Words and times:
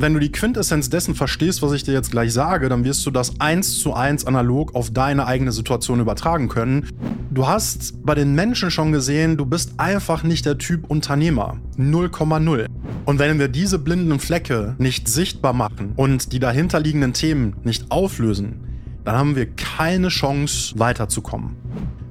wenn 0.00 0.14
du 0.14 0.20
die 0.20 0.30
Quintessenz 0.30 0.90
dessen 0.90 1.14
verstehst, 1.14 1.60
was 1.62 1.72
ich 1.72 1.82
dir 1.82 1.92
jetzt 1.92 2.10
gleich 2.10 2.32
sage, 2.32 2.68
dann 2.68 2.84
wirst 2.84 3.04
du 3.04 3.10
das 3.10 3.40
eins 3.40 3.78
zu 3.78 3.94
eins 3.94 4.26
analog 4.26 4.74
auf 4.74 4.90
deine 4.90 5.26
eigene 5.26 5.50
Situation 5.50 6.00
übertragen 6.00 6.48
können. 6.48 6.86
Du 7.30 7.46
hast 7.46 8.04
bei 8.04 8.14
den 8.14 8.34
Menschen 8.34 8.70
schon 8.70 8.92
gesehen, 8.92 9.36
du 9.36 9.44
bist 9.44 9.74
einfach 9.76 10.22
nicht 10.22 10.46
der 10.46 10.58
Typ 10.58 10.88
Unternehmer. 10.88 11.58
0,0. 11.76 12.66
Und 13.04 13.18
wenn 13.18 13.38
wir 13.38 13.48
diese 13.48 13.78
blinden 13.78 14.20
Flecke 14.20 14.76
nicht 14.78 15.08
sichtbar 15.08 15.52
machen 15.52 15.92
und 15.96 16.32
die 16.32 16.38
dahinterliegenden 16.38 17.12
Themen 17.12 17.56
nicht 17.64 17.90
auflösen, 17.90 18.60
dann 19.04 19.16
haben 19.16 19.36
wir 19.36 19.46
keine 19.46 20.08
Chance 20.08 20.78
weiterzukommen. 20.78 21.56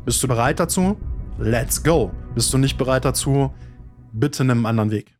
Bist 0.05 0.21
du 0.23 0.27
bereit 0.27 0.59
dazu? 0.59 0.97
Let's 1.39 1.83
go. 1.83 2.11
Bist 2.33 2.53
du 2.53 2.57
nicht 2.57 2.77
bereit 2.77 3.05
dazu? 3.05 3.51
Bitte 4.11 4.43
nimm 4.43 4.65
einen 4.65 4.65
anderen 4.65 4.91
Weg. 4.91 5.16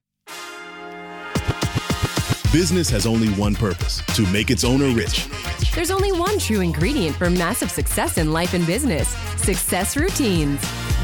Business 2.54 2.89
has 2.89 3.05
only 3.05 3.27
one 3.34 3.56
purpose 3.56 4.01
to 4.15 4.25
make 4.28 4.50
its 4.50 4.64
owner 4.64 4.87
rich. 4.96 5.28
There's 5.75 5.92
only 5.92 6.14
one 6.14 6.39
true 6.39 6.61
ingredient 6.61 7.18
for 7.18 7.29
massive 7.29 7.70
success 7.70 8.18
in 8.18 8.32
life 8.32 8.54
and 8.54 8.65
business 8.65 9.10
success 9.36 9.97
routines. 9.97 10.61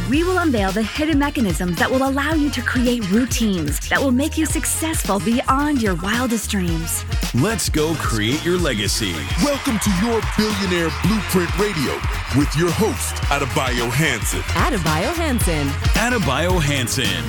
We 0.10 0.24
will 0.24 0.38
unveil 0.38 0.72
the 0.72 0.84
hidden 0.84 1.20
mechanisms 1.20 1.78
that 1.80 1.92
will 1.92 2.08
allow 2.08 2.32
you 2.34 2.50
to 2.52 2.62
create 2.62 3.10
routines 3.12 3.78
that 3.90 4.00
will 4.00 4.12
make 4.12 4.38
you 4.38 4.46
successful 4.46 5.20
beyond 5.20 5.82
your 5.82 5.96
wildest 5.96 6.50
dreams. 6.50 7.04
Let's 7.36 7.68
go 7.68 7.94
create 7.96 8.44
your 8.46 8.58
legacy. 8.58 9.14
Welcome 9.44 9.80
to 9.80 9.90
your 10.02 10.22
Billionaire 10.38 10.92
Blueprint 11.04 11.58
Radio 11.60 11.94
with 12.38 12.56
your 12.56 12.72
host, 12.72 13.16
Adebayo 13.30 13.90
Hanson. 13.92 14.40
Adebayo 14.56 15.14
Hansen. 15.14 15.68
Adebayo 15.96 16.62
Hanson. 16.62 17.24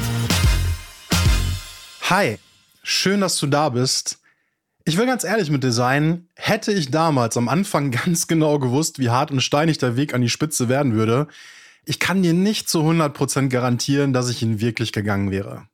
Hi, 2.01 2.39
schön, 2.85 3.21
dass 3.21 3.39
du 3.39 3.49
da 3.49 3.71
bist. 3.71 4.21
Ich 4.85 4.97
will 4.99 5.07
ganz 5.07 5.25
ehrlich 5.25 5.51
mit 5.51 5.65
dir 5.65 5.73
sein, 5.73 6.29
hätte 6.37 6.71
ich 6.71 6.91
damals 6.91 7.37
am 7.37 7.49
Anfang 7.49 7.91
ganz 8.05 8.29
genau 8.29 8.61
gewusst, 8.61 9.01
wie 9.01 9.11
hart 9.11 9.33
und 9.33 9.41
steinig 9.41 9.79
der 9.79 9.97
Weg 9.97 10.15
an 10.15 10.21
die 10.21 10.29
Spitze 10.29 10.69
werden 10.69 10.95
würde, 10.95 11.27
ich 11.87 11.99
kann 11.99 12.23
dir 12.23 12.33
nicht 12.33 12.69
zu 12.69 12.81
100% 12.81 13.49
garantieren, 13.49 14.13
dass 14.13 14.31
ich 14.31 14.43
ihn 14.43 14.61
wirklich 14.61 14.93
gegangen 14.93 15.31
wäre. 15.31 15.69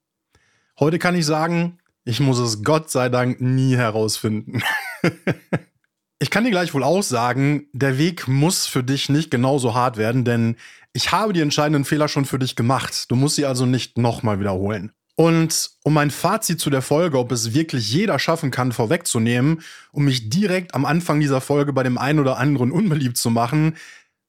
Heute 0.79 0.99
kann 0.99 1.15
ich 1.15 1.25
sagen, 1.25 1.79
ich 2.05 2.21
muss 2.21 2.39
es 2.39 2.65
Gott 2.65 2.91
sei 2.91 3.09
Dank 3.09 3.41
nie 3.41 3.77
herausfinden. 3.77 4.63
ich 6.19 6.31
kann 6.31 6.45
dir 6.45 6.51
gleich 6.51 6.75
wohl 6.75 6.83
auch 6.83 7.03
sagen, 7.03 7.69
der 7.73 7.99
Weg 7.99 8.27
muss 8.27 8.67
für 8.67 8.83
dich 8.83 9.09
nicht 9.09 9.31
genauso 9.31 9.75
hart 9.75 9.99
werden, 9.99 10.25
denn 10.25 10.57
ich 10.93 11.13
habe 11.13 11.33
die 11.33 11.43
entscheidenden 11.43 11.85
Fehler 11.85 12.09
schon 12.09 12.25
für 12.25 12.39
dich 12.39 12.57
gemacht. 12.57 13.11
Du 13.11 13.15
musst 13.15 13.37
sie 13.37 13.47
also 13.47 13.67
nicht 13.67 13.97
nochmal 13.97 14.41
wiederholen. 14.41 14.93
Und 15.21 15.73
um 15.83 15.93
mein 15.93 16.11
Fazit 16.11 16.61
zu 16.61 16.71
der 16.71 16.81
Folge, 16.81 17.19
ob 17.19 17.31
es 17.31 17.53
wirklich 17.53 17.93
jeder 17.93 18.19
schaffen 18.19 18.51
kann, 18.51 18.73
vorwegzunehmen, 18.73 19.61
um 19.93 20.07
mich 20.07 20.31
direkt 20.31 20.75
am 20.75 20.87
Anfang 20.87 21.21
dieser 21.21 21.43
Folge 21.43 21.75
bei 21.75 21.83
dem 21.83 21.99
einen 21.99 22.21
oder 22.21 22.39
anderen 22.39 22.73
unbeliebt 22.73 23.19
zu 23.19 23.29
machen, 23.29 23.77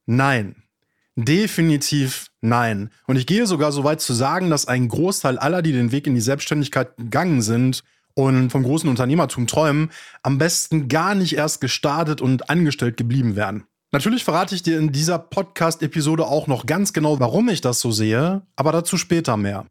nein. 0.06 0.64
Definitiv 1.16 2.28
nein. 2.42 2.90
Und 3.08 3.16
ich 3.16 3.26
gehe 3.26 3.48
sogar 3.48 3.72
so 3.72 3.86
weit 3.86 4.02
zu 4.02 4.12
sagen, 4.12 4.50
dass 4.50 4.68
ein 4.68 4.90
Großteil 4.90 5.38
aller, 5.38 5.62
die 5.62 5.72
den 5.72 5.94
Weg 5.94 6.08
in 6.08 6.16
die 6.16 6.20
Selbstständigkeit 6.20 6.98
gegangen 6.98 7.42
sind 7.42 7.86
und 8.14 8.50
vom 8.50 8.64
großen 8.64 8.90
Unternehmertum 8.90 9.48
träumen, 9.48 9.92
am 10.24 10.40
besten 10.40 10.90
gar 10.90 11.16
nicht 11.16 11.38
erst 11.38 11.62
gestartet 11.62 12.20
und 12.20 12.50
angestellt 12.50 12.98
geblieben 12.98 13.38
wären. 13.38 13.64
Natürlich 13.94 14.26
verrate 14.26 14.56
ich 14.56 14.62
dir 14.62 14.78
in 14.78 14.92
dieser 14.92 15.20
Podcast-Episode 15.20 16.26
auch 16.26 16.48
noch 16.48 16.66
ganz 16.66 16.92
genau, 16.92 17.22
warum 17.22 17.48
ich 17.48 17.62
das 17.62 17.80
so 17.80 17.92
sehe, 17.92 18.42
aber 18.58 18.74
dazu 18.74 18.98
später 18.98 19.38
mehr. 19.38 19.68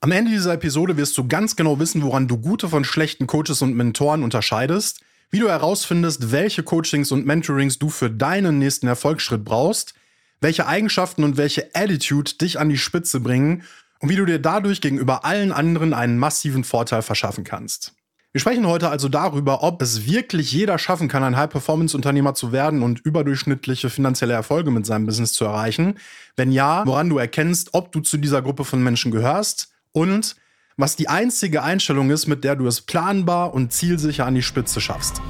Am 0.00 0.12
Ende 0.12 0.30
dieser 0.30 0.54
Episode 0.54 0.96
wirst 0.96 1.18
du 1.18 1.26
ganz 1.26 1.56
genau 1.56 1.80
wissen, 1.80 2.02
woran 2.02 2.28
du 2.28 2.38
gute 2.38 2.68
von 2.68 2.84
schlechten 2.84 3.26
Coaches 3.26 3.62
und 3.62 3.74
Mentoren 3.74 4.22
unterscheidest, 4.22 5.00
wie 5.32 5.40
du 5.40 5.48
herausfindest, 5.48 6.30
welche 6.30 6.62
Coachings 6.62 7.10
und 7.10 7.26
Mentorings 7.26 7.80
du 7.80 7.90
für 7.90 8.08
deinen 8.08 8.60
nächsten 8.60 8.86
Erfolgsschritt 8.86 9.44
brauchst, 9.44 9.94
welche 10.40 10.68
Eigenschaften 10.68 11.24
und 11.24 11.36
welche 11.36 11.74
Attitude 11.74 12.34
dich 12.34 12.60
an 12.60 12.68
die 12.68 12.78
Spitze 12.78 13.18
bringen 13.18 13.64
und 13.98 14.08
wie 14.08 14.14
du 14.14 14.24
dir 14.24 14.38
dadurch 14.38 14.80
gegenüber 14.80 15.24
allen 15.24 15.50
anderen 15.50 15.92
einen 15.92 16.16
massiven 16.16 16.62
Vorteil 16.62 17.02
verschaffen 17.02 17.42
kannst. 17.42 17.94
Wir 18.30 18.40
sprechen 18.40 18.68
heute 18.68 18.90
also 18.90 19.08
darüber, 19.08 19.64
ob 19.64 19.82
es 19.82 20.06
wirklich 20.06 20.52
jeder 20.52 20.78
schaffen 20.78 21.08
kann, 21.08 21.24
ein 21.24 21.36
High-Performance-Unternehmer 21.36 22.34
zu 22.34 22.52
werden 22.52 22.84
und 22.84 23.00
überdurchschnittliche 23.00 23.90
finanzielle 23.90 24.34
Erfolge 24.34 24.70
mit 24.70 24.86
seinem 24.86 25.06
Business 25.06 25.32
zu 25.32 25.44
erreichen. 25.44 25.96
Wenn 26.36 26.52
ja, 26.52 26.86
woran 26.86 27.08
du 27.08 27.18
erkennst, 27.18 27.70
ob 27.72 27.90
du 27.90 27.98
zu 27.98 28.16
dieser 28.16 28.42
Gruppe 28.42 28.64
von 28.64 28.80
Menschen 28.80 29.10
gehörst 29.10 29.72
und 29.98 30.36
was 30.76 30.94
die 30.94 31.08
einzige 31.08 31.64
Einstellung 31.64 32.10
ist, 32.10 32.28
mit 32.28 32.44
der 32.44 32.54
du 32.54 32.66
es 32.68 32.80
planbar 32.80 33.52
und 33.52 33.72
zielsicher 33.72 34.26
an 34.26 34.36
die 34.36 34.42
Spitze 34.42 34.80
schaffst. 34.80 35.20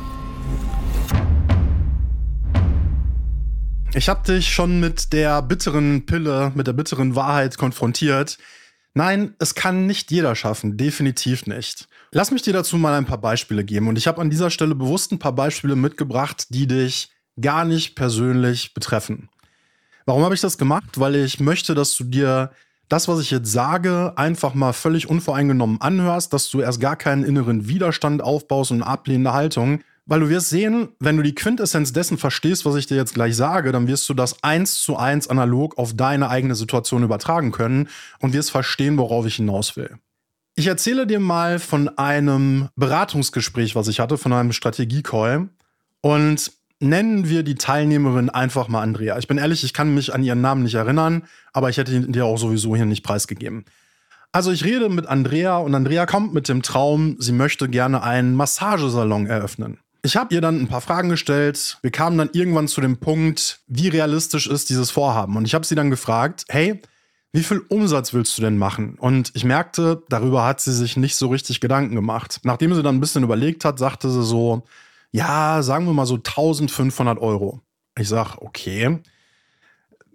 Ich 3.94 4.10
habe 4.10 4.30
dich 4.30 4.52
schon 4.52 4.78
mit 4.78 5.14
der 5.14 5.40
bitteren 5.40 6.04
Pille, 6.04 6.52
mit 6.54 6.66
der 6.66 6.74
bitteren 6.74 7.16
Wahrheit 7.16 7.56
konfrontiert. 7.56 8.36
Nein, 8.92 9.34
es 9.38 9.54
kann 9.54 9.86
nicht 9.86 10.10
jeder 10.10 10.36
schaffen, 10.36 10.76
definitiv 10.76 11.46
nicht. 11.46 11.88
Lass 12.12 12.30
mich 12.30 12.42
dir 12.42 12.52
dazu 12.52 12.76
mal 12.76 12.94
ein 12.94 13.06
paar 13.06 13.20
Beispiele 13.20 13.64
geben 13.64 13.88
und 13.88 13.96
ich 13.96 14.06
habe 14.06 14.20
an 14.20 14.28
dieser 14.28 14.50
Stelle 14.50 14.74
bewusst 14.74 15.12
ein 15.12 15.18
paar 15.18 15.32
Beispiele 15.32 15.76
mitgebracht, 15.76 16.48
die 16.50 16.66
dich 16.66 17.08
gar 17.40 17.64
nicht 17.64 17.94
persönlich 17.94 18.74
betreffen. 18.74 19.30
Warum 20.04 20.22
habe 20.24 20.34
ich 20.34 20.40
das 20.42 20.58
gemacht? 20.58 21.00
Weil 21.00 21.16
ich 21.16 21.40
möchte, 21.40 21.74
dass 21.74 21.96
du 21.96 22.04
dir 22.04 22.50
das, 22.88 23.08
was 23.08 23.20
ich 23.20 23.30
jetzt 23.30 23.52
sage, 23.52 24.12
einfach 24.16 24.54
mal 24.54 24.72
völlig 24.72 25.08
unvoreingenommen 25.08 25.80
anhörst, 25.80 26.32
dass 26.32 26.48
du 26.50 26.60
erst 26.60 26.80
gar 26.80 26.96
keinen 26.96 27.24
inneren 27.24 27.68
Widerstand 27.68 28.22
aufbaust 28.22 28.70
und 28.70 28.82
ablehnende 28.82 29.32
Haltung, 29.32 29.80
weil 30.06 30.20
du 30.20 30.30
wirst 30.30 30.48
sehen, 30.48 30.88
wenn 30.98 31.18
du 31.18 31.22
die 31.22 31.34
Quintessenz 31.34 31.92
dessen 31.92 32.16
verstehst, 32.16 32.64
was 32.64 32.76
ich 32.76 32.86
dir 32.86 32.96
jetzt 32.96 33.12
gleich 33.12 33.36
sage, 33.36 33.72
dann 33.72 33.86
wirst 33.88 34.08
du 34.08 34.14
das 34.14 34.42
eins 34.42 34.80
zu 34.80 34.96
eins 34.96 35.28
analog 35.28 35.76
auf 35.76 35.94
deine 35.94 36.30
eigene 36.30 36.54
Situation 36.54 37.02
übertragen 37.02 37.52
können 37.52 37.88
und 38.20 38.32
wirst 38.32 38.50
verstehen, 38.50 38.96
worauf 38.96 39.26
ich 39.26 39.36
hinaus 39.36 39.76
will. 39.76 39.98
Ich 40.54 40.66
erzähle 40.66 41.06
dir 41.06 41.20
mal 41.20 41.58
von 41.58 41.88
einem 41.98 42.68
Beratungsgespräch, 42.74 43.76
was 43.76 43.86
ich 43.86 44.00
hatte, 44.00 44.16
von 44.16 44.32
einem 44.32 44.52
Strategie-Call. 44.52 45.50
Und 46.00 46.52
nennen 46.80 47.28
wir 47.28 47.42
die 47.42 47.56
Teilnehmerin 47.56 48.30
einfach 48.30 48.68
mal 48.68 48.82
Andrea. 48.82 49.18
Ich 49.18 49.28
bin 49.28 49.38
ehrlich, 49.38 49.64
ich 49.64 49.72
kann 49.72 49.94
mich 49.94 50.14
an 50.14 50.22
ihren 50.22 50.40
Namen 50.40 50.62
nicht 50.62 50.74
erinnern, 50.74 51.24
aber 51.52 51.70
ich 51.70 51.76
hätte 51.76 51.92
ihn 51.92 52.12
dir 52.12 52.24
auch 52.24 52.38
sowieso 52.38 52.76
hier 52.76 52.86
nicht 52.86 53.02
preisgegeben. 53.02 53.64
Also 54.30 54.52
ich 54.52 54.64
rede 54.64 54.88
mit 54.88 55.06
Andrea 55.06 55.56
und 55.56 55.74
Andrea 55.74 56.06
kommt 56.06 56.34
mit 56.34 56.48
dem 56.48 56.62
Traum, 56.62 57.16
sie 57.18 57.32
möchte 57.32 57.68
gerne 57.68 58.02
einen 58.02 58.34
Massagesalon 58.34 59.26
eröffnen. 59.26 59.78
Ich 60.02 60.16
habe 60.16 60.34
ihr 60.34 60.40
dann 60.40 60.60
ein 60.60 60.68
paar 60.68 60.80
Fragen 60.80 61.08
gestellt. 61.08 61.78
Wir 61.82 61.90
kamen 61.90 62.18
dann 62.18 62.30
irgendwann 62.32 62.68
zu 62.68 62.80
dem 62.80 62.98
Punkt, 62.98 63.60
wie 63.66 63.88
realistisch 63.88 64.46
ist 64.46 64.70
dieses 64.70 64.90
Vorhaben. 64.90 65.36
Und 65.36 65.44
ich 65.44 65.54
habe 65.54 65.66
sie 65.66 65.74
dann 65.74 65.90
gefragt, 65.90 66.44
hey, 66.48 66.80
wie 67.32 67.42
viel 67.42 67.58
Umsatz 67.68 68.14
willst 68.14 68.38
du 68.38 68.42
denn 68.42 68.58
machen? 68.58 68.94
Und 68.98 69.32
ich 69.34 69.44
merkte, 69.44 70.02
darüber 70.08 70.44
hat 70.46 70.60
sie 70.60 70.72
sich 70.72 70.96
nicht 70.96 71.16
so 71.16 71.28
richtig 71.28 71.60
Gedanken 71.60 71.94
gemacht. 71.94 72.40
Nachdem 72.44 72.74
sie 72.74 72.82
dann 72.82 72.96
ein 72.96 73.00
bisschen 73.00 73.24
überlegt 73.24 73.64
hat, 73.64 73.78
sagte 73.78 74.08
sie 74.08 74.22
so, 74.22 74.64
ja, 75.10 75.62
sagen 75.62 75.86
wir 75.86 75.92
mal 75.92 76.06
so 76.06 76.16
1500 76.16 77.18
Euro. 77.18 77.60
Ich 77.98 78.08
sag, 78.08 78.36
okay. 78.38 79.00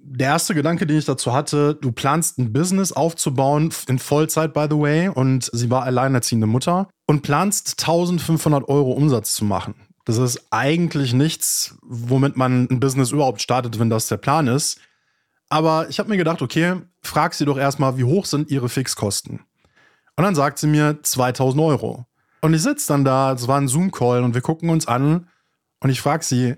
Der 0.06 0.28
erste 0.28 0.54
Gedanke, 0.54 0.86
den 0.86 0.98
ich 0.98 1.06
dazu 1.06 1.34
hatte, 1.34 1.76
du 1.76 1.92
planst 1.92 2.38
ein 2.38 2.52
Business 2.52 2.92
aufzubauen, 2.92 3.74
in 3.88 4.00
Vollzeit, 4.00 4.54
by 4.54 4.68
the 4.70 4.78
way, 4.78 5.08
und 5.08 5.50
sie 5.54 5.70
war 5.70 5.84
alleinerziehende 5.84 6.48
Mutter 6.48 6.90
und 7.08 7.22
planst 7.22 7.80
1500 7.82 8.68
Euro 8.68 8.92
Umsatz 8.92 9.34
zu 9.34 9.46
machen. 9.46 9.76
Das 10.06 10.18
ist 10.18 10.48
eigentlich 10.52 11.14
nichts, 11.14 11.78
womit 11.82 12.36
man 12.36 12.68
ein 12.70 12.80
Business 12.82 13.12
überhaupt 13.12 13.42
startet, 13.42 13.80
wenn 13.80 13.90
das 13.90 14.08
der 14.08 14.18
Plan 14.18 14.48
ist. 14.48 14.80
Aber 15.48 15.88
ich 15.90 16.00
habe 16.00 16.10
mir 16.10 16.18
gedacht, 16.18 16.42
okay, 16.42 16.82
frag 17.02 17.34
sie 17.34 17.46
doch 17.46 17.58
erstmal, 17.58 17.98
wie 17.98 18.04
hoch 18.04 18.26
sind 18.26 18.52
ihre 18.52 18.68
Fixkosten? 18.68 19.40
Und 20.16 20.24
dann 20.24 20.36
sagt 20.36 20.60
sie 20.60 20.68
mir 20.68 21.02
2000 21.02 21.62
Euro. 21.64 22.06
Und 22.44 22.54
ich 22.54 22.62
sitze 22.62 22.90
dann 22.90 23.06
da, 23.06 23.32
es 23.32 23.48
war 23.48 23.58
ein 23.58 23.70
Zoom-Call 23.70 24.22
und 24.22 24.34
wir 24.34 24.42
gucken 24.42 24.70
uns 24.70 24.86
an 24.86 25.30
und 25.80 25.90
ich 25.90 26.02
frage 26.02 26.26
sie, 26.26 26.56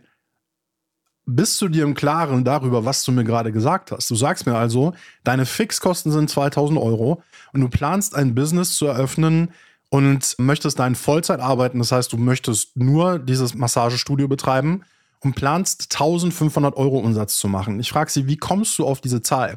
bist 1.28 1.62
du 1.62 1.68
dir 1.68 1.84
im 1.84 1.94
Klaren 1.94 2.44
darüber, 2.44 2.86
was 2.86 3.04
du 3.04 3.12
mir 3.12 3.24
gerade 3.24 3.52
gesagt 3.52 3.92
hast? 3.92 4.10
Du 4.10 4.16
sagst 4.16 4.48
mir 4.48 4.56
also, 4.56 4.94
deine 5.24 5.46
Fixkosten 5.46 6.12
sind 6.12 6.30
2000 6.30 6.80
Euro 6.80 7.22
und 7.54 7.62
du 7.62 7.70
planst 7.70 8.16
ein 8.16 8.34
Business 8.34 8.76
zu 8.76 8.88
eröffnen, 8.88 9.52
und 9.90 10.36
möchtest 10.40 10.80
da 10.80 10.88
in 10.88 10.96
Vollzeit 10.96 11.40
arbeiten, 11.40 11.80
das 11.80 11.92
heißt, 11.92 12.12
du 12.12 12.18
möchtest 12.18 12.76
nur 12.76 13.20
dieses 13.20 13.54
Massagestudio 13.54 14.28
betreiben 14.28 14.84
und 15.22 15.36
planst 15.36 15.94
1500 15.94 16.76
Euro 16.76 16.98
Umsatz 16.98 17.38
zu 17.38 17.48
machen. 17.48 17.80
Ich 17.80 17.90
frage 17.90 18.12
sie, 18.12 18.28
wie 18.28 18.38
kommst 18.38 18.78
du 18.78 18.86
auf 18.86 19.00
diese 19.00 19.22
Zahl? 19.22 19.56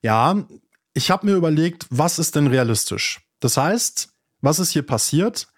Ja, 0.00 0.44
ich 0.94 1.10
habe 1.10 1.26
mir 1.26 1.34
überlegt, 1.34 1.86
was 1.90 2.18
ist 2.18 2.34
denn 2.34 2.46
realistisch? 2.46 3.20
Das 3.40 3.56
heißt, 3.56 4.11
was 4.42 4.58
ist 4.58 4.70
hier 4.70 4.82
passiert? 4.82 5.48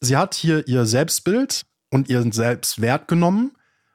Sie 0.00 0.16
hat 0.16 0.34
hier 0.34 0.68
ihr 0.68 0.86
Selbstbild 0.86 1.66
und 1.90 2.08
ihren 2.08 2.30
Selbstwert 2.30 3.08
genommen, 3.08 3.52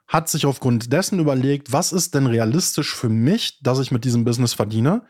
hat 0.07 0.27
sich 0.27 0.45
aufgrund 0.45 0.91
dessen 0.91 1.19
überlegt, 1.19 1.71
was 1.71 1.93
ist 1.93 2.15
denn 2.15 2.25
realistisch 2.25 2.93
für 2.93 3.09
mich, 3.09 3.59
dass 3.61 3.79
ich 3.79 3.91
mit 3.91 4.03
diesem 4.03 4.25
Business 4.25 4.53
verdiene 4.53 5.03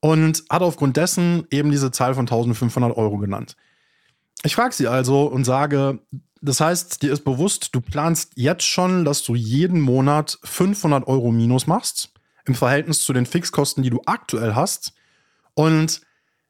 und 0.00 0.44
hat 0.48 0.62
aufgrund 0.62 0.96
dessen 0.96 1.46
eben 1.50 1.70
diese 1.70 1.90
Zahl 1.90 2.14
von 2.14 2.22
1500 2.22 2.96
Euro 2.96 3.18
genannt. 3.18 3.56
Ich 4.44 4.54
frage 4.54 4.74
sie 4.74 4.86
also 4.86 5.24
und 5.24 5.44
sage, 5.44 5.98
das 6.40 6.60
heißt, 6.60 7.02
dir 7.02 7.12
ist 7.12 7.24
bewusst, 7.24 7.74
du 7.74 7.80
planst 7.80 8.32
jetzt 8.36 8.64
schon, 8.64 9.04
dass 9.04 9.24
du 9.24 9.34
jeden 9.34 9.80
Monat 9.80 10.38
500 10.44 11.06
Euro 11.08 11.32
minus 11.32 11.66
machst 11.66 12.12
im 12.44 12.54
Verhältnis 12.54 13.02
zu 13.02 13.12
den 13.12 13.26
Fixkosten, 13.26 13.82
die 13.82 13.90
du 13.90 14.00
aktuell 14.06 14.54
hast. 14.54 14.92
Und 15.54 16.00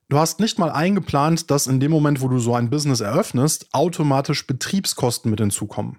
du 0.09 0.19
hast 0.19 0.41
nicht 0.41 0.59
mal 0.59 0.71
eingeplant, 0.71 1.51
dass 1.51 1.67
in 1.67 1.81
dem 1.81 1.91
Moment, 1.91 2.21
wo 2.21 2.29
du 2.29 2.39
so 2.39 2.55
ein 2.55 2.71
Business 2.71 3.01
eröffnest, 3.01 3.69
automatisch 3.73 4.47
Betriebskosten 4.47 5.31
mit 5.31 5.41
hinzukommen. 5.41 5.99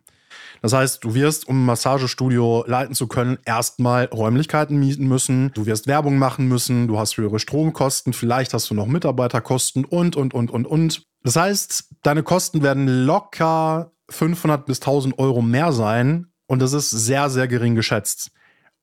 Das 0.62 0.74
heißt, 0.74 1.04
du 1.04 1.14
wirst, 1.14 1.48
um 1.48 1.62
ein 1.62 1.66
Massagestudio 1.66 2.66
leiten 2.68 2.94
zu 2.94 3.08
können, 3.08 3.38
erstmal 3.46 4.06
Räumlichkeiten 4.06 4.78
mieten 4.78 5.08
müssen, 5.08 5.52
du 5.54 5.66
wirst 5.66 5.88
Werbung 5.88 6.18
machen 6.18 6.48
müssen, 6.48 6.88
du 6.88 7.00
hast 7.00 7.18
höhere 7.18 7.40
Stromkosten, 7.40 8.14
vielleicht 8.14 8.54
hast 8.54 8.70
du 8.70 8.74
noch 8.74 8.86
Mitarbeiterkosten 8.86 9.86
und, 9.86 10.16
und, 10.16 10.34
und, 10.34 10.52
und, 10.52 10.66
und. 10.68 11.04
Das 11.24 11.36
heißt, 11.36 11.96
deine 12.04 12.24
Kosten 12.24 12.62
werden 12.62 12.88
locker 12.88 13.92
500 14.10 14.66
bis 14.66 14.80
1000 14.80 15.18
Euro 15.18 15.42
mehr 15.42 15.72
sein 15.72 16.28
und 16.48 16.62
das 16.62 16.74
ist 16.74 16.90
sehr, 16.90 17.30
sehr 17.30 17.48
gering 17.48 17.76
geschätzt. 17.76 18.32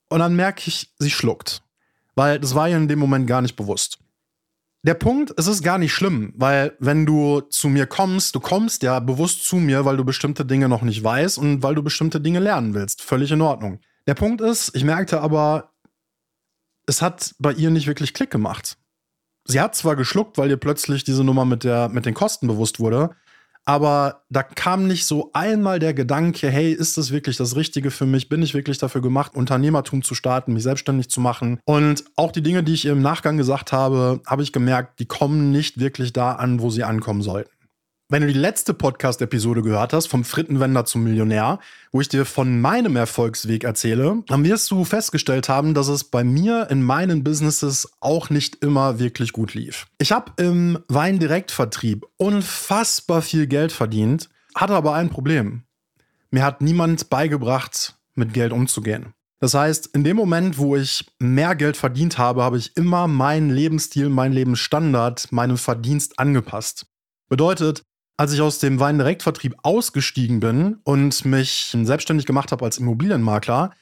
Und 0.09 0.21
dann 0.21 0.37
merke 0.37 0.63
ich, 0.67 0.95
sie 0.99 1.11
schluckt, 1.11 1.63
weil 2.15 2.39
das 2.39 2.55
war 2.55 2.69
ihr 2.69 2.77
in 2.77 2.89
dem 2.89 2.99
Moment 2.99 3.27
gar 3.27 3.43
nicht 3.43 3.57
bewusst. 3.57 3.99
Der 4.87 4.95
Punkt, 4.95 5.35
es 5.37 5.49
ist 5.49 5.65
gar 5.65 5.79
nicht 5.79 5.93
schlimm, 5.93 6.33
weil 6.37 6.77
wenn 6.79 7.07
du 7.07 7.41
zu 7.41 7.69
mir 7.69 7.89
kommst, 7.89 8.37
du 8.37 8.41
kommst 8.41 8.85
ja 8.85 9.01
bewusst 9.01 9.45
zu 9.45 9.57
mir, 9.57 9.85
weil 9.85 9.97
du 9.97 10.05
bestimmte 10.05 10.47
Dinge 10.47 10.69
noch 10.69 10.83
nicht 10.83 11.03
weißt 11.03 11.39
und 11.39 11.65
weil 11.65 11.75
du 11.75 11.83
bestimmte 11.83 12.21
Dinge 12.21 12.39
lernen 12.39 12.73
willst. 12.73 13.03
Völlig 13.03 13.33
in 13.33 13.41
Ordnung. 13.41 13.81
Der 14.07 14.15
Punkt 14.15 14.41
ist, 14.41 14.77
ich 14.77 14.85
merkte 14.85 15.21
aber, 15.21 15.73
es 16.87 17.03
hat 17.03 17.35
bei 17.41 17.53
ihr 17.53 17.71
nicht 17.71 17.89
wirklich 17.89 18.15
Klick 18.15 18.31
gemacht. 18.31 18.79
Sie 19.45 19.61
hat 19.61 19.75
zwar 19.75 19.97
geschluckt, 19.97 20.39
weil 20.39 20.51
ihr 20.51 20.57
plötzlich 20.57 21.03
diese 21.03 21.25
Nummer 21.25 21.45
mit, 21.45 21.65
der, 21.65 21.89
mit 21.89 22.07
den 22.07 22.15
Kosten 22.15 22.47
bewusst 22.47 22.79
wurde, 22.79 23.11
aber 23.67 24.23
da 24.31 24.45
kam 24.45 24.87
nicht 24.87 25.07
so 25.07 25.31
einmal 25.33 25.81
der 25.81 25.93
Gedanke, 25.93 26.49
hey, 26.49 26.73
ist 26.73 26.97
das 26.97 27.11
wirklich 27.11 27.37
das 27.37 27.57
Richtige 27.57 27.91
für 27.91 28.07
mich? 28.07 28.29
Bin 28.29 28.41
ich 28.41 28.55
wirklich 28.55 28.79
dafür 28.79 29.03
gemacht, 29.03 29.35
Unternehmertum 29.35 30.03
zu 30.03 30.15
starten, 30.15 30.53
mich 30.53 30.63
selbstständig 30.63 31.11
zu 31.11 31.21
machen? 31.21 31.59
Und 31.65 32.05
auch 32.15 32.31
die 32.31 32.43
Dinge, 32.43 32.63
die 32.63 32.75
ich 32.75 32.87
im 32.87 33.03
Nachgang 33.03 33.37
gesagt 33.37 33.73
habe, 33.73 34.21
habe 34.25 34.45
ich 34.45 34.53
gemerkt, 34.53 35.01
die 35.01 35.07
kommen 35.07 35.51
nicht 35.51 35.81
wirklich 35.81 36.13
da 36.13 36.33
an, 36.33 36.61
wo 36.61 36.71
sie 36.71 36.85
ankommen 36.85 37.23
sollten. 37.23 37.51
Wenn 38.09 38.23
du 38.23 38.29
die 38.29 38.39
letzte 38.39 38.73
Podcast-Episode 38.73 39.63
gehört 39.63 39.93
hast, 39.93 40.07
vom 40.07 40.23
Frittenwender 40.23 40.85
zum 40.85 41.03
Millionär, 41.03 41.59
wo 41.91 42.01
ich 42.01 42.09
dir 42.09 42.25
von 42.25 42.61
meinem 42.61 42.95
Erfolgsweg 42.95 43.65
erzähle, 43.65 44.23
dann 44.29 44.45
wirst 44.45 44.71
du 44.71 44.85
festgestellt 44.85 45.49
haben, 45.49 45.75
dass 45.75 45.89
es 45.89 46.05
bei 46.05 46.23
mir 46.23 46.69
in 46.71 46.85
meinen 46.85 47.25
Businesses 47.25 47.91
auch 47.99 48.31
nicht 48.31 48.63
immer 48.63 49.01
wirklich 49.01 49.33
gut 49.33 49.55
lief. 49.55 49.89
Ich 49.99 50.13
habe 50.13 50.31
im 50.41 50.79
Weindirektvertrieb 50.87 52.07
unfassbar 52.17 53.23
viel 53.23 53.49
Geld 53.49 53.73
verdient, 53.73 54.29
hatte 54.55 54.75
aber 54.75 54.95
ein 54.95 55.11
Problem. 55.11 55.65
Mir 56.31 56.45
hat 56.45 56.61
niemand 56.61 57.11
beigebracht, 57.11 57.97
mit 58.15 58.33
Geld 58.33 58.53
umzugehen. 58.53 59.15
Das 59.41 59.55
heißt, 59.55 59.89
in 59.95 60.05
dem 60.05 60.17
Moment, 60.17 60.59
wo 60.59 60.77
ich 60.77 61.05
mehr 61.19 61.57
Geld 61.57 61.77
verdient 61.77 62.19
habe, 62.19 62.45
habe 62.45 62.57
ich 62.57 62.77
immer 62.77 63.09
meinen 63.09 63.51
Lebensstil, 63.51 64.11
meinen 64.11 64.33
Lebensstandard, 64.33 65.33
meinem 65.33 65.59
Verdienst 65.59 66.21
angepasst. 66.21 66.87
Bedeutet, 67.29 67.83
als 68.17 68.33
ich 68.33 68.41
aus 68.41 68.59
dem 68.59 68.81
Weindirektvertrieb 68.81 69.57
ausgestiegen 69.63 70.41
bin 70.41 70.79
und 70.85 71.25
mich 71.25 71.77
selbstständig 71.83 72.27
gemacht 72.27 72.53
habe 72.53 72.65
als 72.65 72.79
Immobilienmakler, 72.79 73.73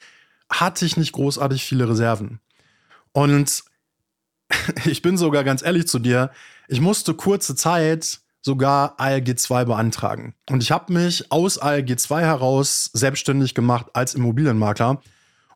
hatte 0.49 0.85
ich 0.85 0.97
nicht 0.97 1.13
großartig 1.13 1.63
viele 1.63 1.89
Reserven. 1.89 2.39
Und 3.13 3.63
ich 4.85 5.01
bin 5.01 5.17
sogar 5.17 5.43
ganz 5.43 5.63
ehrlich 5.63 5.87
zu 5.87 5.99
dir, 5.99 6.31
ich 6.67 6.81
musste 6.81 7.13
kurze 7.13 7.55
Zeit 7.55 8.19
sogar 8.41 8.99
ALG 8.99 9.39
2 9.39 9.65
beantragen. 9.65 10.35
Und 10.49 10.61
ich 10.61 10.71
habe 10.71 10.93
mich 10.93 11.31
aus 11.31 11.57
ALG 11.57 11.97
2 11.97 12.21
heraus 12.21 12.91
selbstständig 12.93 13.55
gemacht 13.55 13.87
als 13.93 14.13
Immobilienmakler. 14.13 15.01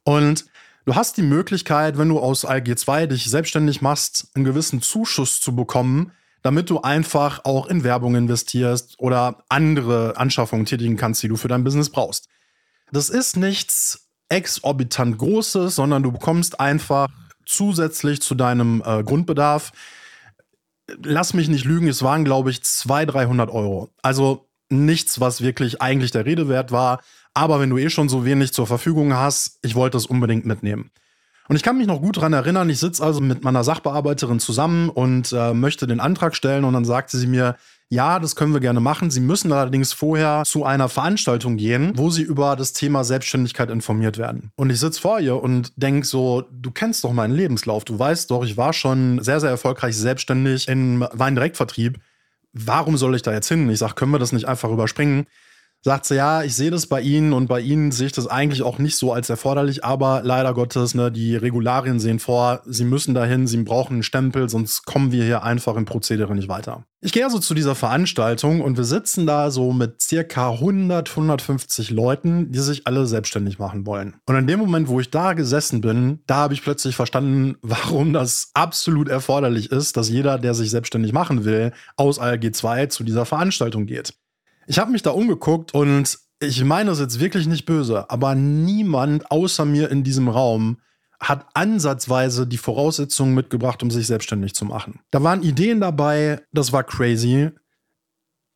Und 0.04 0.46
du 0.86 0.96
hast 0.96 1.18
die 1.18 1.22
Möglichkeit, 1.22 2.00
wenn 2.00 2.10
du 2.10 2.20
aus 2.20 2.46
ALG 2.46 2.76
2 2.76 3.08
dich 3.08 3.30
selbstständig 3.30 3.81
machst, 3.81 4.31
einen 4.34 4.46
gewissen 4.46 4.81
Zuschuss 4.81 5.40
zu 5.40 5.56
bekommen, 5.56 6.14
damit 6.42 6.70
du 6.70 6.82
einfach 6.82 7.44
auch 7.46 7.68
in 7.68 7.84
Werbung 7.84 8.16
investierst 8.16 8.96
oder 9.00 9.44
andere 9.50 10.18
Anschaffungen 10.18 10.66
tätigen 10.66 10.98
kannst, 10.98 11.22
die 11.24 11.28
du 11.28 11.36
für 11.36 11.48
dein 11.48 11.64
Business 11.64 11.90
brauchst. 11.90 12.28
Das 12.92 13.10
ist 13.10 13.38
nichts 13.38 14.08
exorbitant 14.30 15.18
Großes, 15.18 15.76
sondern 15.76 16.04
du 16.04 16.12
bekommst 16.12 16.60
einfach 16.60 17.08
zusätzlich 17.46 18.22
zu 18.22 18.36
deinem 18.36 18.84
äh, 18.86 19.04
Grundbedarf, 19.04 19.72
lass 21.04 21.34
mich 21.34 21.50
nicht 21.50 21.66
lügen, 21.66 21.88
es 21.88 22.04
waren, 22.04 22.26
glaube 22.26 22.52
ich, 22.52 22.64
200, 22.64 23.16
300 23.16 23.50
Euro. 23.52 23.90
Also 24.02 24.50
nichts, 24.70 25.20
was 25.20 25.42
wirklich 25.42 25.82
eigentlich 25.82 26.12
der 26.12 26.26
Rede 26.26 26.48
wert 26.48 26.72
war. 26.72 27.02
Aber 27.34 27.60
wenn 27.60 27.70
du 27.70 27.78
eh 27.78 27.90
schon 27.90 28.10
so 28.10 28.26
wenig 28.26 28.54
zur 28.54 28.68
Verfügung 28.68 29.14
hast, 29.14 29.60
ich 29.62 29.76
wollte 29.76 29.98
es 29.98 30.06
unbedingt 30.06 30.46
mitnehmen. 30.46 30.92
Und 31.50 31.56
ich 31.56 31.63
kann 31.63 31.80
mich 31.80 31.88
noch 31.88 32.00
gut 32.00 32.18
daran 32.18 32.31
erinnern, 32.31 32.69
ich 32.69 32.80
sitze 32.80 33.04
also 33.04 33.22
mit 33.22 33.44
meiner 33.44 33.63
Sachbearbeiterin 33.63 34.40
zusammen 34.40 34.88
und 34.90 35.34
äh, 35.34 35.51
möchte 35.51 35.88
den 35.88 36.00
Antrag 36.00 36.36
stellen 36.36 36.63
und 36.63 36.74
dann 36.74 36.86
sagte 36.86 37.18
sie 37.18 37.25
mir, 37.25 37.56
ja, 37.90 38.19
das 38.19 38.36
können 38.36 38.54
wir 38.54 38.60
gerne 38.60 38.80
machen. 38.80 39.10
Sie 39.10 39.19
müssen 39.19 39.51
allerdings 39.51 39.92
vorher 39.92 40.44
zu 40.46 40.63
einer 40.63 40.90
Veranstaltung 40.90 41.57
gehen, 41.57 41.94
wo 41.96 42.12
Sie 42.12 42.22
über 42.22 42.56
das 42.56 42.74
Thema 42.74 43.04
Selbstständigkeit 43.04 43.72
informiert 43.72 44.19
werden. 44.19 44.51
Und 44.57 44.69
ich 44.69 44.80
sitze 44.80 45.01
vor 45.01 45.19
ihr 45.19 45.42
und 45.42 45.74
denke 45.75 46.06
so, 46.06 46.44
du 46.51 46.69
kennst 46.69 47.04
doch 47.04 47.13
meinen 47.13 47.34
Lebenslauf. 47.34 47.84
Du 47.84 47.98
weißt 47.98 48.30
doch, 48.30 48.45
ich 48.45 48.56
war 48.56 48.74
schon 48.74 49.24
sehr, 49.24 49.40
sehr 49.40 49.50
erfolgreich 49.50 49.98
selbstständig 49.98 50.68
im 50.68 51.04
Weindirektvertrieb. 51.13 52.00
Warum 52.54 52.95
soll 52.95 53.16
ich 53.16 53.24
da 53.24 53.34
jetzt 53.34 53.48
hin? 53.48 53.68
Ich 53.72 53.80
sage, 53.80 53.95
können 53.95 54.12
wir 54.12 54.19
das 54.19 54.34
nicht 54.34 54.48
einfach 54.48 54.69
überspringen? 54.69 55.25
Sagt 55.81 56.06
sie, 56.06 56.16
ja, 56.16 56.44
ich 56.44 56.56
sehe 56.56 56.72
das 56.72 56.88
bei 56.88 57.02
Ihnen 57.02 57.34
und 57.34 57.48
bei 57.48 57.62
Ihnen 57.62 57.92
sehe 57.92 58.08
ich 58.08 58.12
das 58.12 58.28
eigentlich 58.28 58.64
auch 58.64 58.80
nicht 58.80 58.98
so 58.98 59.14
als 59.14 59.30
erforderlich, 59.30 59.86
aber 59.86 60.22
leider 60.24 60.54
Gottes, 60.54 60.94
ne, 60.94 61.12
die 61.12 61.36
Regularien 61.36 62.00
sehen 62.00 62.20
vor, 62.20 62.62
Sie 62.66 62.84
müssen 62.84 63.14
dahin, 63.14 63.48
Sie 63.48 63.58
brauchen 63.64 63.94
einen 63.94 64.04
Stempel, 64.04 64.50
sonst 64.50 64.86
kommen 64.86 65.12
wir 65.12 65.24
hier 65.24 65.44
einfach 65.44 65.76
im 65.76 65.86
Prozedere 65.86 66.36
nicht 66.36 66.50
weiter. 66.50 66.84
Ich 67.02 67.14
gehe 67.14 67.24
also 67.24 67.40
zu 67.40 67.54
dieser 67.54 67.76
Veranstaltung 67.76 68.60
und 68.60 68.76
wir 68.76 68.84
sitzen 68.84 69.26
da 69.26 69.52
so 69.52 69.72
mit 69.72 70.02
circa 70.02 70.52
100, 70.52 71.10
150 71.10 71.92
Leuten, 71.92 72.52
die 72.52 72.60
sich 72.60 72.88
alle 72.88 73.06
selbstständig 73.06 73.58
machen 73.58 73.86
wollen. 73.86 74.16
Und 74.26 74.36
in 74.36 74.48
dem 74.48 74.60
Moment, 74.60 74.90
wo 74.90 75.00
ich 75.00 75.10
da 75.10 75.31
gesessen 75.31 75.80
bin, 75.80 76.20
da 76.28 76.36
habe 76.36 76.54
ich 76.54 76.62
plötzlich 76.62 76.98
verstanden, 76.98 77.56
warum 77.62 78.12
das 78.12 78.52
absolut 78.54 79.08
erforderlich 79.08 79.72
ist, 79.72 79.96
dass 79.96 80.10
jeder, 80.10 80.38
der 80.38 80.54
sich 80.54 80.72
selbstständig 80.72 81.14
machen 81.14 81.46
will, 81.46 81.72
aus 81.96 82.20
ALG 82.20 82.54
2 82.54 82.88
zu 82.88 83.06
dieser 83.06 83.26
Veranstaltung 83.26 83.86
geht. 83.86 84.14
Ich 84.69 84.77
habe 84.77 84.92
mich 84.92 85.01
da 85.01 85.10
umgeguckt 85.10 85.74
und 85.74 86.19
ich 86.40 86.64
meine 86.64 86.92
es 86.92 86.99
jetzt 86.99 87.19
wirklich 87.19 87.47
nicht 87.47 87.66
böse, 87.66 88.07
aber 88.11 88.35
niemand 88.35 89.31
außer 89.31 89.66
mir 89.66 89.90
in 89.90 90.04
diesem 90.04 90.30
Raum 90.30 90.78
hat 91.19 91.47
ansatzweise 91.56 92.45
die 92.45 92.59
Voraussetzungen 92.59 93.33
mitgebracht, 93.33 93.81
um 93.81 93.90
sich 93.90 94.06
selbstständig 94.06 94.54
zu 94.54 94.66
machen. 94.66 94.99
Da 95.09 95.23
waren 95.23 95.42
Ideen 95.42 95.81
dabei, 95.81 96.44
das 96.54 96.71
war 96.71 96.83
crazy. 96.83 97.49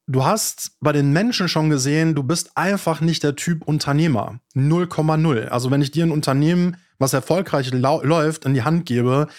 Du 0.05 0.23
hast 0.23 0.77
bei 0.81 0.91
den 0.91 1.13
Menschen 1.13 1.49
schon 1.49 1.71
gesehen, 1.71 2.13
du 2.13 2.21
bist 2.21 2.55
einfach 2.55 3.01
nicht 3.01 3.23
der 3.23 3.35
Typ 3.35 3.63
Unternehmer. 3.63 4.39
0,0. 4.53 5.47
Also 5.47 5.71
wenn 5.71 5.81
ich 5.81 5.89
dir 5.89 6.05
ein 6.05 6.11
Unternehmen, 6.11 6.77
was 6.99 7.13
erfolgreich 7.13 7.71
läuft, 7.73 8.45
in 8.45 8.53
die 8.53 8.61
Hand 8.61 8.85
gebe, 8.85 9.29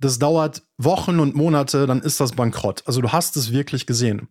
das 0.00 0.18
dauert 0.18 0.62
Wochen 0.78 1.20
und 1.20 1.34
Monate, 1.34 1.86
dann 1.86 2.00
ist 2.00 2.20
das 2.20 2.32
bankrott. 2.32 2.84
Also 2.86 3.02
du 3.02 3.12
hast 3.12 3.36
es 3.36 3.52
wirklich 3.52 3.84
gesehen. 3.84 4.28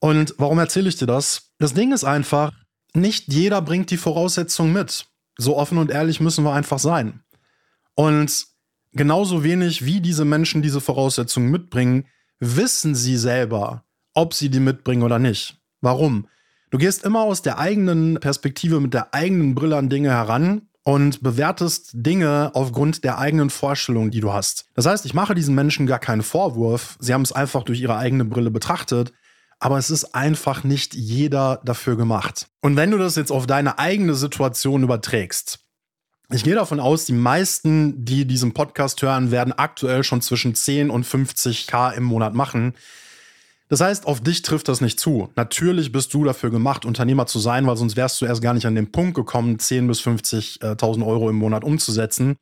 Und 0.00 0.34
warum 0.38 0.58
erzähle 0.58 0.88
ich 0.88 0.96
dir 0.96 1.06
das? 1.06 1.52
Das 1.58 1.74
Ding 1.74 1.92
ist 1.92 2.04
einfach, 2.04 2.52
nicht 2.94 3.32
jeder 3.32 3.62
bringt 3.62 3.90
die 3.90 3.96
Voraussetzungen 3.96 4.72
mit. 4.72 5.06
So 5.36 5.56
offen 5.56 5.78
und 5.78 5.90
ehrlich 5.90 6.20
müssen 6.20 6.44
wir 6.44 6.52
einfach 6.52 6.78
sein. 6.78 7.22
Und 7.94 8.46
genauso 8.92 9.44
wenig 9.44 9.84
wie 9.84 10.00
diese 10.00 10.24
Menschen 10.24 10.62
diese 10.62 10.80
Voraussetzungen 10.80 11.50
mitbringen, 11.50 12.06
wissen 12.40 12.94
sie 12.94 13.16
selber, 13.16 13.84
ob 14.14 14.34
sie 14.34 14.50
die 14.50 14.60
mitbringen 14.60 15.02
oder 15.02 15.18
nicht. 15.18 15.58
Warum? 15.80 16.28
Du 16.70 16.78
gehst 16.78 17.04
immer 17.04 17.22
aus 17.22 17.42
der 17.42 17.58
eigenen 17.58 18.20
Perspektive 18.20 18.80
mit 18.80 18.94
der 18.94 19.14
eigenen 19.14 19.54
Brille 19.54 19.76
an 19.76 19.88
Dinge 19.88 20.10
heran 20.10 20.68
und 20.82 21.22
bewertest 21.22 21.90
Dinge 21.94 22.50
aufgrund 22.54 23.04
der 23.04 23.18
eigenen 23.18 23.50
Vorstellung, 23.50 24.10
die 24.10 24.20
du 24.20 24.32
hast. 24.32 24.66
Das 24.74 24.86
heißt, 24.86 25.06
ich 25.06 25.14
mache 25.14 25.34
diesen 25.34 25.54
Menschen 25.54 25.86
gar 25.86 25.98
keinen 25.98 26.22
Vorwurf. 26.22 26.96
Sie 27.00 27.14
haben 27.14 27.22
es 27.22 27.32
einfach 27.32 27.62
durch 27.62 27.80
ihre 27.80 27.96
eigene 27.96 28.24
Brille 28.24 28.50
betrachtet 28.50 29.12
aber 29.58 29.78
es 29.78 29.90
ist 29.90 30.14
einfach 30.14 30.64
nicht 30.64 30.94
jeder 30.94 31.60
dafür 31.64 31.96
gemacht. 31.96 32.46
Und 32.60 32.76
wenn 32.76 32.90
du 32.90 32.98
das 32.98 33.16
jetzt 33.16 33.32
auf 33.32 33.46
deine 33.46 33.78
eigene 33.78 34.14
Situation 34.14 34.82
überträgst, 34.82 35.60
ich 36.30 36.44
gehe 36.44 36.54
davon 36.54 36.78
aus, 36.78 37.06
die 37.06 37.14
meisten, 37.14 38.04
die 38.04 38.26
diesen 38.26 38.52
Podcast 38.52 39.00
hören, 39.00 39.30
werden 39.30 39.54
aktuell 39.54 40.04
schon 40.04 40.20
zwischen 40.20 40.54
10 40.54 40.90
und 40.90 41.06
50k 41.06 41.94
im 41.94 42.04
Monat 42.04 42.34
machen. 42.34 42.74
Das 43.70 43.80
heißt, 43.80 44.06
auf 44.06 44.20
dich 44.20 44.42
trifft 44.42 44.68
das 44.68 44.82
nicht 44.82 45.00
zu. 45.00 45.30
Natürlich 45.36 45.90
bist 45.90 46.12
du 46.12 46.24
dafür 46.24 46.50
gemacht, 46.50 46.84
Unternehmer 46.84 47.26
zu 47.26 47.38
sein, 47.38 47.66
weil 47.66 47.76
sonst 47.76 47.96
wärst 47.96 48.20
du 48.20 48.26
erst 48.26 48.42
gar 48.42 48.52
nicht 48.52 48.66
an 48.66 48.74
den 48.74 48.92
Punkt 48.92 49.14
gekommen, 49.14 49.58
10 49.58 49.86
bis 49.86 50.00
50.000 50.00 51.06
Euro 51.06 51.30
im 51.30 51.36
Monat 51.36 51.64
umzusetzen. 51.64 52.36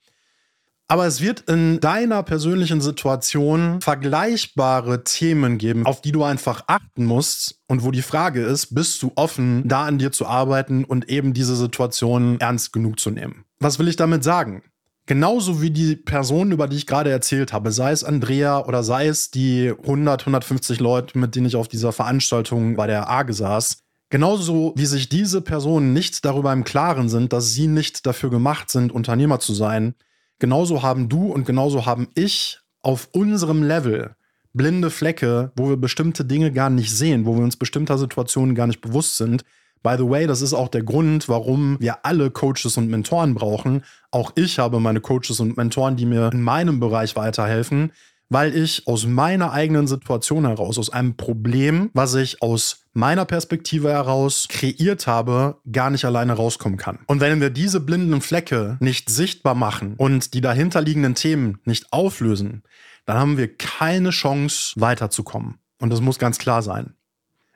Aber 0.89 1.07
es 1.07 1.21
wird 1.21 1.41
in 1.49 1.81
deiner 1.81 2.23
persönlichen 2.23 2.81
Situation 2.81 3.81
vergleichbare 3.81 5.03
Themen 5.03 5.59
geben, 5.59 5.85
auf 5.85 6.01
die 6.01 6.13
du 6.13 6.23
einfach 6.23 6.63
achten 6.69 7.05
musst 7.05 7.59
und 7.67 7.83
wo 7.83 7.91
die 7.91 8.03
Frage 8.03 8.43
ist, 8.43 8.73
bist 8.73 9.03
du 9.03 9.11
offen, 9.17 9.67
da 9.67 9.85
an 9.85 9.99
dir 9.99 10.13
zu 10.13 10.27
arbeiten 10.27 10.85
und 10.85 11.09
eben 11.09 11.35
diese 11.35 11.57
Situation 11.57 12.39
ernst 12.39 12.73
genug 12.73 13.01
zu 13.01 13.11
nehmen? 13.11 13.45
Was 13.59 13.81
will 13.81 13.89
ich 13.89 13.97
damit 13.97 14.23
sagen? 14.23 14.63
Genauso 15.07 15.61
wie 15.61 15.71
die 15.71 15.97
Personen, 15.97 16.53
über 16.53 16.69
die 16.69 16.77
ich 16.77 16.87
gerade 16.87 17.11
erzählt 17.11 17.53
habe, 17.53 17.73
sei 17.73 17.91
es 17.91 18.05
Andrea 18.05 18.65
oder 18.65 18.85
sei 18.85 19.09
es 19.09 19.31
die 19.31 19.71
100, 19.71 20.23
150 20.23 20.79
Leute, 20.79 21.19
mit 21.19 21.35
denen 21.35 21.47
ich 21.47 21.57
auf 21.57 21.69
dieser 21.69 21.93
Veranstaltung 21.93 22.77
bei 22.77 22.87
der 22.87 23.09
AGE 23.09 23.33
saß, 23.33 23.79
genauso 24.09 24.73
wie 24.77 24.87
sich 24.87 25.09
diese 25.09 25.41
Personen 25.41 25.93
nicht 25.93 26.25
darüber 26.25 26.53
im 26.53 26.65
Klaren 26.65 27.09
sind, 27.09 27.33
dass 27.33 27.51
sie 27.51 27.67
nicht 27.67 28.07
dafür 28.07 28.31
gemacht 28.31 28.71
sind, 28.71 28.93
Unternehmer 28.93 29.41
zu 29.41 29.53
sein, 29.53 29.95
genauso 30.39 30.83
haben 30.83 31.09
du 31.09 31.33
und 31.33 31.47
genauso 31.47 31.87
haben 31.87 32.09
ich 32.15 32.61
auf 32.83 33.09
unserem 33.13 33.63
Level 33.63 34.15
blinde 34.53 34.91
Flecke, 34.91 35.53
wo 35.55 35.69
wir 35.69 35.77
bestimmte 35.77 36.25
Dinge 36.25 36.51
gar 36.51 36.71
nicht 36.71 36.91
sehen, 36.91 37.27
wo 37.27 37.37
wir 37.37 37.45
uns 37.45 37.57
bestimmter 37.57 37.99
Situationen 37.99 38.55
gar 38.55 38.67
nicht 38.67 38.81
bewusst 38.81 39.19
sind. 39.19 39.45
By 39.83 39.97
the 39.99 40.09
way, 40.09 40.27
das 40.27 40.41
ist 40.41 40.55
auch 40.55 40.69
der 40.69 40.83
Grund, 40.83 41.29
warum 41.29 41.77
wir 41.79 42.05
alle 42.05 42.31
Coaches 42.31 42.77
und 42.77 42.89
Mentoren 42.89 43.35
brauchen. 43.35 43.85
Auch 44.11 44.33
ich 44.35 44.59
habe 44.59 44.81
meine 44.81 45.01
Coaches 45.01 45.39
und 45.41 45.57
Mentoren, 45.57 45.97
die 45.97 46.07
mir 46.07 46.33
in 46.33 46.43
meinem 46.43 46.81
Bereich 46.81 47.15
weiterhelfen, 47.15 47.93
weil 48.29 48.57
ich 48.57 48.87
aus 48.87 49.07
meiner 49.07 49.53
eigenen 49.53 49.87
Situation 49.87 50.47
heraus, 50.47 50.79
aus 50.79 50.91
einem 50.91 51.17
Problem, 51.17 51.91
was 51.93 52.15
ich 52.15 52.43
aus 52.43 52.86
meiner 52.97 53.27
Perspektive 53.27 53.91
heraus 53.91 54.47
kreiert 54.49 55.07
habe, 55.07 55.59
gar 55.71 55.91
nicht 55.91 56.05
alleine 56.05 56.33
rauskommen 56.33 56.79
kann. 56.79 56.99
Und 57.07 57.21
wenn 57.21 57.41
wir 57.41 57.51
diese 57.51 57.81
blinden 57.81 58.21
Flecke 58.23 58.79
nicht 58.81 59.11
sichtbar 59.11 59.55
machen 59.55 59.95
und 59.99 60.35
die 60.35 60.41
dahinterliegenden 60.41 61.15
Themen 61.15 61.59
nicht 61.65 61.93
auflösen, 61.93 62.63
dann 63.05 63.19
haben 63.19 63.37
wir 63.37 63.55
keine 63.55 64.11
Chance 64.11 64.73
weiterzukommen. 64.81 65.59
Und 65.79 65.91
das 65.91 66.01
muss 66.01 66.19
ganz 66.19 66.39
klar 66.39 66.63
sein. 66.63 66.95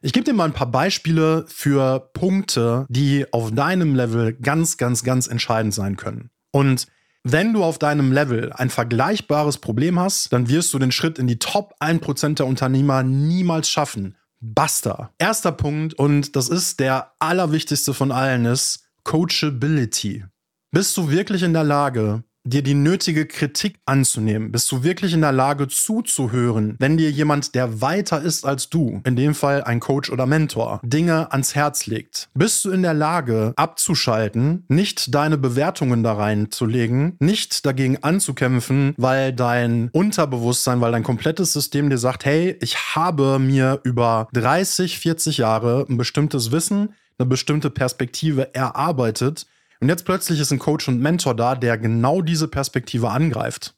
Ich 0.03 0.13
gebe 0.13 0.25
dir 0.25 0.35
mal 0.35 0.45
ein 0.45 0.53
paar 0.53 0.71
Beispiele 0.71 1.45
für 1.49 2.11
Punkte, 2.13 2.87
die 2.89 3.27
auf 3.33 3.51
deinem 3.51 3.95
Level 3.95 4.35
ganz, 4.35 4.77
ganz, 4.77 5.05
ganz 5.05 5.27
entscheidend 5.27 5.75
sein 5.75 5.97
können. 5.97 6.31
Und 6.53 6.87
wenn 7.23 7.53
du 7.53 7.65
auf 7.65 7.79
deinem 7.79 8.13
Level 8.13 8.53
ein 8.53 8.71
vergleichbares 8.71 9.59
Problem 9.59 10.01
hast, 10.01 10.33
dann 10.33 10.49
wirst 10.49 10.73
du 10.73 10.79
den 10.79 10.93
Schritt 10.93 11.19
in 11.19 11.27
die 11.27 11.39
Top 11.39 11.75
1% 11.81 12.37
der 12.37 12.47
Unternehmer 12.47 13.03
niemals 13.03 13.69
schaffen. 13.69 14.17
Basta. 14.41 15.13
Erster 15.19 15.53
Punkt, 15.53 15.95
und 15.95 16.35
das 16.35 16.49
ist 16.49 16.81
der 16.81 17.13
allerwichtigste 17.19 17.95
von 17.95 18.11
allen, 18.11 18.47
ist 18.47 18.89
Coachability. 19.05 20.25
Bist 20.71 20.97
du 20.97 21.11
wirklich 21.11 21.43
in 21.43 21.53
der 21.53 21.65
Lage, 21.65 22.25
dir 22.45 22.63
die 22.63 22.75
nötige 22.75 23.27
Kritik 23.27 23.79
anzunehmen? 23.87 24.53
Bist 24.53 24.71
du 24.73 24.83
wirklich 24.83 25.13
in 25.13 25.21
der 25.21 25.33
Lage 25.33 25.69
zuzuhören, 25.69 26.77
wenn 26.79 26.97
dir 26.97 27.11
jemand, 27.11 27.55
der 27.55 27.81
weiter 27.81 28.21
ist 28.23 28.45
als 28.45 28.71
du, 28.71 29.01
in 29.05 29.17
dem 29.17 29.35
Fall 29.35 29.63
ein 29.63 29.81
Coach 29.81 30.11
oder 30.11 30.27
Mentor, 30.27 30.81
Dinge 30.83 31.33
ans 31.33 31.55
Herz 31.55 31.87
legt? 31.87 32.29
Bist 32.35 32.65
du 32.65 32.71
in 32.71 32.83
der 32.83 32.95
Lage 32.95 33.53
abzuschalten, 33.57 34.65
nicht 34.69 35.15
deine 35.15 35.39
Bewertungen 35.39 36.03
da 36.03 36.15
reinzulegen, 36.15 37.17
nicht 37.21 37.67
dagegen 37.67 38.03
anzukämpfen, 38.03 38.95
weil 38.97 39.33
dein 39.33 39.91
Unterbewusstsein, 39.93 40.81
weil 40.81 40.93
dein 40.93 41.03
komplettes 41.03 41.53
System 41.53 41.91
dir 41.91 41.99
sagt, 41.99 42.25
hey, 42.25 42.57
ich 42.61 42.95
habe 42.95 43.39
mir 43.39 43.81
über 43.85 44.29
30, 44.33 44.99
40 44.99 45.39
Jahre 45.39 45.87
ein 45.89 45.97
bestimmtes 45.97 46.53
Wissen, 46.53 46.95
eine 47.19 47.27
bestimmte 47.27 47.71
Perspektive 47.71 48.55
erarbeitet 48.55 49.47
und 49.81 49.89
jetzt 49.89 50.05
plötzlich 50.05 50.39
ist 50.39 50.53
ein 50.53 50.59
Coach 50.59 50.89
und 50.89 51.01
Mentor 51.01 51.35
da, 51.35 51.55
der 51.55 51.79
genau 51.79 52.21
diese 52.21 52.49
Perspektive 52.49 53.11
angreift. 53.11 53.75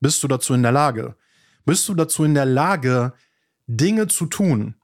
Bist 0.00 0.22
du 0.22 0.28
dazu 0.28 0.54
in 0.54 0.62
der 0.62 0.72
Lage? 0.72 1.16
Bist 1.66 1.88
du 1.88 1.94
dazu 1.94 2.24
in 2.24 2.34
der 2.34 2.46
Lage, 2.46 3.12
Dinge 3.66 4.08
zu 4.08 4.26
tun, 4.26 4.76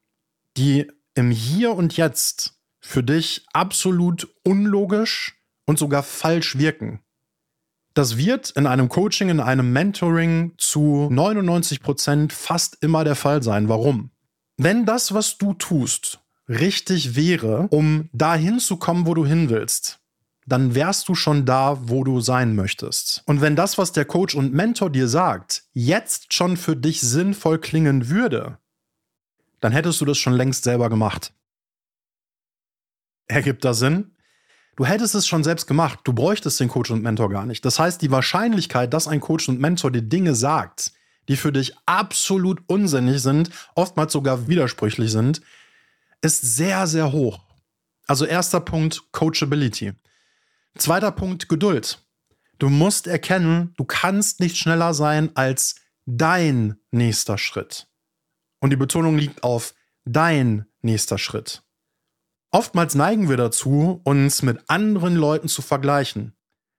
die 0.57 0.91
im 1.15 1.31
Hier 1.31 1.73
und 1.73 1.97
Jetzt 1.97 2.61
für 2.81 3.03
dich 3.03 3.47
absolut 3.53 4.29
unlogisch 4.45 5.41
und 5.65 5.79
sogar 5.79 6.03
falsch 6.03 6.59
wirken? 6.59 7.01
Das 7.95 8.19
wird 8.19 8.51
in 8.51 8.67
einem 8.67 8.91
Coaching, 8.91 9.31
in 9.31 9.41
einem 9.41 9.73
Mentoring 9.73 10.53
zu 10.59 11.09
99 11.11 11.81
Prozent 11.81 12.35
fast 12.35 12.77
immer 12.83 13.05
der 13.05 13.17
Fall 13.17 13.43
sein. 13.43 13.71
Warum? 13.71 14.11
Wenn 14.59 14.85
das, 14.85 15.15
was 15.15 15.39
du 15.39 15.55
tust, 15.55 16.21
richtig 16.47 17.17
wäre, 17.17 17.69
um 17.71 18.11
dahin 18.13 18.59
zu 18.59 18.77
kommen, 18.77 19.07
wo 19.07 19.15
du 19.15 19.25
hin 19.25 19.49
willst, 19.49 20.01
dann 20.47 20.75
wärst 20.77 21.09
du 21.09 21.15
schon 21.15 21.45
da, 21.45 21.77
wo 21.89 22.05
du 22.05 22.21
sein 22.21 22.55
möchtest. 22.55 23.23
Und 23.27 23.41
wenn 23.41 23.57
das, 23.57 23.79
was 23.79 23.93
der 23.93 24.05
Coach 24.05 24.35
und 24.35 24.55
Mentor 24.55 24.91
dir 24.91 25.09
sagt, 25.09 25.65
jetzt 25.73 26.33
schon 26.33 26.57
für 26.57 26.77
dich 26.77 27.01
sinnvoll 27.01 27.59
klingen 27.59 28.09
würde, 28.09 28.59
dann 29.61 29.73
hättest 29.73 30.01
du 30.01 30.05
das 30.05 30.19
schon 30.19 30.35
längst 30.35 30.65
selber 30.65 30.89
gemacht. 30.89 31.33
Ergibt 33.27 33.65
das 33.65 33.81
Sinn? 33.81 34.13
Du 34.77 34.85
hättest 34.85 35.15
es 35.15 35.27
schon 35.27 35.43
selbst 35.43 35.67
gemacht. 35.67 36.01
Du 36.05 36.13
bräuchtest 36.13 36.61
den 36.61 36.69
Coach 36.69 36.91
und 36.91 37.03
Mentor 37.03 37.31
gar 37.31 37.47
nicht. 37.47 37.65
Das 37.65 37.79
heißt, 37.79 38.01
die 38.01 38.11
Wahrscheinlichkeit, 38.11 38.93
dass 38.93 39.09
ein 39.09 39.21
Coach 39.21 39.49
und 39.49 39.59
Mentor 39.59 39.91
dir 39.91 40.03
Dinge 40.03 40.35
sagt, 40.35 40.93
die 41.29 41.37
für 41.37 41.51
dich 41.51 41.75
absolut 41.87 42.61
unsinnig 42.69 43.21
sind, 43.21 43.51
oftmals 43.75 44.13
sogar 44.13 44.47
widersprüchlich 44.47 45.11
sind, 45.11 45.41
ist 46.21 46.43
sehr, 46.43 46.87
sehr 46.87 47.11
hoch. 47.11 47.41
Also 48.07 48.27
erster 48.27 48.61
Punkt, 48.61 49.03
Coachability. 49.11 49.95
Zweiter 50.79 51.11
Punkt, 51.11 51.49
Geduld. 51.49 52.07
Du 52.59 52.69
musst 52.69 53.07
erkennen, 53.07 53.75
du 53.77 53.85
kannst 53.85 54.41
nicht 54.41 54.57
schneller 54.57 54.95
sein 54.95 55.31
als 55.35 55.77
dein 56.07 56.77
nächster 56.91 57.39
Schritt. 57.39 57.89
Und 58.61 58.71
die 58.71 58.77
Betonung 58.77 59.17
liegt 59.19 59.43
auf 59.43 59.75
dein 60.05 60.67
nächster 60.83 61.19
Schritt. 61.19 61.63
Oftmals 62.51 62.95
neigen 62.95 63.29
wir 63.29 63.37
dazu, 63.37 64.01
uns 64.05 64.43
mit 64.43 64.61
anderen 64.69 65.17
Leuten 65.17 65.49
zu 65.49 65.63
vergleichen. 65.63 66.35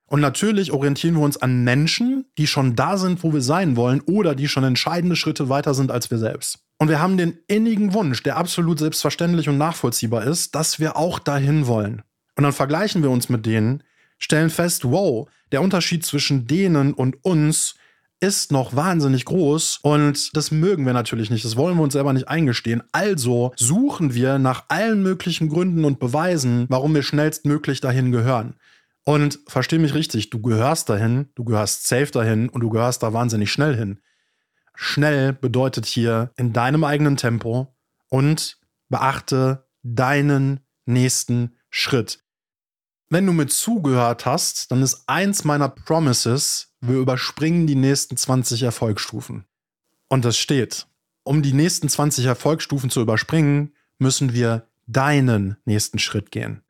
Und 0.10 0.22
natürlich 0.22 0.72
orientieren 0.72 1.16
wir 1.16 1.24
uns 1.24 1.38
an 1.38 1.64
Menschen, 1.64 2.26
die 2.38 2.48
schon 2.48 2.76
da 2.76 2.98
sind, 2.98 3.24
wo 3.24 3.34
wir 3.34 3.42
sein 3.42 3.76
wollen 3.76 4.02
oder 4.02 4.36
die 4.36 4.48
schon 4.48 4.64
entscheidende 4.64 5.16
Schritte 5.16 5.50
weiter 5.50 5.74
sind 5.74 5.92
als 5.92 6.10
wir 6.10 6.18
selbst. 6.18 6.60
Und 6.78 6.88
wir 6.90 7.00
haben 7.00 7.18
den 7.18 7.40
innigen 7.48 7.94
Wunsch, 7.94 8.24
der 8.24 8.38
absolut 8.38 8.80
selbstverständlich 8.80 9.50
und 9.50 9.58
nachvollziehbar 9.58 10.24
ist, 10.24 10.56
dass 10.56 10.80
wir 10.80 10.96
auch 10.96 11.20
dahin 11.20 11.68
wollen. 11.68 12.04
Und 12.36 12.44
dann 12.44 12.54
vergleichen 12.54 13.04
wir 13.04 13.10
uns 13.10 13.30
mit 13.30 13.46
denen, 13.46 13.84
stellen 14.18 14.50
fest, 14.50 14.86
wow, 14.86 15.30
der 15.52 15.62
Unterschied 15.62 16.06
zwischen 16.06 16.48
denen 16.48 16.94
und 16.94 17.24
uns 17.24 17.76
ist 18.20 18.52
noch 18.52 18.76
wahnsinnig 18.76 19.26
groß 19.26 19.80
und 19.84 20.36
das 20.36 20.50
mögen 20.50 20.86
wir 20.86 20.94
natürlich 20.94 21.30
nicht. 21.30 21.46
Das 21.46 21.56
wollen 21.56 21.78
wir 21.78 21.84
uns 21.84 21.94
selber 21.94 22.14
nicht 22.14 22.28
eingestehen. 22.28 22.82
Also 22.92 23.54
suchen 23.56 24.14
wir 24.16 24.40
nach 24.40 24.66
allen 24.70 25.04
möglichen 25.04 25.50
Gründen 25.50 25.86
und 25.86 26.00
Beweisen, 26.00 26.66
warum 26.70 26.96
wir 26.96 27.04
schnellstmöglich 27.04 27.80
dahin 27.80 28.12
gehören. 28.12 28.56
Und 29.04 29.40
versteh 29.48 29.78
mich 29.78 29.94
richtig, 29.94 30.32
du 30.32 30.42
gehörst 30.42 30.90
dahin, 30.90 31.30
du 31.36 31.46
gehörst 31.46 31.88
safe 31.88 32.12
dahin 32.12 32.50
und 32.50 32.62
du 32.62 32.70
gehörst 32.70 33.04
da 33.04 33.14
wahnsinnig 33.14 33.52
schnell 33.52 33.76
hin. 33.76 34.00
Schnell 34.76 35.34
bedeutet 35.34 35.86
hier 35.86 36.32
in 36.36 36.54
deinem 36.54 36.84
eigenen 36.84 37.18
Tempo 37.18 37.74
und 38.10 38.58
beachte 38.90 39.66
deinen 39.84 40.60
nächsten 40.86 41.56
Schritt. 41.70 42.24
Wenn 43.10 43.26
du 43.26 43.32
mir 43.32 43.48
zugehört 43.48 44.26
hast, 44.26 44.70
dann 44.70 44.82
ist 44.82 45.04
eins 45.08 45.46
meiner 45.46 45.70
Promises, 45.70 46.74
wir 46.82 46.98
überspringen 46.98 47.66
die 47.66 47.76
nächsten 47.76 48.18
20 48.18 48.64
Erfolgsstufen. 48.64 49.46
Und 50.10 50.26
das 50.26 50.38
steht. 50.38 50.88
Um 51.24 51.42
die 51.42 51.54
nächsten 51.54 51.88
20 51.88 52.26
Erfolgsstufen 52.26 52.90
zu 52.90 53.02
überspringen, 53.02 53.74
müssen 53.98 54.34
wir 54.34 54.68
deinen 54.88 55.56
nächsten 55.64 56.00
Schritt 56.00 56.32
gehen. 56.32 56.64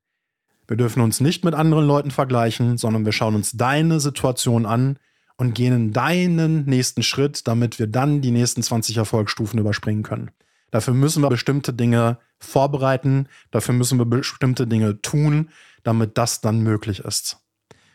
Wir 0.67 0.77
dürfen 0.77 1.01
uns 1.01 1.21
nicht 1.21 1.43
mit 1.43 1.55
anderen 1.55 1.87
Leuten 1.87 2.11
vergleichen, 2.11 2.77
sondern 2.77 3.05
wir 3.05 3.13
schauen 3.13 3.35
uns 3.35 3.53
deine 3.53 3.99
Situation 3.99 4.65
an 4.67 4.99
und 5.37 5.55
gehen 5.55 5.91
deinen 5.91 6.65
nächsten 6.65 7.01
Schritt, 7.03 7.47
damit 7.47 7.79
wir 7.79 7.87
dann 7.87 8.21
die 8.21 8.31
nächsten 8.31 8.61
20 8.61 8.97
Erfolgsstufen 8.97 9.59
überspringen 9.59 10.03
können. 10.03 10.31
Dafür 10.71 10.93
müssen 10.93 11.23
wir 11.23 11.29
bestimmte 11.29 11.73
Dinge 11.73 12.17
vorbereiten, 12.39 13.27
dafür 13.51 13.73
müssen 13.73 13.97
wir 13.97 14.05
bestimmte 14.05 14.67
Dinge 14.67 15.01
tun, 15.01 15.49
damit 15.83 16.17
das 16.17 16.41
dann 16.41 16.61
möglich 16.61 16.99
ist. 16.99 17.37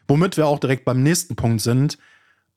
Womit 0.09 0.37
wir 0.37 0.47
auch 0.47 0.59
direkt 0.59 0.85
beim 0.85 1.03
nächsten 1.03 1.37
Punkt 1.37 1.61
sind, 1.61 1.99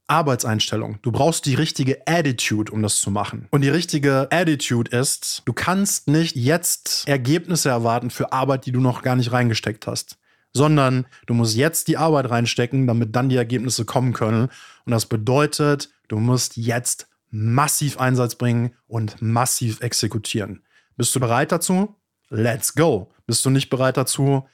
Arbeitseinstellung. 0.07 1.00
Du 1.01 1.12
brauchst 1.12 1.45
die 1.45 1.55
richtige 1.55 2.05
Attitude, 2.05 2.72
um 2.72 2.84
das 2.84 3.00
zu 3.00 3.10
machen. 3.10 3.48
Und 3.51 3.62
die 3.62 3.69
richtige 3.69 4.27
Attitude 4.31 4.95
ist, 4.95 5.41
du 5.45 5.53
kannst 5.53 6.07
nicht 6.07 6.36
jetzt 6.36 7.07
Ergebnisse 7.07 7.69
erwarten 7.69 8.12
für 8.12 8.31
Arbeit, 8.31 8.65
die 8.65 8.72
du 8.72 8.79
noch 8.79 9.01
gar 9.01 9.15
nicht 9.15 9.31
reingesteckt 9.31 9.88
hast, 9.88 10.17
sondern 10.53 11.07
du 11.25 11.34
musst 11.34 11.55
jetzt 11.55 11.88
die 11.88 11.98
Arbeit 11.98 12.29
reinstecken, 12.29 12.86
damit 12.86 13.15
dann 13.15 13.29
die 13.29 13.36
Ergebnisse 13.36 13.86
kommen 13.86 14.13
können. 14.13 14.50
Und 14.86 14.91
das 14.91 15.07
bedeutet, 15.07 15.89
du 16.07 16.19
musst 16.19 16.55
jetzt 16.55 17.07
massiv 17.29 18.00
Einsatz 18.00 18.36
bringen 18.36 18.74
und 18.88 19.22
massiv 19.22 19.82
exekutieren. 19.82 20.63
Bist 20.98 21.15
du 21.15 21.20
bereit 21.20 21.51
dazu? 21.51 21.96
Let's 22.29 22.74
go. 22.74 23.12
Bist 23.27 23.46
du 23.46 23.50
nicht 23.50 23.70
bereit 23.70 23.98
dazu? 23.98 24.48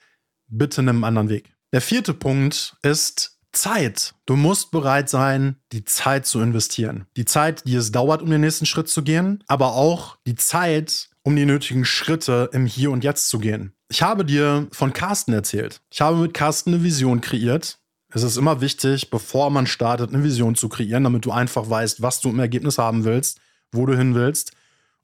Bitte 0.47 0.83
nimm 0.83 0.97
einen 0.97 1.03
anderen 1.03 1.29
Weg. 1.29 1.53
Der 1.71 1.81
vierte 1.81 2.13
Punkt 2.13 2.75
ist 2.81 3.39
Zeit. 3.51 4.15
Du 4.25 4.35
musst 4.35 4.71
bereit 4.71 5.09
sein, 5.09 5.57
die 5.71 5.83
Zeit 5.83 6.25
zu 6.25 6.41
investieren. 6.41 7.05
Die 7.17 7.25
Zeit, 7.25 7.65
die 7.65 7.75
es 7.75 7.91
dauert, 7.91 8.21
um 8.21 8.29
den 8.29 8.41
nächsten 8.41 8.65
Schritt 8.65 8.89
zu 8.89 9.03
gehen, 9.03 9.43
aber 9.47 9.73
auch 9.73 10.17
die 10.25 10.35
Zeit, 10.35 11.09
um 11.23 11.35
die 11.35 11.45
nötigen 11.45 11.85
Schritte 11.85 12.49
im 12.53 12.65
Hier 12.65 12.91
und 12.91 13.03
Jetzt 13.03 13.29
zu 13.29 13.39
gehen. 13.39 13.73
Ich 13.89 14.01
habe 14.01 14.25
dir 14.25 14.67
von 14.71 14.93
Carsten 14.93 15.33
erzählt. 15.33 15.81
Ich 15.91 16.01
habe 16.01 16.17
mit 16.17 16.33
Carsten 16.33 16.73
eine 16.73 16.83
Vision 16.83 17.21
kreiert. 17.21 17.79
Es 18.13 18.23
ist 18.23 18.37
immer 18.37 18.59
wichtig, 18.59 19.09
bevor 19.09 19.49
man 19.49 19.67
startet, 19.67 20.13
eine 20.13 20.23
Vision 20.23 20.55
zu 20.55 20.67
kreieren, 20.67 21.05
damit 21.05 21.25
du 21.25 21.31
einfach 21.31 21.69
weißt, 21.69 22.01
was 22.01 22.19
du 22.19 22.29
im 22.29 22.39
Ergebnis 22.39 22.77
haben 22.77 23.05
willst, 23.05 23.39
wo 23.71 23.85
du 23.85 23.95
hin 23.95 24.15
willst. 24.15 24.51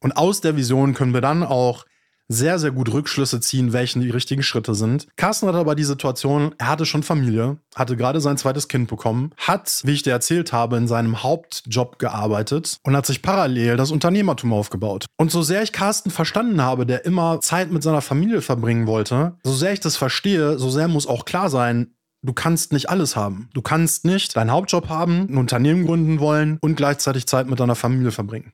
Und 0.02 0.18
aus 0.18 0.42
der 0.42 0.58
Vision 0.58 0.94
können 0.94 1.14
wir 1.14 1.22
dann 1.22 1.44
auch 1.44 1.86
sehr, 2.30 2.60
sehr 2.60 2.72
gut 2.72 2.92
Rückschlüsse 2.92 3.40
ziehen, 3.40 3.72
welchen 3.72 4.02
die 4.02 4.10
richtigen 4.10 4.44
Schritte 4.44 4.76
sind. 4.76 5.08
Carsten 5.16 5.48
hatte 5.48 5.60
aber 5.60 5.76
die 5.76 5.86
Situation, 5.86 6.54
er 6.58 6.68
hatte 6.68 6.86
schon 6.86 7.04
Familie, 7.04 7.58
hatte 7.76 7.96
gerade 7.96 8.20
sein 8.20 8.38
zweites 8.38 8.68
Kind 8.68 8.90
bekommen, 8.90 9.32
hat, 9.38 9.82
wie 9.86 9.94
ich 9.94 10.04
dir 10.04 10.12
erzählt 10.12 10.52
habe, 10.52 10.78
in 10.78 10.88
seinem 10.88 11.24
Hauptjob 11.24 12.00
gearbeitet 12.00 12.80
und 12.84 12.98
hat 12.98 13.06
sich 13.06 13.22
parallel 13.22 13.78
das 13.78 13.92
Unternehmertum 13.92 14.52
aufgebaut. 14.52 15.06
Und 15.16 15.32
so 15.32 15.42
sehr 15.42 15.64
ich 15.64 15.72
Carsten 15.72 16.12
verstanden 16.12 16.62
habe, 16.62 16.86
der 16.86 17.06
immer 17.06 17.40
Zeit 17.40 17.72
mit 17.72 17.84
seiner 17.84 18.02
Familie 18.02 18.42
verbringen 18.42 18.88
wollte, 18.88 19.38
so 19.44 19.54
sehr 19.54 19.72
ich 19.72 19.80
das 19.80 19.96
verstehe, 19.96 20.60
so 20.60 20.70
sehr 20.70 20.90
muss 20.90 21.08
auch 21.08 21.24
klar 21.24 21.50
sein, 21.50 21.94
Du 22.24 22.34
kannst 22.34 22.74
nicht 22.74 22.90
alles 22.90 23.16
haben. 23.16 23.50
Du 23.54 23.62
kannst 23.62 24.06
nicht 24.06 24.36
deinen 24.36 24.52
Hauptjob 24.52 24.90
haben, 24.90 25.28
ein 25.30 25.38
Unternehmen 25.38 25.86
gründen 25.86 26.20
wollen 26.20 26.58
und 26.62 26.76
gleichzeitig 26.76 27.28
Zeit 27.28 27.48
mit 27.48 27.60
deiner 27.60 27.76
Familie 27.76 28.12
verbringen. 28.12 28.54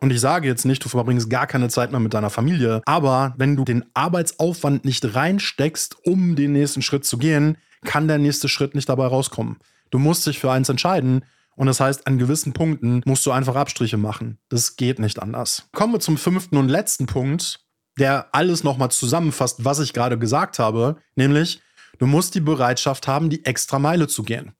Und 0.00 0.10
ich 0.10 0.20
sage 0.20 0.48
jetzt 0.48 0.64
nicht, 0.64 0.84
du 0.84 0.88
verbringst 0.88 1.30
gar 1.30 1.46
keine 1.46 1.68
Zeit 1.68 1.90
mehr 1.90 2.00
mit 2.00 2.14
deiner 2.14 2.30
Familie, 2.30 2.82
aber 2.84 3.34
wenn 3.36 3.56
du 3.56 3.64
den 3.64 3.84
Arbeitsaufwand 3.94 4.84
nicht 4.84 5.14
reinsteckst, 5.14 5.96
um 6.04 6.36
den 6.36 6.52
nächsten 6.52 6.82
Schritt 6.82 7.04
zu 7.04 7.16
gehen, 7.16 7.56
kann 7.84 8.08
der 8.08 8.18
nächste 8.18 8.48
Schritt 8.48 8.74
nicht 8.74 8.88
dabei 8.88 9.06
rauskommen. 9.06 9.58
Du 9.90 9.98
musst 9.98 10.26
dich 10.26 10.38
für 10.38 10.50
eins 10.50 10.68
entscheiden 10.68 11.24
und 11.56 11.66
das 11.66 11.80
heißt, 11.80 12.06
an 12.06 12.18
gewissen 12.18 12.52
Punkten 12.52 13.02
musst 13.04 13.24
du 13.26 13.30
einfach 13.30 13.54
Abstriche 13.54 13.96
machen. 13.96 14.38
Das 14.48 14.76
geht 14.76 14.98
nicht 14.98 15.22
anders. 15.22 15.68
Kommen 15.72 15.92
wir 15.92 16.00
zum 16.00 16.18
fünften 16.18 16.56
und 16.56 16.68
letzten 16.68 17.06
Punkt, 17.06 17.60
der 17.98 18.28
alles 18.32 18.64
nochmal 18.64 18.90
zusammenfasst, 18.90 19.64
was 19.64 19.78
ich 19.78 19.92
gerade 19.92 20.18
gesagt 20.18 20.58
habe, 20.58 20.96
nämlich 21.14 21.60
du 21.98 22.06
musst 22.06 22.34
die 22.34 22.40
Bereitschaft 22.40 23.08
haben, 23.08 23.30
die 23.30 23.44
extra 23.44 23.78
Meile 23.78 24.08
zu 24.08 24.22
gehen. 24.22 24.52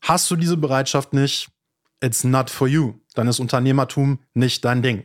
Hast 0.00 0.30
du 0.30 0.36
diese 0.36 0.56
Bereitschaft 0.56 1.12
nicht, 1.12 1.48
it's 2.02 2.24
not 2.24 2.50
for 2.50 2.66
you. 2.66 2.94
Dann 3.14 3.28
ist 3.28 3.40
Unternehmertum 3.40 4.18
nicht 4.34 4.64
dein 4.64 4.82
Ding. 4.82 5.04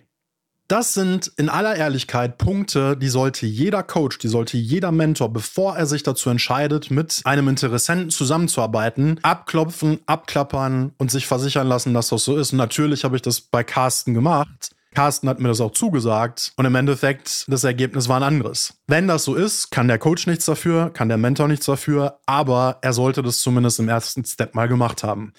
Das 0.68 0.94
sind 0.94 1.32
in 1.38 1.48
aller 1.48 1.78
Ehrlichkeit 1.78 2.38
Punkte, 2.38 2.98
die 2.98 3.08
sollte 3.08 3.46
jeder 3.46 3.84
Coach, 3.84 4.18
die 4.18 4.28
sollte 4.28 4.58
jeder 4.58 4.92
Mentor, 4.92 5.32
bevor 5.32 5.78
er 5.78 5.86
sich 5.86 6.04
dazu 6.04 6.30
entscheidet, 6.30 6.92
mit 6.92 7.22
einem 7.24 7.48
Interessenten 7.48 8.10
zusammenzuarbeiten, 8.10 9.18
abklopfen, 9.24 10.00
abklappern 10.08 10.92
und 10.98 11.10
sich 11.10 11.26
versichern 11.26 11.68
lassen, 11.68 11.94
dass 11.94 12.10
das 12.10 12.26
so 12.26 12.36
ist. 12.36 12.52
Und 12.52 12.58
natürlich 12.58 13.06
habe 13.06 13.16
ich 13.16 13.22
das 13.22 13.40
bei 13.40 13.64
Carsten 13.64 14.14
gemacht. 14.14 14.72
Carsten 14.98 15.30
hat 15.30 15.40
mir 15.40 15.50
das 15.50 15.62
auch 15.62 15.74
zugesagt 15.74 16.54
und 16.56 16.66
im 16.66 16.74
Endeffekt 16.74 17.46
das 17.48 17.64
Ergebnis 17.64 18.10
war 18.10 18.18
ein 18.18 18.24
anderes. 18.24 18.80
Wenn 18.88 19.08
das 19.08 19.26
so 19.26 19.36
ist, 19.36 19.70
kann 19.70 19.88
der 19.88 20.00
Coach 20.00 20.26
nichts 20.26 20.46
dafür, 20.46 20.90
kann 20.90 21.08
der 21.08 21.20
Mentor 21.20 21.48
nichts 21.48 21.68
dafür, 21.68 22.18
aber 22.26 22.80
er 22.82 22.94
sollte 22.94 23.22
das 23.22 23.42
zumindest 23.42 23.80
im 23.80 23.90
ersten 23.90 24.26
Step 24.26 24.56
mal 24.56 24.68
gemacht 24.68 25.04
haben. 25.04 25.34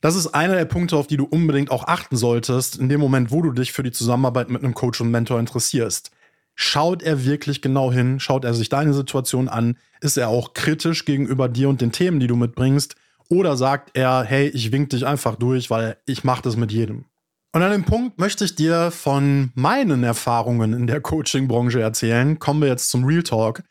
Das 0.00 0.16
ist 0.16 0.34
einer 0.34 0.56
der 0.56 0.64
Punkte, 0.64 0.96
auf 0.96 1.06
die 1.06 1.16
du 1.16 1.24
unbedingt 1.24 1.70
auch 1.70 1.86
achten 1.86 2.16
solltest, 2.16 2.80
in 2.80 2.88
dem 2.88 2.98
Moment, 2.98 3.30
wo 3.30 3.42
du 3.42 3.52
dich 3.52 3.70
für 3.70 3.84
die 3.84 3.92
Zusammenarbeit 3.92 4.50
mit 4.50 4.64
einem 4.64 4.74
Coach 4.74 5.00
und 5.00 5.12
Mentor 5.12 5.38
interessierst. 5.38 6.10
Schaut 6.56 7.04
er 7.04 7.24
wirklich 7.24 7.62
genau 7.62 7.92
hin? 7.92 8.18
Schaut 8.18 8.44
er 8.44 8.54
sich 8.54 8.70
deine 8.70 8.92
Situation 8.92 9.48
an? 9.48 9.76
Ist 10.00 10.18
er 10.18 10.30
auch 10.30 10.52
kritisch 10.52 11.04
gegenüber 11.04 11.48
dir 11.48 11.68
und 11.68 11.80
den 11.80 11.92
Themen, 11.92 12.18
die 12.18 12.26
du 12.26 12.34
mitbringst? 12.34 12.96
Oder 13.28 13.56
sagt 13.56 13.90
er, 13.94 14.24
hey, 14.24 14.48
ich 14.48 14.72
wink 14.72 14.90
dich 14.90 15.06
einfach 15.06 15.36
durch, 15.36 15.70
weil 15.70 15.96
ich 16.06 16.24
mache 16.24 16.42
das 16.42 16.56
mit 16.56 16.72
jedem? 16.72 17.04
Und 17.52 17.62
an 17.62 17.72
dem 17.72 17.84
Punkt 17.84 18.18
möchte 18.20 18.44
ich 18.44 18.54
dir 18.54 18.92
von 18.92 19.50
meinen 19.54 20.04
Erfahrungen 20.04 20.72
in 20.72 20.86
der 20.86 21.00
Coaching-Branche 21.00 21.80
erzählen. 21.80 22.38
Kommen 22.38 22.60
wir 22.60 22.68
jetzt 22.68 22.90
zum 22.90 23.04
Real 23.04 23.24
Talk. 23.24 23.64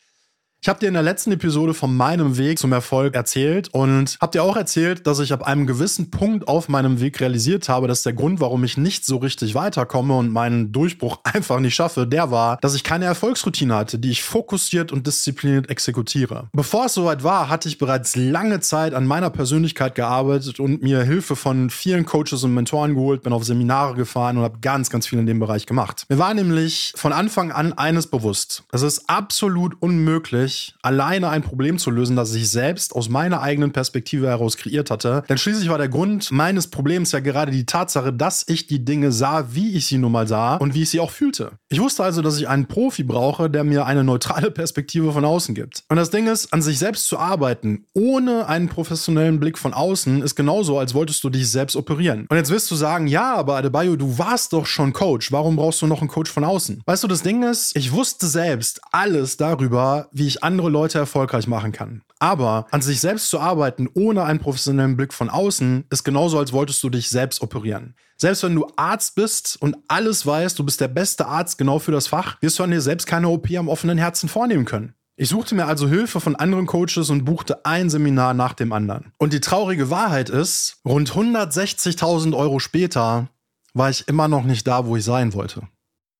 Ich 0.61 0.67
habe 0.67 0.77
dir 0.77 0.87
in 0.87 0.93
der 0.93 1.03
letzten 1.03 1.31
Episode 1.31 1.73
von 1.73 1.95
meinem 1.95 2.37
Weg 2.37 2.59
zum 2.59 2.73
Erfolg 2.73 3.15
erzählt 3.15 3.69
und 3.69 4.17
habe 4.19 4.33
dir 4.33 4.43
auch 4.43 4.57
erzählt, 4.57 5.07
dass 5.07 5.19
ich 5.19 5.31
ab 5.31 5.43
einem 5.43 5.65
gewissen 5.65 6.11
Punkt 6.11 6.49
auf 6.49 6.67
meinem 6.67 6.99
Weg 6.99 7.21
realisiert 7.21 7.69
habe, 7.69 7.87
dass 7.87 8.03
der 8.03 8.11
Grund, 8.11 8.41
warum 8.41 8.65
ich 8.65 8.75
nicht 8.75 9.05
so 9.05 9.15
richtig 9.15 9.55
weiterkomme 9.55 10.17
und 10.17 10.33
meinen 10.33 10.73
Durchbruch 10.73 11.19
einfach 11.23 11.61
nicht 11.61 11.75
schaffe, 11.75 12.05
der 12.05 12.29
war, 12.29 12.57
dass 12.57 12.75
ich 12.75 12.83
keine 12.83 13.05
Erfolgsroutine 13.05 13.73
hatte, 13.73 13.99
die 13.99 14.11
ich 14.11 14.21
fokussiert 14.21 14.91
und 14.91 15.07
diszipliniert 15.07 15.69
exekutiere. 15.69 16.49
Bevor 16.51 16.87
es 16.87 16.93
soweit 16.93 17.23
war, 17.23 17.47
hatte 17.47 17.69
ich 17.69 17.77
bereits 17.77 18.17
lange 18.17 18.59
Zeit 18.59 18.93
an 18.93 19.07
meiner 19.07 19.29
Persönlichkeit 19.29 19.95
gearbeitet 19.95 20.59
und 20.59 20.83
mir 20.83 21.03
Hilfe 21.03 21.37
von 21.37 21.69
vielen 21.69 22.05
Coaches 22.05 22.43
und 22.43 22.53
Mentoren 22.53 22.95
geholt, 22.95 23.23
bin 23.23 23.31
auf 23.31 23.45
Seminare 23.45 23.95
gefahren 23.95 24.35
und 24.35 24.43
habe 24.43 24.59
ganz, 24.59 24.89
ganz 24.89 25.07
viel 25.07 25.19
in 25.19 25.25
dem 25.25 25.39
Bereich 25.39 25.65
gemacht. 25.65 26.05
Mir 26.09 26.17
war 26.17 26.33
nämlich 26.33 26.91
von 26.97 27.13
Anfang 27.13 27.53
an 27.53 27.71
eines 27.71 28.07
bewusst. 28.07 28.63
Es 28.73 28.81
ist 28.81 29.09
absolut 29.09 29.81
unmöglich, 29.81 30.48
schwierig, 30.49 30.75
alleine 30.81 31.29
ein 31.29 31.41
Problem 31.41 31.77
zu 31.77 31.91
lösen, 31.91 32.15
das 32.15 32.33
ich 32.33 32.49
selbst 32.49 32.95
aus 32.95 33.09
meiner 33.09 33.41
eigenen 33.41 33.71
Perspektive 33.71 34.27
heraus 34.27 34.57
kreiert 34.57 34.91
hatte. 34.91 35.23
Denn 35.29 35.37
schließlich 35.37 35.69
war 35.69 35.77
der 35.77 35.89
Grund 35.89 36.31
meines 36.31 36.67
Problems 36.67 37.11
ja 37.11 37.19
gerade 37.19 37.51
die 37.51 37.65
Tatsache, 37.65 38.13
dass 38.13 38.45
ich 38.47 38.67
die 38.67 38.83
Dinge 38.83 39.11
sah, 39.11 39.53
wie 39.53 39.75
ich 39.75 39.85
sie 39.87 39.97
nun 39.97 40.11
mal 40.11 40.27
sah 40.27 40.55
und 40.55 40.73
wie 40.73 40.83
ich 40.83 40.89
sie 40.89 40.99
auch 40.99 41.11
fühlte. 41.11 41.51
Ich 41.69 41.79
wusste 41.79 42.03
also, 42.03 42.21
dass 42.21 42.39
ich 42.39 42.47
einen 42.47 42.67
Profi 42.67 43.03
brauche, 43.03 43.49
der 43.49 43.63
mir 43.63 43.85
eine 43.85 44.03
neutrale 44.03 44.51
Perspektive 44.59 45.11
von 45.11 45.25
außen 45.25 45.55
gibt. 45.55 45.83
Und 45.89 45.97
das 45.97 46.09
Ding 46.09 46.27
ist, 46.27 46.53
an 46.53 46.61
sich 46.61 46.79
selbst 46.79 47.07
zu 47.07 47.17
arbeiten, 47.17 47.85
ohne 47.93 48.47
einen 48.47 48.69
professionellen 48.69 49.39
Blick 49.39 49.57
von 49.57 49.73
außen, 49.73 50.21
ist 50.21 50.35
genauso, 50.35 50.79
als 50.79 50.93
wolltest 50.93 51.23
du 51.23 51.29
dich 51.29 51.49
selbst 51.49 51.75
operieren. 51.75 52.25
Und 52.29 52.37
jetzt 52.37 52.51
wirst 52.51 52.69
du 52.71 52.75
sagen, 52.75 53.07
ja, 53.07 53.35
aber 53.35 53.57
Adebayo, 53.57 53.95
du 53.95 54.17
warst 54.17 54.53
doch 54.53 54.65
schon 54.65 54.93
Coach. 54.93 55.31
Warum 55.31 55.55
brauchst 55.55 55.81
du 55.81 55.87
noch 55.87 56.01
einen 56.01 56.09
Coach 56.09 56.31
von 56.31 56.43
außen? 56.43 56.81
Weißt 56.85 57.03
du, 57.03 57.07
das 57.07 57.21
Ding 57.21 57.43
ist, 57.43 57.75
ich 57.75 57.91
wusste 57.91 58.27
selbst 58.27 58.81
alles 58.91 59.37
darüber, 59.37 60.07
wie 60.11 60.27
ich 60.27 60.38
andere 60.43 60.69
Leute 60.69 60.97
erfolgreich 60.97 61.47
machen 61.47 61.71
kann. 61.71 62.01
Aber 62.19 62.67
an 62.71 62.81
sich 62.81 62.99
selbst 62.99 63.29
zu 63.29 63.39
arbeiten, 63.39 63.89
ohne 63.93 64.23
einen 64.23 64.39
professionellen 64.39 64.97
Blick 64.97 65.13
von 65.13 65.29
außen, 65.29 65.85
ist 65.89 66.03
genauso, 66.03 66.39
als 66.39 66.53
wolltest 66.53 66.83
du 66.83 66.89
dich 66.89 67.09
selbst 67.09 67.41
operieren. 67.41 67.95
Selbst 68.17 68.43
wenn 68.43 68.55
du 68.55 68.67
Arzt 68.75 69.15
bist 69.15 69.57
und 69.61 69.77
alles 69.87 70.25
weißt, 70.25 70.59
du 70.59 70.65
bist 70.65 70.81
der 70.81 70.89
beste 70.89 71.25
Arzt 71.25 71.57
genau 71.57 71.79
für 71.79 71.93
das 71.93 72.07
Fach, 72.07 72.41
wirst 72.41 72.59
du 72.59 72.63
an 72.63 72.71
dir 72.71 72.81
selbst 72.81 73.07
keine 73.07 73.29
OP 73.29 73.49
am 73.51 73.69
offenen 73.69 73.97
Herzen 73.97 74.27
vornehmen 74.27 74.65
können. 74.65 74.93
Ich 75.15 75.29
suchte 75.29 75.53
mir 75.53 75.65
also 75.65 75.87
Hilfe 75.87 76.21
von 76.21 76.37
anderen 76.37 76.65
Coaches 76.65 77.09
und 77.09 77.25
buchte 77.25 77.65
ein 77.65 77.89
Seminar 77.89 78.33
nach 78.33 78.53
dem 78.53 78.71
anderen. 78.71 79.11
Und 79.17 79.33
die 79.33 79.41
traurige 79.41 79.89
Wahrheit 79.89 80.29
ist, 80.29 80.77
rund 80.85 81.11
160.000 81.11 82.35
Euro 82.37 82.59
später 82.59 83.27
war 83.73 83.89
ich 83.89 84.07
immer 84.07 84.27
noch 84.27 84.43
nicht 84.43 84.65
da, 84.65 84.85
wo 84.85 84.95
ich 84.95 85.03
sein 85.03 85.33
wollte. 85.33 85.63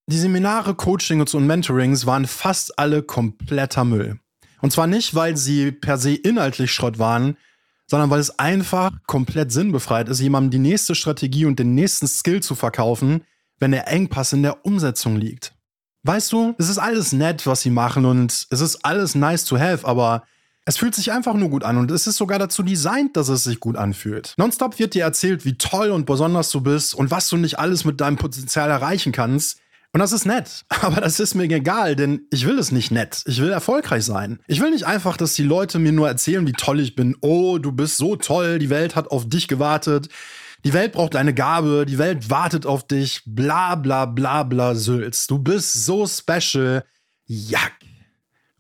Die 0.10 0.18
Seminare, 0.18 0.74
Coachings 0.74 1.36
und 1.36 1.46
Mentorings 1.46 2.08
waren 2.08 2.26
fast 2.26 2.80
alle 2.80 3.04
kompletter 3.04 3.86
Müll. 3.86 4.20
Und 4.60 4.72
zwar 4.74 4.88
nicht, 4.88 5.14
weil 5.14 5.38
sie 5.38 5.72
per 5.72 6.00
se 6.00 6.16
inhaltlich 6.16 6.74
Schrott 6.74 6.98
waren, 6.98 7.38
sondern 7.86 8.10
weil 8.10 8.20
es 8.20 8.40
einfach 8.40 8.90
komplett 9.06 9.52
sinnbefreit 9.52 10.10
ist, 10.10 10.20
jemandem 10.20 10.50
die 10.50 10.68
nächste 10.68 10.96
Strategie 10.96 11.46
und 11.46 11.60
den 11.60 11.76
nächsten 11.76 12.08
Skill 12.08 12.42
zu 12.42 12.56
verkaufen, 12.56 13.22
wenn 13.60 13.70
der 13.70 13.88
Engpass 13.88 14.34
in 14.34 14.42
der 14.42 14.66
Umsetzung 14.66 15.16
liegt. 15.16 15.54
Weißt 16.02 16.32
du, 16.32 16.56
es 16.58 16.70
ist 16.70 16.80
alles 16.80 17.14
nett, 17.14 17.46
was 17.46 17.62
sie 17.62 17.70
machen 17.70 18.06
und 18.06 18.48
es 18.50 18.62
ist 18.62 18.84
alles 18.84 19.14
nice 19.14 19.46
to 19.46 19.60
have, 19.60 19.86
aber 19.88 20.24
es 20.66 20.78
fühlt 20.78 20.96
sich 20.96 21.12
einfach 21.12 21.36
nur 21.36 21.52
gut 21.52 21.64
an 21.64 21.78
und 21.78 21.92
es 21.92 22.08
ist 22.08 22.18
sogar 22.18 22.40
dazu 22.40 22.64
designt, 22.64 23.16
dass 23.16 23.30
es 23.30 23.44
sich 23.44 23.60
gut 23.60 23.76
anfühlt. 23.76 24.34
Nonstop 24.38 24.80
wird 24.80 24.96
dir 24.96 25.04
erzählt, 25.04 25.46
wie 25.46 25.60
toll 25.60 25.92
und 25.92 26.08
besonders 26.08 26.50
du 26.50 26.62
bist 26.62 26.96
und 26.96 27.12
was 27.12 27.30
du 27.30 27.38
nicht 27.38 27.60
alles 27.60 27.86
mit 27.86 28.02
deinem 28.02 28.18
Potenzial 28.18 28.72
erreichen 28.72 29.12
kannst. 29.12 29.60
Und 29.92 30.00
das 30.00 30.12
ist 30.12 30.26
nett, 30.26 30.66
aber 30.70 31.02
das 31.02 31.20
ist 31.20 31.36
mir 31.36 31.44
egal, 31.44 31.96
denn 31.96 32.22
ich 32.32 32.46
will 32.46 32.60
es 32.60 32.72
nicht 32.72 32.92
nett. 32.92 33.24
Ich 33.26 33.42
will 33.42 33.50
erfolgreich 33.50 34.06
sein. 34.06 34.40
Ich 34.48 34.62
will 34.62 34.72
nicht 34.72 34.86
einfach, 34.86 35.18
dass 35.18 35.34
die 35.34 35.44
Leute 35.44 35.80
mir 35.80 35.92
nur 35.92 36.08
erzählen, 36.08 36.46
wie 36.46 36.54
toll 36.54 36.80
ich 36.80 36.96
bin. 36.96 37.16
Oh, 37.22 37.58
du 37.58 37.72
bist 37.72 37.98
so 37.98 38.16
toll, 38.16 38.60
die 38.60 38.70
Welt 38.70 38.96
hat 38.96 39.10
auf 39.12 39.28
dich 39.28 39.48
gewartet. 39.48 40.10
Die 40.66 40.74
Welt 40.74 40.92
braucht 40.92 41.16
eine 41.16 41.34
Gabe, 41.34 41.86
die 41.88 41.98
Welt 41.98 42.30
wartet 42.30 42.66
auf 42.66 42.86
dich. 42.86 43.22
Bla 43.26 43.76
bla 43.76 44.06
bla 44.06 44.44
bla 44.44 44.76
Sülz. 44.76 45.26
Du 45.26 45.40
bist 45.40 45.86
so 45.86 46.06
special. 46.06 46.84
Jack. 47.26 47.74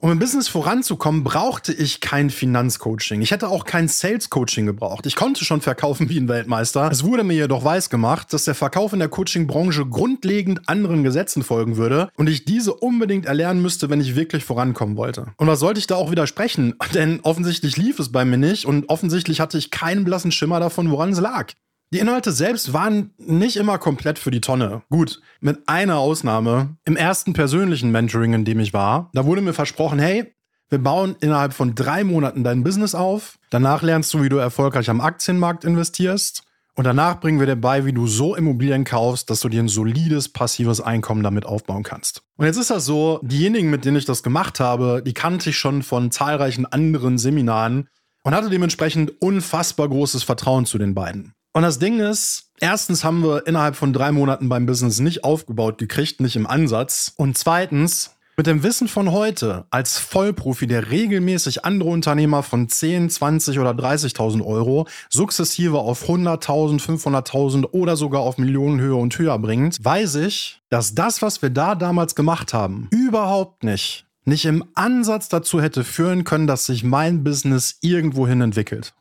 Um 0.02 0.10
im 0.12 0.20
Business 0.20 0.48
voranzukommen, 0.48 1.26
brauchte 1.26 1.74
ich 1.74 2.00
kein 2.00 2.30
Finanzcoaching. 2.30 3.22
Ich 3.22 3.32
hätte 3.32 3.50
auch 3.50 3.66
kein 3.66 3.90
Sales-Coaching 3.90 4.66
gebraucht. 4.66 5.06
Ich 5.06 5.18
konnte 5.18 5.44
schon 5.44 5.60
verkaufen 5.60 6.08
wie 6.08 6.18
ein 6.18 6.30
Weltmeister. 6.30 6.90
Es 6.90 7.04
wurde 7.04 7.26
mir 7.26 7.34
jedoch 7.34 7.66
weisgemacht, 7.66 8.32
dass 8.32 8.46
der 8.46 8.56
Verkauf 8.56 8.94
in 8.94 9.00
der 9.00 9.10
Coaching-Branche 9.10 9.86
grundlegend 9.88 10.70
anderen 10.70 11.04
Gesetzen 11.04 11.44
folgen 11.44 11.76
würde 11.76 12.08
und 12.16 12.30
ich 12.30 12.46
diese 12.46 12.76
unbedingt 12.76 13.26
erlernen 13.26 13.62
müsste, 13.62 13.90
wenn 13.90 14.00
ich 14.00 14.16
wirklich 14.16 14.46
vorankommen 14.46 14.96
wollte. 14.96 15.34
Und 15.36 15.48
was 15.48 15.60
sollte 15.60 15.82
ich 15.82 15.88
da 15.88 15.96
auch 15.96 16.12
widersprechen? 16.12 16.76
Denn 16.94 17.20
offensichtlich 17.24 17.76
lief 17.76 18.00
es 18.00 18.10
bei 18.10 18.24
mir 18.24 18.38
nicht 18.38 18.66
und 18.66 18.88
offensichtlich 18.88 19.42
hatte 19.42 19.58
ich 19.58 19.70
keinen 19.70 20.06
blassen 20.06 20.32
Schimmer 20.32 20.62
davon, 20.62 20.92
woran 20.92 21.12
es 21.12 21.20
lag. 21.20 21.52
Die 21.92 22.00
Inhalte 22.00 22.32
selbst 22.32 22.72
waren 22.72 23.16
nicht 23.18 23.58
immer 23.58 23.80
komplett 23.80 24.20
für 24.20 24.30
die 24.30 24.42
Tonne. 24.42 24.84
Gut, 24.92 25.22
mit 25.40 25.68
einer 25.68 25.98
Ausnahme. 25.98 26.78
Im 26.86 26.96
ersten 26.96 27.34
persönlichen 27.34 27.92
Mentoring, 27.92 28.34
in 28.34 28.46
dem 28.46 28.60
ich 28.60 28.74
war, 28.74 29.10
da 29.14 29.26
wurde 29.26 29.42
mir 29.42 29.54
versprochen, 29.54 29.98
hey, 29.98 30.34
Wir 30.72 30.78
bauen 30.78 31.16
innerhalb 31.20 31.54
von 31.54 31.74
drei 31.74 32.04
Monaten 32.04 32.44
dein 32.44 32.64
Business 32.64 32.94
auf. 32.94 33.40
Danach 33.50 33.82
lernst 33.82 34.14
du, 34.14 34.22
wie 34.22 34.30
du 34.30 34.38
erfolgreich 34.38 34.88
am 34.92 35.02
Aktienmarkt 35.02 35.66
investierst. 35.66 36.44
Und 36.76 36.84
danach 36.84 37.20
bringen 37.20 37.40
wir 37.40 37.48
dir 37.48 37.56
bei, 37.56 37.86
wie 37.86 37.92
du 37.92 38.06
so 38.06 38.36
Immobilien 38.36 38.84
kaufst, 38.84 39.32
dass 39.32 39.40
du 39.40 39.50
dir 39.50 39.64
ein 39.64 39.68
solides 39.68 40.30
passives 40.30 40.80
Einkommen 40.80 41.24
damit 41.24 41.46
aufbauen 41.46 41.82
kannst. 41.82 42.22
Und 42.38 42.46
jetzt 42.46 42.58
ist 42.58 42.70
das 42.70 42.86
so, 42.86 43.20
diejenigen, 43.24 43.72
mit 43.72 43.84
denen 43.84 43.98
ich 43.98 44.06
das 44.06 44.22
gemacht 44.22 44.60
habe, 44.60 45.02
die 45.04 45.16
kannte 45.16 45.50
ich 45.50 45.58
schon 45.58 45.82
von 45.82 46.12
zahlreichen 46.12 46.68
anderen 46.68 47.18
Seminaren 47.18 47.90
und 48.24 48.36
hatte 48.36 48.50
dementsprechend 48.50 49.20
unfassbar 49.22 49.90
großes 49.90 50.22
Vertrauen 50.24 50.68
zu 50.68 50.78
den 50.78 50.94
beiden. 50.94 51.34
Und 51.54 51.64
das 51.64 51.80
Ding 51.80 52.00
ist, 52.00 52.52
erstens 52.60 53.04
haben 53.04 53.24
wir 53.24 53.48
innerhalb 53.48 53.76
von 53.76 53.92
drei 53.92 54.12
Monaten 54.12 54.50
beim 54.50 54.66
Business 54.66 55.00
nicht 55.00 55.24
aufgebaut 55.24 55.78
gekriegt, 55.78 56.22
nicht 56.22 56.36
im 56.36 56.46
Ansatz. 56.46 57.14
Und 57.18 57.38
zweitens, 57.38 58.16
mit 58.40 58.48
dem 58.48 58.64
Wissen 58.64 58.88
von 58.88 59.12
heute 59.12 59.66
als 59.70 59.98
Vollprofi, 59.98 60.66
der 60.66 60.92
regelmäßig 60.92 61.66
andere 61.66 61.90
Unternehmer 61.90 62.42
von 62.42 62.70
10, 62.70 63.10
20 63.10 63.60
oder 63.60 63.72
30.000 63.72 64.46
Euro 64.46 64.88
sukzessive 65.10 65.80
auf 65.80 66.08
100.000, 66.08 66.80
500.000 66.80 67.66
oder 67.72 67.98
sogar 67.98 68.22
auf 68.22 68.38
Millionenhöhe 68.38 68.96
und 68.96 69.18
höher 69.20 69.38
bringt, 69.40 69.84
weiß 69.84 70.16
ich, 70.16 70.62
dass 70.70 70.96
das, 70.96 71.22
was 71.22 71.42
wir 71.42 71.50
da 71.50 71.76
damals 71.76 72.16
gemacht 72.16 72.54
haben, 72.54 72.88
überhaupt 72.92 73.66
nicht, 73.66 74.06
nicht 74.24 74.46
im 74.46 74.64
Ansatz 74.74 75.28
dazu 75.28 75.62
hätte 75.62 75.84
führen 75.84 76.24
können, 76.24 76.48
dass 76.48 76.68
sich 76.68 76.86
mein 76.86 77.26
Business 77.26 77.78
irgendwohin 77.82 78.40
entwickelt. 78.40 78.94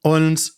Und 0.00 0.54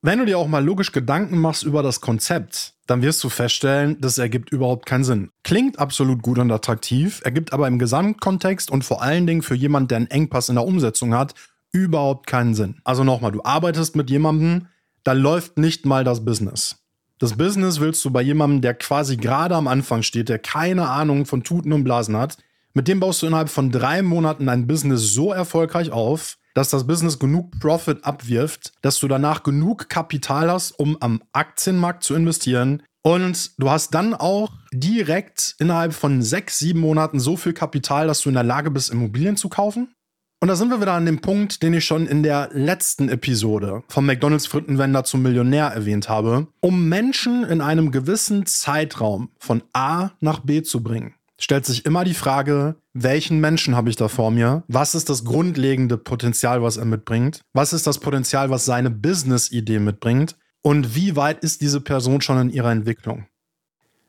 wenn 0.00 0.20
du 0.20 0.24
dir 0.26 0.38
auch 0.38 0.46
mal 0.46 0.64
logisch 0.64 0.92
Gedanken 0.92 1.38
machst 1.38 1.64
über 1.64 1.82
das 1.82 2.00
Konzept, 2.00 2.74
dann 2.86 3.02
wirst 3.02 3.22
du 3.24 3.28
feststellen, 3.28 4.00
das 4.00 4.18
ergibt 4.18 4.50
überhaupt 4.50 4.86
keinen 4.86 5.04
Sinn. 5.04 5.30
Klingt 5.42 5.78
absolut 5.78 6.22
gut 6.22 6.38
und 6.38 6.50
attraktiv, 6.50 7.20
ergibt 7.24 7.52
aber 7.52 7.66
im 7.66 7.78
Gesamtkontext 7.78 8.70
und 8.70 8.84
vor 8.84 9.02
allen 9.02 9.26
Dingen 9.26 9.42
für 9.42 9.54
jemanden, 9.54 9.88
der 9.88 9.96
einen 9.96 10.10
Engpass 10.10 10.48
in 10.48 10.54
der 10.54 10.64
Umsetzung 10.64 11.14
hat, 11.14 11.34
überhaupt 11.72 12.26
keinen 12.26 12.54
Sinn. 12.54 12.80
Also 12.84 13.04
nochmal, 13.04 13.32
du 13.32 13.42
arbeitest 13.42 13.96
mit 13.96 14.08
jemandem, 14.08 14.68
da 15.04 15.12
läuft 15.12 15.58
nicht 15.58 15.84
mal 15.84 16.04
das 16.04 16.24
Business. 16.24 16.76
Das 17.18 17.36
Business 17.36 17.80
willst 17.80 18.04
du 18.04 18.10
bei 18.10 18.22
jemandem, 18.22 18.60
der 18.60 18.74
quasi 18.74 19.16
gerade 19.16 19.56
am 19.56 19.66
Anfang 19.66 20.02
steht, 20.02 20.28
der 20.28 20.38
keine 20.38 20.88
Ahnung 20.88 21.26
von 21.26 21.42
Tuten 21.42 21.72
und 21.72 21.82
Blasen 21.82 22.16
hat. 22.16 22.38
Mit 22.74 22.86
dem 22.86 23.00
baust 23.00 23.22
du 23.22 23.26
innerhalb 23.26 23.48
von 23.48 23.72
drei 23.72 24.02
Monaten 24.02 24.46
dein 24.46 24.68
Business 24.68 25.12
so 25.12 25.32
erfolgreich 25.32 25.90
auf, 25.90 26.37
dass 26.54 26.70
das 26.70 26.86
Business 26.86 27.18
genug 27.18 27.58
Profit 27.60 28.04
abwirft, 28.04 28.72
dass 28.82 28.98
du 28.98 29.08
danach 29.08 29.42
genug 29.42 29.88
Kapital 29.88 30.50
hast, 30.50 30.72
um 30.72 30.96
am 31.00 31.22
Aktienmarkt 31.32 32.02
zu 32.02 32.14
investieren. 32.14 32.82
Und 33.02 33.52
du 33.58 33.70
hast 33.70 33.94
dann 33.94 34.14
auch 34.14 34.50
direkt 34.72 35.54
innerhalb 35.58 35.94
von 35.94 36.22
sechs, 36.22 36.58
sieben 36.58 36.80
Monaten 36.80 37.20
so 37.20 37.36
viel 37.36 37.52
Kapital, 37.52 38.06
dass 38.06 38.20
du 38.20 38.28
in 38.28 38.34
der 38.34 38.44
Lage 38.44 38.70
bist, 38.70 38.90
Immobilien 38.90 39.36
zu 39.36 39.48
kaufen. 39.48 39.94
Und 40.40 40.46
da 40.46 40.54
sind 40.54 40.70
wir 40.70 40.80
wieder 40.80 40.92
an 40.92 41.04
dem 41.04 41.20
Punkt, 41.20 41.64
den 41.64 41.74
ich 41.74 41.84
schon 41.84 42.06
in 42.06 42.22
der 42.22 42.50
letzten 42.52 43.08
Episode 43.08 43.82
vom 43.88 44.06
McDonald's 44.06 44.46
Frittenwender 44.46 45.02
zum 45.02 45.22
Millionär 45.22 45.66
erwähnt 45.66 46.08
habe. 46.08 46.46
Um 46.60 46.88
Menschen 46.88 47.42
in 47.42 47.60
einem 47.60 47.90
gewissen 47.90 48.46
Zeitraum 48.46 49.30
von 49.40 49.64
A 49.72 50.10
nach 50.20 50.38
B 50.40 50.62
zu 50.62 50.80
bringen, 50.84 51.14
stellt 51.40 51.64
sich 51.64 51.86
immer 51.86 52.04
die 52.04 52.14
Frage, 52.14 52.76
welchen 52.92 53.40
Menschen 53.40 53.76
habe 53.76 53.90
ich 53.90 53.96
da 53.96 54.08
vor 54.08 54.30
mir? 54.30 54.64
Was 54.68 54.94
ist 54.94 55.08
das 55.08 55.24
grundlegende 55.24 55.96
Potenzial, 55.96 56.62
was 56.62 56.76
er 56.76 56.84
mitbringt? 56.84 57.42
Was 57.52 57.72
ist 57.72 57.86
das 57.86 57.98
Potenzial, 57.98 58.50
was 58.50 58.64
seine 58.64 58.90
Business-Idee 58.90 59.78
mitbringt? 59.78 60.36
Und 60.62 60.94
wie 60.94 61.16
weit 61.16 61.42
ist 61.44 61.60
diese 61.60 61.80
Person 61.80 62.20
schon 62.20 62.40
in 62.40 62.50
ihrer 62.50 62.72
Entwicklung? 62.72 63.26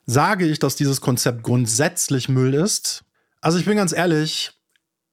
Sage 0.05 0.45
ich, 0.45 0.57
dass 0.57 0.75
dieses 0.75 1.01
Konzept 1.01 1.43
grundsätzlich 1.43 2.29
Müll 2.29 2.55
ist? 2.55 3.03
Also 3.41 3.59
ich 3.59 3.65
bin 3.65 3.77
ganz 3.77 3.93
ehrlich, 3.93 4.51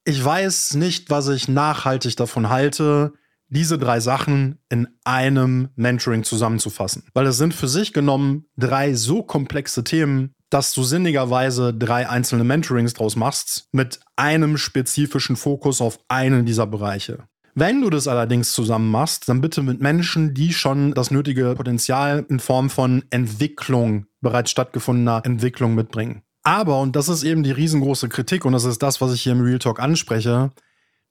ich 0.03 0.23
weiß 0.23 0.73
nicht, 0.73 1.09
was 1.09 1.27
ich 1.27 1.47
nachhaltig 1.47 2.15
davon 2.15 2.49
halte, 2.49 3.13
diese 3.49 3.77
drei 3.77 3.99
Sachen 3.99 4.57
in 4.69 4.87
einem 5.03 5.69
Mentoring 5.75 6.23
zusammenzufassen. 6.23 7.03
Weil 7.13 7.27
es 7.27 7.37
sind 7.37 7.53
für 7.53 7.67
sich 7.67 7.93
genommen 7.93 8.45
drei 8.57 8.93
so 8.93 9.23
komplexe 9.23 9.83
Themen, 9.83 10.33
dass 10.49 10.73
du 10.73 10.83
sinnigerweise 10.83 11.73
drei 11.73 12.09
einzelne 12.09 12.43
Mentorings 12.43 12.93
draus 12.93 13.15
machst, 13.15 13.67
mit 13.71 13.99
einem 14.15 14.57
spezifischen 14.57 15.35
Fokus 15.35 15.81
auf 15.81 15.99
einen 16.07 16.45
dieser 16.45 16.67
Bereiche. 16.67 17.27
Wenn 17.53 17.81
du 17.81 17.89
das 17.89 18.07
allerdings 18.07 18.51
zusammen 18.51 18.91
machst, 18.91 19.27
dann 19.27 19.41
bitte 19.41 19.63
mit 19.63 19.81
Menschen, 19.81 20.35
die 20.35 20.53
schon 20.53 20.93
das 20.93 21.09
nötige 21.09 21.55
Potenzial 21.55 22.23
in 22.29 22.39
Form 22.39 22.69
von 22.69 23.03
Entwicklung, 23.09 24.05
bereits 24.21 24.51
stattgefundener 24.51 25.21
Entwicklung 25.25 25.73
mitbringen. 25.73 26.21
Aber, 26.43 26.79
und 26.79 26.95
das 26.95 27.09
ist 27.09 27.23
eben 27.23 27.43
die 27.43 27.51
riesengroße 27.51 28.09
Kritik 28.09 28.45
und 28.45 28.53
das 28.53 28.63
ist 28.63 28.83
das, 28.83 29.01
was 29.01 29.11
ich 29.11 29.21
hier 29.21 29.31
im 29.31 29.41
Real 29.41 29.59
Talk 29.59 29.79
anspreche, 29.79 30.51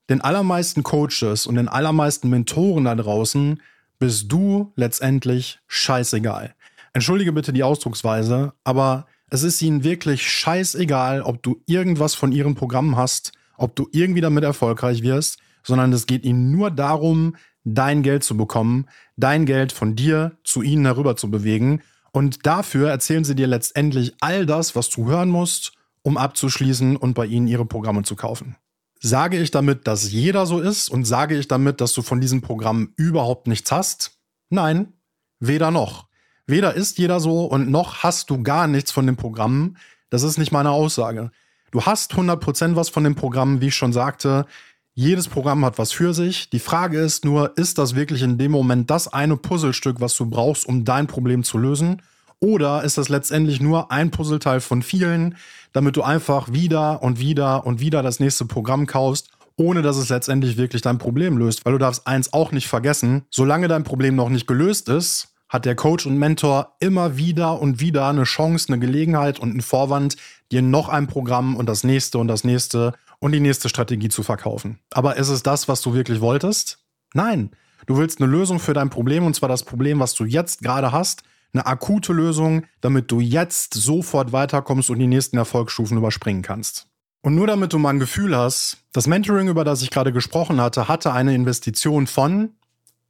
den 0.09 0.21
allermeisten 0.21 0.85
Coaches 0.85 1.47
und 1.47 1.57
den 1.57 1.69
allermeisten 1.69 2.31
Mentoren 2.31 2.85
da 2.85 2.95
draußen 2.95 3.61
bist 3.99 4.31
du 4.31 4.73
letztendlich 4.77 5.59
scheißegal. 5.67 6.55
Entschuldige 6.93 7.33
bitte 7.33 7.53
die 7.53 7.65
Ausdrucksweise, 7.65 8.53
aber 8.65 9.07
es 9.31 9.43
ist 9.43 9.61
ihnen 9.63 9.85
wirklich 9.85 10.29
scheißegal, 10.29 11.23
ob 11.23 11.43
du 11.43 11.61
irgendwas 11.67 12.15
von 12.15 12.33
ihrem 12.33 12.55
Programm 12.55 12.97
hast, 12.97 13.33
ob 13.57 13.75
du 13.75 13.89
irgendwie 13.93 14.21
damit 14.21 14.45
erfolgreich 14.45 15.03
wirst, 15.03 15.39
sondern 15.65 15.93
es 15.93 16.07
geht 16.07 16.25
ihnen 16.25 16.51
nur 16.53 16.71
darum, 16.71 17.37
dein 17.65 18.03
Geld 18.03 18.23
zu 18.23 18.37
bekommen, 18.37 18.87
dein 19.17 19.45
Geld 19.45 19.73
von 19.73 19.97
dir 19.97 20.39
zu 20.45 20.63
ihnen 20.63 20.85
herüber 20.85 21.17
zu 21.17 21.31
bewegen. 21.31 21.83
Und 22.13 22.47
dafür 22.47 22.91
erzählen 22.91 23.25
sie 23.25 23.35
dir 23.35 23.49
letztendlich 23.49 24.15
all 24.21 24.47
das, 24.47 24.77
was 24.77 24.89
du 24.91 25.07
hören 25.09 25.29
musst, 25.29 25.73
um 26.03 26.17
abzuschließen 26.17 26.97
und 26.97 27.15
bei 27.15 27.27
ihnen 27.27 27.49
ihre 27.49 27.67
Programme 27.67 28.05
zu 28.05 28.15
kaufen. 28.15 28.57
Sage 29.01 29.39
ich 29.39 29.51
damit, 29.51 29.87
dass 29.87 30.11
jeder 30.11 30.47
so 30.47 30.61
ist 30.61 30.89
und 30.89 31.05
sage 31.05 31.37
ich 31.37 31.49
damit, 31.49 31.81
dass 31.81 31.93
du 31.93 32.03
von 32.03 32.21
diesem 32.21 32.41
Programm 32.41 32.93
überhaupt 32.97 33.49
nichts 33.49 33.73
hast? 33.73 34.19
Nein, 34.49 34.95
weder 35.41 35.71
noch. 35.71 36.07
Weder 36.47 36.75
ist 36.75 36.99
jeder 36.99 37.19
so 37.19 37.45
und 37.45 37.71
noch 37.71 38.05
hast 38.05 38.31
du 38.31 38.43
gar 38.43 38.69
nichts 38.69 38.93
von 38.93 39.07
den 39.07 39.17
Programmen. 39.17 39.77
Das 40.11 40.23
ist 40.23 40.39
nicht 40.39 40.53
meine 40.53 40.71
Aussage. 40.71 41.33
Du 41.73 41.83
hast 41.83 42.13
100% 42.15 42.77
was 42.77 42.89
von 42.89 43.03
den 43.03 43.17
Programmen, 43.17 43.61
wie 43.61 43.69
ich 43.69 43.75
schon 43.75 43.93
sagte. 43.93 44.47
Jedes 44.95 45.27
Programm 45.27 45.65
hat 45.65 45.77
was 45.79 45.91
für 45.91 46.15
sich. 46.15 46.49
Die 46.49 46.61
Frage 46.61 47.01
ist 47.01 47.25
nur, 47.25 47.59
ist 47.59 47.79
das 47.79 47.97
wirklich 47.97 48.23
in 48.23 48.39
dem 48.39 48.53
Moment 48.53 48.91
das 48.91 49.09
eine 49.09 49.37
Puzzlestück, 49.37 50.01
was 50.01 50.17
du 50.17 50.27
brauchst, 50.27 50.67
um 50.67 50.85
dein 50.85 51.09
Problem 51.09 51.43
zu 51.43 51.59
lösen? 51.59 52.01
Oder 52.39 52.85
ist 52.85 52.97
das 52.97 53.09
letztendlich 53.09 53.61
nur 53.61 53.91
ein 53.91 54.11
Puzzleteil 54.13 54.61
von 54.61 54.83
vielen, 54.83 55.37
damit 55.73 55.97
du 55.97 56.03
einfach 56.03 56.53
wieder 56.53 57.03
und 57.03 57.19
wieder 57.19 57.67
und 57.67 57.81
wieder 57.81 58.03
das 58.03 58.21
nächste 58.21 58.45
Programm 58.45 58.87
kaufst, 58.87 59.31
ohne 59.57 59.83
dass 59.83 59.97
es 59.97 60.11
letztendlich 60.11 60.57
wirklich 60.57 60.83
dein 60.83 60.99
Problem 60.99 61.39
löst? 61.39 61.65
Weil 61.65 61.73
du 61.73 61.79
darfst 61.79 62.07
eins 62.07 62.33
auch 62.33 62.53
nicht 62.53 62.69
vergessen, 62.69 63.25
solange 63.31 63.67
dein 63.67 63.85
Problem 63.85 64.15
noch 64.15 64.29
nicht 64.29 64.47
gelöst 64.47 64.89
ist, 64.89 65.36
hat 65.49 65.65
der 65.65 65.77
Coach 65.77 66.07
und 66.07 66.19
Mentor 66.19 66.77
immer 66.81 67.17
wieder 67.17 67.61
und 67.61 67.81
wieder 67.81 68.09
eine 68.09 68.25
Chance, 68.25 68.69
eine 68.69 68.79
Gelegenheit 68.79 69.39
und 69.39 69.51
einen 69.51 69.63
Vorwand, 69.63 70.17
dir 70.51 70.63
noch 70.63 70.89
ein 70.89 71.07
Programm 71.07 71.57
und 71.57 71.67
das 71.67 71.85
nächste 71.85 72.19
und 72.19 72.29
das 72.29 72.45
nächste 72.45 72.93
und 73.19 73.33
die 73.33 73.41
nächste 73.41 73.69
Strategie 73.69 74.09
zu 74.09 74.23
verkaufen. 74.23 74.79
Aber 74.93 75.17
ist 75.17 75.29
es 75.29 75.43
das, 75.43 75.69
was 75.69 75.83
du 75.83 75.95
wirklich 75.95 76.21
wolltest? 76.21 76.79
Nein. 77.15 77.51
Du 77.87 77.97
willst 77.97 78.21
eine 78.21 78.31
Lösung 78.31 78.59
für 78.59 78.75
dein 78.75 78.91
Problem 78.91 79.25
und 79.25 79.35
zwar 79.35 79.49
das 79.49 79.63
Problem, 79.63 80.01
was 80.01 80.15
du 80.15 80.25
jetzt 80.25 80.63
gerade 80.63 80.91
hast, 80.91 81.23
eine 81.53 81.67
akute 81.67 82.13
Lösung, 82.13 82.65
damit 82.81 83.11
du 83.11 83.21
jetzt 83.21 83.75
sofort 83.75 84.33
weiterkommst 84.33 84.91
und 84.91 84.99
die 84.99 85.07
nächsten 85.07 85.37
Erfolgsstufen 85.37 85.97
überspringen 85.97 86.43
kannst. 86.43 86.89
Und 87.23 87.35
nur 87.35 87.47
damit 87.47 87.73
du 87.73 87.79
mal 87.79 87.91
ein 87.91 87.99
Gefühl 87.99 88.37
hast, 88.37 88.79
das 88.93 89.07
Mentoring, 89.07 89.49
über 89.49 89.65
das 89.65 89.83
ich 89.83 89.91
gerade 89.91 90.13
gesprochen 90.13 90.61
hatte, 90.61 90.89
hatte 90.89 91.13
eine 91.13 91.35
Investition 91.35 92.07
von, 92.07 92.51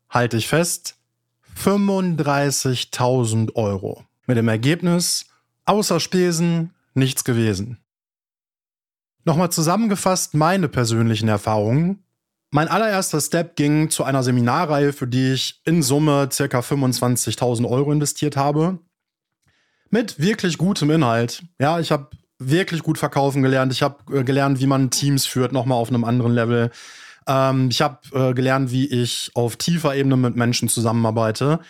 halte 0.09 0.37
ich 0.37 0.49
fest, 0.49 0.96
35.000 1.57 3.55
Euro. 3.55 4.05
Mit 4.27 4.37
dem 4.37 4.49
Ergebnis, 4.49 5.27
außer 5.65 6.01
Spesen 6.01 6.75
nichts 6.95 7.25
gewesen. 7.25 7.79
Nochmal 9.25 9.51
zusammengefasst 9.51 10.35
meine 10.35 10.69
persönlichen 10.69 11.29
Erfahrungen. 11.29 12.05
Mein 12.53 12.69
allererster 12.69 13.21
Step 13.21 13.57
ging 13.57 13.91
zu 13.91 14.05
einer 14.05 14.23
Seminarreihe, 14.23 14.93
für 14.93 15.09
die 15.09 15.33
ich 15.33 15.61
in 15.65 15.83
Summe 15.83 16.29
ca. 16.29 16.61
25.000 16.61 17.69
Euro 17.69 17.91
investiert 17.93 18.37
habe. 18.37 18.79
Mit 19.91 20.21
wirklich 20.21 20.59
gutem 20.59 20.91
Inhalt. 20.91 21.43
Ja, 21.61 21.81
ich 21.81 21.91
habe 21.91 22.11
wirklich 22.39 22.83
gut 22.83 22.99
verkaufen 22.99 23.43
gelernt. 23.43 23.73
Ich 23.73 23.83
habe 23.83 24.17
äh, 24.17 24.25
gelernt, 24.25 24.61
wie 24.61 24.67
man 24.67 24.91
Teams 24.91 25.27
führt, 25.27 25.53
nochmal 25.53 25.79
auf 25.79 25.89
einem 25.89 26.05
anderen 26.05 26.33
Level. 26.33 26.71
Ähm, 27.27 27.69
ich 27.71 27.83
habe 27.83 27.99
äh, 28.13 28.35
gelernt, 28.35 28.71
wie 28.71 28.87
ich 28.87 29.31
auf 29.35 29.57
tiefer 29.57 29.95
Ebene 29.95 30.17
mit 30.17 30.37
Menschen 30.37 30.69
zusammenarbeite. 30.69 31.61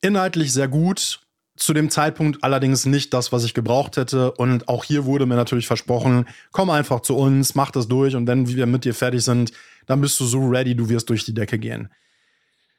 Inhaltlich 0.00 0.52
sehr 0.52 0.68
gut. 0.68 1.20
Zu 1.56 1.74
dem 1.74 1.90
Zeitpunkt 1.90 2.42
allerdings 2.42 2.86
nicht 2.86 3.12
das, 3.12 3.32
was 3.32 3.44
ich 3.44 3.52
gebraucht 3.52 3.96
hätte. 3.96 4.32
Und 4.32 4.68
auch 4.68 4.84
hier 4.84 5.04
wurde 5.04 5.26
mir 5.26 5.36
natürlich 5.36 5.66
versprochen, 5.66 6.26
komm 6.52 6.70
einfach 6.70 7.00
zu 7.00 7.16
uns, 7.16 7.54
mach 7.54 7.70
das 7.70 7.86
durch 7.86 8.16
und 8.16 8.26
wenn 8.26 8.48
wir 8.48 8.66
mit 8.66 8.84
dir 8.84 8.94
fertig 8.94 9.22
sind, 9.22 9.52
dann 9.86 10.00
bist 10.00 10.18
du 10.20 10.24
so 10.24 10.46
ready, 10.46 10.74
du 10.74 10.88
wirst 10.88 11.10
durch 11.10 11.24
die 11.24 11.34
Decke 11.34 11.58
gehen. 11.58 11.90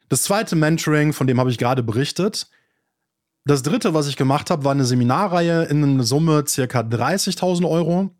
Das 0.09 0.23
zweite 0.23 0.55
Mentoring, 0.55 1.13
von 1.13 1.27
dem 1.27 1.39
habe 1.39 1.51
ich 1.51 1.57
gerade 1.57 1.83
berichtet. 1.83 2.49
Das 3.45 3.63
dritte, 3.63 3.93
was 3.93 4.07
ich 4.07 4.17
gemacht 4.17 4.49
habe, 4.49 4.63
war 4.63 4.71
eine 4.71 4.85
Seminarreihe 4.85 5.63
in 5.65 5.83
einer 5.83 6.03
Summe 6.03 6.43
circa 6.47 6.81
30.000 6.81 7.69
Euro. 7.69 8.11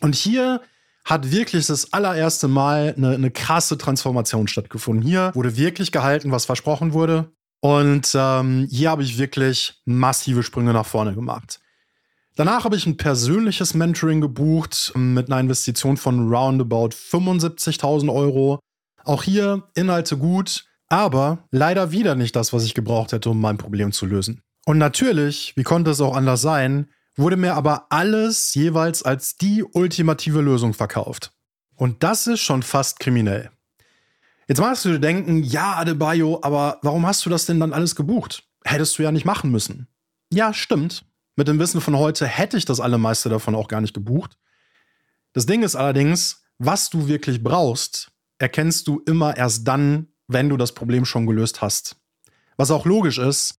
Und 0.00 0.14
hier 0.14 0.62
hat 1.08 1.30
wirklich 1.30 1.66
das 1.66 1.94
allererste 1.94 2.48
Mal 2.48 2.94
eine, 2.94 3.14
eine 3.14 3.30
krasse 3.30 3.78
Transformation 3.78 4.46
stattgefunden. 4.46 5.02
Hier 5.02 5.32
wurde 5.34 5.56
wirklich 5.56 5.90
gehalten, 5.90 6.30
was 6.32 6.44
versprochen 6.44 6.92
wurde. 6.92 7.32
Und 7.60 8.12
ähm, 8.14 8.68
hier 8.70 8.90
habe 8.90 9.02
ich 9.02 9.16
wirklich 9.16 9.80
massive 9.86 10.42
Sprünge 10.42 10.74
nach 10.74 10.84
vorne 10.84 11.14
gemacht. 11.14 11.60
Danach 12.36 12.64
habe 12.64 12.76
ich 12.76 12.84
ein 12.86 12.98
persönliches 12.98 13.72
Mentoring 13.72 14.20
gebucht 14.20 14.92
mit 14.94 15.28
einer 15.28 15.40
Investition 15.40 15.96
von 15.96 16.28
roundabout 16.28 16.90
75.000 16.90 18.12
Euro. 18.12 18.60
Auch 19.04 19.22
hier 19.22 19.62
Inhalte 19.74 20.18
gut, 20.18 20.66
aber 20.88 21.48
leider 21.50 21.90
wieder 21.90 22.16
nicht 22.16 22.36
das, 22.36 22.52
was 22.52 22.64
ich 22.64 22.74
gebraucht 22.74 23.12
hätte, 23.12 23.30
um 23.30 23.40
mein 23.40 23.56
Problem 23.56 23.92
zu 23.92 24.04
lösen. 24.04 24.42
Und 24.66 24.76
natürlich, 24.76 25.54
wie 25.56 25.62
konnte 25.62 25.90
es 25.90 26.02
auch 26.02 26.14
anders 26.14 26.42
sein, 26.42 26.90
wurde 27.18 27.36
mir 27.36 27.54
aber 27.54 27.86
alles 27.90 28.54
jeweils 28.54 29.02
als 29.02 29.36
die 29.36 29.64
ultimative 29.64 30.40
Lösung 30.40 30.72
verkauft. 30.74 31.32
Und 31.74 32.02
das 32.02 32.26
ist 32.26 32.40
schon 32.40 32.62
fast 32.62 33.00
kriminell. 33.00 33.50
Jetzt 34.48 34.60
magst 34.60 34.84
du 34.84 34.90
dir 34.90 34.98
denken, 34.98 35.42
ja, 35.42 35.74
Adebayo, 35.74 36.38
aber 36.42 36.78
warum 36.82 37.06
hast 37.06 37.26
du 37.26 37.30
das 37.30 37.44
denn 37.44 37.60
dann 37.60 37.72
alles 37.72 37.94
gebucht? 37.94 38.44
Hättest 38.64 38.98
du 38.98 39.02
ja 39.02 39.12
nicht 39.12 39.24
machen 39.24 39.50
müssen. 39.50 39.88
Ja, 40.32 40.54
stimmt. 40.54 41.04
Mit 41.36 41.48
dem 41.48 41.58
Wissen 41.58 41.80
von 41.80 41.96
heute 41.96 42.26
hätte 42.26 42.56
ich 42.56 42.64
das 42.64 42.80
allermeiste 42.80 43.28
davon 43.28 43.54
auch 43.54 43.68
gar 43.68 43.80
nicht 43.80 43.94
gebucht. 43.94 44.38
Das 45.32 45.46
Ding 45.46 45.62
ist 45.62 45.76
allerdings, 45.76 46.42
was 46.58 46.90
du 46.90 47.06
wirklich 47.08 47.42
brauchst, 47.42 48.10
erkennst 48.38 48.88
du 48.88 49.00
immer 49.06 49.36
erst 49.36 49.68
dann, 49.68 50.08
wenn 50.26 50.48
du 50.48 50.56
das 50.56 50.72
Problem 50.72 51.04
schon 51.04 51.26
gelöst 51.26 51.62
hast. 51.62 51.96
Was 52.56 52.70
auch 52.70 52.86
logisch 52.86 53.18
ist, 53.18 53.57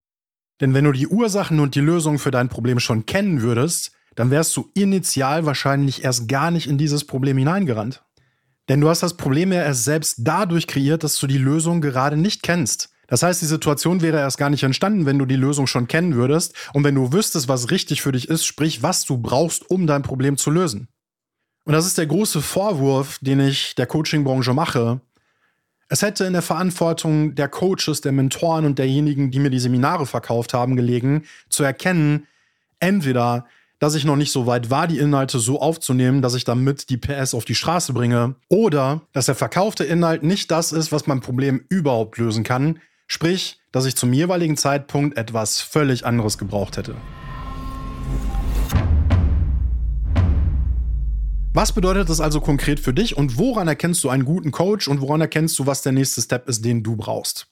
denn 0.62 0.74
wenn 0.74 0.86
du 0.86 0.92
die 0.92 1.08
Ursachen 1.08 1.60
und 1.60 1.76
die 1.76 1.82
Lösung 1.82 2.20
für 2.20 2.32
dein 2.32 2.50
Problem 2.50 2.80
schon 2.80 3.06
kennen 3.06 3.42
würdest, 3.42 3.92
dann 4.16 4.32
wärst 4.32 4.56
du 4.58 4.70
initial 4.74 5.46
wahrscheinlich 5.46 6.04
erst 6.04 6.28
gar 6.28 6.52
nicht 6.52 6.68
in 6.68 6.78
dieses 6.78 7.06
Problem 7.06 7.38
hineingerannt. 7.38 8.04
Denn 8.68 8.82
du 8.82 8.90
hast 8.90 9.02
das 9.02 9.18
Problem 9.18 9.52
ja 9.52 9.64
erst 9.64 9.86
selbst 9.86 10.18
dadurch 10.20 10.68
kreiert, 10.68 11.04
dass 11.04 11.18
du 11.18 11.28
die 11.28 11.38
Lösung 11.38 11.82
gerade 11.82 12.18
nicht 12.18 12.44
kennst. 12.44 12.90
Das 13.08 13.24
heißt, 13.24 13.42
die 13.42 13.48
Situation 13.48 14.02
wäre 14.02 14.18
erst 14.18 14.38
gar 14.38 14.52
nicht 14.52 14.64
entstanden, 14.64 15.08
wenn 15.08 15.18
du 15.18 15.26
die 15.26 15.36
Lösung 15.36 15.66
schon 15.66 15.88
kennen 15.88 16.14
würdest 16.14 16.54
und 16.74 16.84
wenn 16.84 16.94
du 16.94 17.12
wüsstest, 17.12 17.48
was 17.48 17.72
richtig 17.72 18.04
für 18.04 18.12
dich 18.12 18.30
ist, 18.30 18.46
sprich, 18.46 18.84
was 18.84 19.06
du 19.06 19.18
brauchst, 19.18 19.70
um 19.72 19.88
dein 19.88 20.04
Problem 20.04 20.38
zu 20.38 20.52
lösen. 20.52 20.88
Und 21.66 21.74
das 21.74 21.88
ist 21.88 21.98
der 21.98 22.06
große 22.06 22.42
Vorwurf, 22.42 23.18
den 23.22 23.40
ich 23.40 23.74
der 23.76 23.88
Coaching-Branche 23.88 24.54
mache, 24.54 25.02
es 25.90 26.04
hätte 26.04 26.26
in 26.26 26.34
der 26.34 26.44
Verantwortung 26.44 27.34
der 27.34 27.50
Coaches, 27.50 28.02
der 28.02 28.12
Mentoren 28.12 28.66
und 28.66 28.78
derjenigen, 28.78 29.32
die 29.32 29.40
mir 29.40 29.50
die 29.50 29.60
Seminare 29.60 30.06
verkauft 30.06 30.54
haben, 30.54 30.76
gelegen, 30.76 31.24
zu 31.50 31.64
erkennen, 31.64 32.28
entweder, 32.80 33.46
dass 33.80 33.96
ich 33.96 34.06
noch 34.06 34.16
nicht 34.16 34.32
so 34.32 34.46
weit 34.46 34.70
war, 34.70 34.88
die 34.88 35.00
Inhalte 35.00 35.40
so 35.40 35.60
aufzunehmen, 35.60 36.22
dass 36.22 36.36
ich 36.36 36.44
damit 36.44 36.90
die 36.90 36.98
PS 36.98 37.34
auf 37.34 37.44
die 37.44 37.56
Straße 37.56 37.94
bringe, 37.94 38.36
oder 38.50 39.02
dass 39.14 39.26
der 39.26 39.36
verkaufte 39.36 39.84
Inhalt 39.84 40.22
nicht 40.22 40.52
das 40.52 40.72
ist, 40.72 40.92
was 40.92 41.08
mein 41.08 41.22
Problem 41.22 41.66
überhaupt 41.70 42.18
lösen 42.18 42.44
kann, 42.44 42.80
sprich, 43.08 43.60
dass 43.72 43.86
ich 43.86 43.96
zum 43.96 44.14
jeweiligen 44.14 44.58
Zeitpunkt 44.58 45.18
etwas 45.18 45.60
völlig 45.60 46.06
anderes 46.06 46.38
gebraucht 46.38 46.78
hätte. 46.78 46.96
Was 51.52 51.74
bedeutet 51.74 52.10
das 52.10 52.22
also 52.22 52.42
konkret 52.42 52.80
für 52.80 52.94
dich 52.94 53.18
und 53.18 53.40
woran 53.40 53.68
erkennst 53.68 54.04
du 54.04 54.10
einen 54.10 54.24
guten 54.24 54.52
Coach 54.52 54.88
und 54.88 55.02
woran 55.02 55.20
erkennst 55.20 55.58
du, 55.58 55.66
was 55.66 55.82
der 55.82 55.92
nächste 55.92 56.22
Step 56.22 56.48
ist, 56.48 56.64
den 56.64 56.84
du 56.84 56.96
brauchst? 56.96 57.48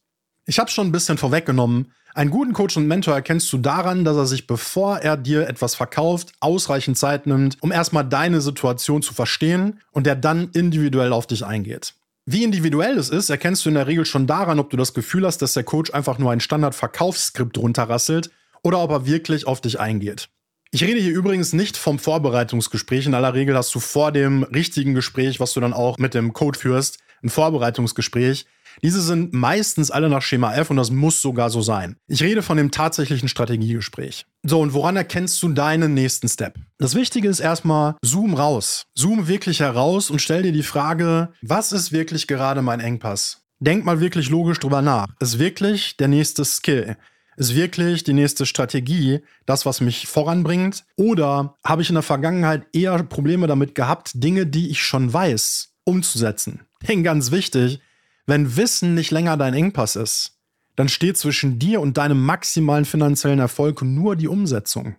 Ich 0.45 0.59
habe 0.59 0.69
schon 0.69 0.87
ein 0.87 0.91
bisschen 0.91 1.17
vorweggenommen. 1.17 1.91
Einen 2.13 2.29
guten 2.29 2.53
Coach 2.53 2.77
und 2.77 2.87
Mentor 2.87 3.15
erkennst 3.15 3.51
du 3.51 3.57
daran, 3.57 4.05
dass 4.05 4.15
er 4.15 4.27
sich, 4.27 4.45
bevor 4.45 4.99
er 4.99 5.17
dir 5.17 5.47
etwas 5.47 5.73
verkauft, 5.73 6.33
ausreichend 6.39 6.97
Zeit 6.97 7.25
nimmt, 7.25 7.57
um 7.61 7.71
erstmal 7.71 8.07
deine 8.07 8.39
Situation 8.39 9.01
zu 9.01 9.15
verstehen 9.15 9.79
und 9.91 10.05
der 10.05 10.15
dann 10.15 10.49
individuell 10.53 11.11
auf 11.11 11.25
dich 11.25 11.43
eingeht. 11.43 11.95
Wie 12.27 12.43
individuell 12.43 12.99
es 12.99 13.09
ist, 13.09 13.31
erkennst 13.31 13.65
du 13.65 13.69
in 13.69 13.75
der 13.75 13.87
Regel 13.87 14.05
schon 14.05 14.27
daran, 14.27 14.59
ob 14.59 14.69
du 14.69 14.77
das 14.77 14.93
Gefühl 14.93 15.25
hast, 15.25 15.41
dass 15.41 15.53
der 15.53 15.63
Coach 15.63 15.91
einfach 15.91 16.19
nur 16.19 16.31
ein 16.31 16.39
Standard-Verkaufsskript 16.39 17.57
runterrasselt 17.57 18.29
oder 18.61 18.79
ob 18.79 18.91
er 18.91 19.05
wirklich 19.07 19.47
auf 19.47 19.59
dich 19.59 19.79
eingeht. 19.79 20.29
Ich 20.71 20.83
rede 20.83 20.99
hier 20.99 21.13
übrigens 21.13 21.53
nicht 21.53 21.77
vom 21.77 21.97
Vorbereitungsgespräch. 21.97 23.05
In 23.05 23.13
aller 23.13 23.33
Regel 23.33 23.55
hast 23.55 23.73
du 23.73 23.79
vor 23.79 24.11
dem 24.11 24.43
richtigen 24.43 24.93
Gespräch, 24.93 25.39
was 25.39 25.53
du 25.53 25.61
dann 25.61 25.73
auch 25.73 25.97
mit 25.97 26.13
dem 26.13 26.33
Code 26.33 26.59
führst, 26.59 26.99
ein 27.23 27.29
Vorbereitungsgespräch. 27.29 28.45
Diese 28.83 29.01
sind 29.01 29.33
meistens 29.33 29.89
alle 29.89 30.09
nach 30.09 30.21
Schema 30.21 30.53
F 30.53 30.69
und 30.69 30.77
das 30.77 30.91
muss 30.91 31.21
sogar 31.21 31.49
so 31.49 31.61
sein. 31.61 31.95
Ich 32.07 32.21
rede 32.21 32.43
von 32.43 32.57
dem 32.57 32.69
tatsächlichen 32.69 33.29
Strategiegespräch. 33.29 34.25
So, 34.43 34.59
und 34.59 34.73
woran 34.73 34.97
erkennst 34.97 35.41
du 35.41 35.49
deinen 35.49 35.93
nächsten 35.93 36.27
Step? 36.27 36.55
Das 36.77 36.93
Wichtige 36.93 37.29
ist 37.29 37.39
erstmal, 37.39 37.95
zoom 38.03 38.35
raus. 38.35 38.83
Zoom 38.93 39.27
wirklich 39.27 39.61
heraus 39.61 40.11
und 40.11 40.21
stell 40.21 40.43
dir 40.43 40.51
die 40.51 40.63
Frage, 40.63 41.29
was 41.41 41.71
ist 41.71 41.91
wirklich 41.91 42.27
gerade 42.27 42.61
mein 42.61 42.79
Engpass? 42.79 43.41
Denk 43.59 43.85
mal 43.85 43.99
wirklich 43.99 44.29
logisch 44.29 44.59
drüber 44.59 44.83
nach. 44.83 45.07
Ist 45.19 45.39
wirklich 45.39 45.97
der 45.97 46.09
nächste 46.09 46.45
Skill? 46.45 46.97
Ist 47.37 47.53
wirklich 47.53 48.03
die 48.03 48.13
nächste 48.13 48.47
Strategie 48.47 49.21
das, 49.45 49.67
was 49.67 49.79
mich 49.79 50.07
voranbringt? 50.07 50.85
Oder 50.95 51.55
habe 51.63 51.83
ich 51.83 51.89
in 51.89 51.93
der 51.93 52.01
Vergangenheit 52.01 52.65
eher 52.73 53.03
Probleme 53.03 53.45
damit 53.45 53.75
gehabt, 53.75 54.11
Dinge, 54.15 54.47
die 54.47 54.71
ich 54.71 54.81
schon 54.81 55.13
weiß, 55.13 55.69
umzusetzen? 55.83 56.61
Denn 56.87 57.03
ganz 57.03 57.29
wichtig, 57.29 57.79
wenn 58.25 58.57
Wissen 58.57 58.95
nicht 58.95 59.11
länger 59.11 59.37
dein 59.37 59.53
Engpass 59.53 59.95
ist, 59.95 60.39
dann 60.75 60.89
steht 60.89 61.17
zwischen 61.17 61.59
dir 61.59 61.79
und 61.79 61.97
deinem 61.97 62.25
maximalen 62.25 62.85
finanziellen 62.85 63.39
Erfolg 63.39 63.83
nur 63.83 64.15
die 64.15 64.27
Umsetzung. 64.27 64.95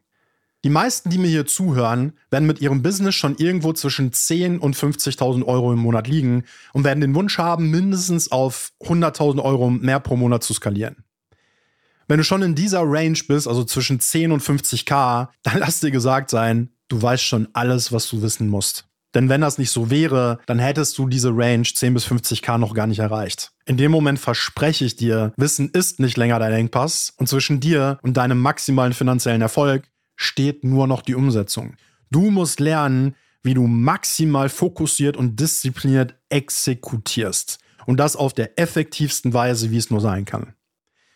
Die 0.64 0.70
meisten, 0.70 1.11
die 1.11 1.18
mir 1.18 1.29
hier 1.29 1.46
zuhören, 1.46 2.12
werden 2.31 2.46
mit 2.46 2.61
ihrem 2.61 2.83
Business 2.83 3.16
schon 3.16 3.37
irgendwo 3.37 3.72
zwischen 3.72 4.12
10 4.12 4.61
und 4.61 4.77
50.000 4.77 5.44
Euro 5.44 5.72
im 5.72 5.81
Monat 5.81 6.07
liegen 6.07 6.44
und 6.72 6.85
werden 6.85 7.01
den 7.01 7.16
Wunsch 7.16 7.38
haben, 7.38 7.70
mindestens 7.70 8.31
auf 8.31 8.72
100.000 8.81 9.42
Euro 9.42 9.70
mehr 9.70 9.98
pro 9.98 10.16
Monat 10.16 10.44
zu 10.44 10.55
skalieren. 10.55 11.05
Wenn 12.09 12.18
du 12.18 12.25
schon 12.25 12.42
in 12.42 12.55
dieser 12.55 12.83
Range 12.85 13.18
bist, 13.29 13.47
also 13.47 13.64
zwischen 13.64 14.01
10 14.01 14.33
und 14.33 14.42
50k, 14.42 15.29
dann 15.42 15.59
lass 15.59 15.81
dir 15.81 15.90
gesagt 15.90 16.31
sein, 16.31 16.71
du 16.88 17.01
weißt 17.01 17.23
schon 17.23 17.49
alles, 17.53 17.92
was 17.92 18.09
du 18.09 18.23
wissen 18.23 18.49
musst. 18.49 18.87
Denn 19.14 19.29
wenn 19.29 19.42
das 19.42 19.59
nicht 19.59 19.71
so 19.71 19.90
wäre, 19.90 20.38
dann 20.47 20.59
hättest 20.59 20.97
du 20.97 21.07
diese 21.07 21.31
Range 21.31 21.64
10 21.64 21.94
bis 21.94 22.07
50k 22.07 22.59
noch 22.59 22.75
gar 22.75 22.87
nicht 22.87 22.99
erreicht. 22.99 23.53
In 23.66 23.77
dem 23.77 23.90
Moment 23.90 24.18
verspreche 24.18 24.85
ich 24.85 24.97
dir, 24.97 25.33
Wissen 25.37 25.71
ist 25.71 26.01
nicht 26.01 26.16
länger 26.16 26.38
dein 26.38 26.53
Engpass 26.53 27.12
und 27.16 27.29
zwischen 27.29 27.61
dir 27.61 27.99
und 28.03 28.16
deinem 28.16 28.40
maximalen 28.40 28.92
finanziellen 28.94 29.42
Erfolg 29.42 29.88
steht 30.16 30.64
nur 30.64 30.87
noch 30.87 31.03
die 31.03 31.14
Umsetzung. 31.14 31.77
Du 32.11 32.31
musst 32.31 32.59
lernen, 32.59 33.14
wie 33.42 33.55
du 33.55 33.66
maximal 33.66 34.49
fokussiert 34.49 35.16
und 35.16 35.38
diszipliniert 35.40 36.14
exekutierst. 36.29 37.59
Und 37.87 37.99
das 37.99 38.16
auf 38.16 38.35
der 38.35 38.59
effektivsten 38.59 39.33
Weise, 39.33 39.71
wie 39.71 39.79
es 39.79 39.90
nur 39.90 40.01
sein 40.01 40.25
kann. 40.25 40.55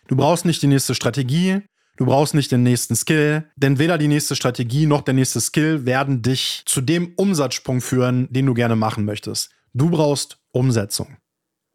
Du 0.08 0.16
brauchst 0.16 0.44
nicht 0.44 0.62
die 0.62 0.66
nächste 0.66 0.94
Strategie, 0.94 1.62
du 1.96 2.06
brauchst 2.06 2.34
nicht 2.34 2.50
den 2.50 2.62
nächsten 2.62 2.96
Skill, 2.96 3.44
denn 3.56 3.78
weder 3.78 3.98
die 3.98 4.08
nächste 4.08 4.36
Strategie 4.36 4.86
noch 4.86 5.02
der 5.02 5.14
nächste 5.14 5.40
Skill 5.40 5.86
werden 5.86 6.22
dich 6.22 6.62
zu 6.66 6.80
dem 6.80 7.12
Umsatzsprung 7.16 7.80
führen, 7.80 8.28
den 8.30 8.46
du 8.46 8.54
gerne 8.54 8.76
machen 8.76 9.04
möchtest. 9.04 9.50
Du 9.74 9.90
brauchst 9.90 10.38
Umsetzung. 10.52 11.16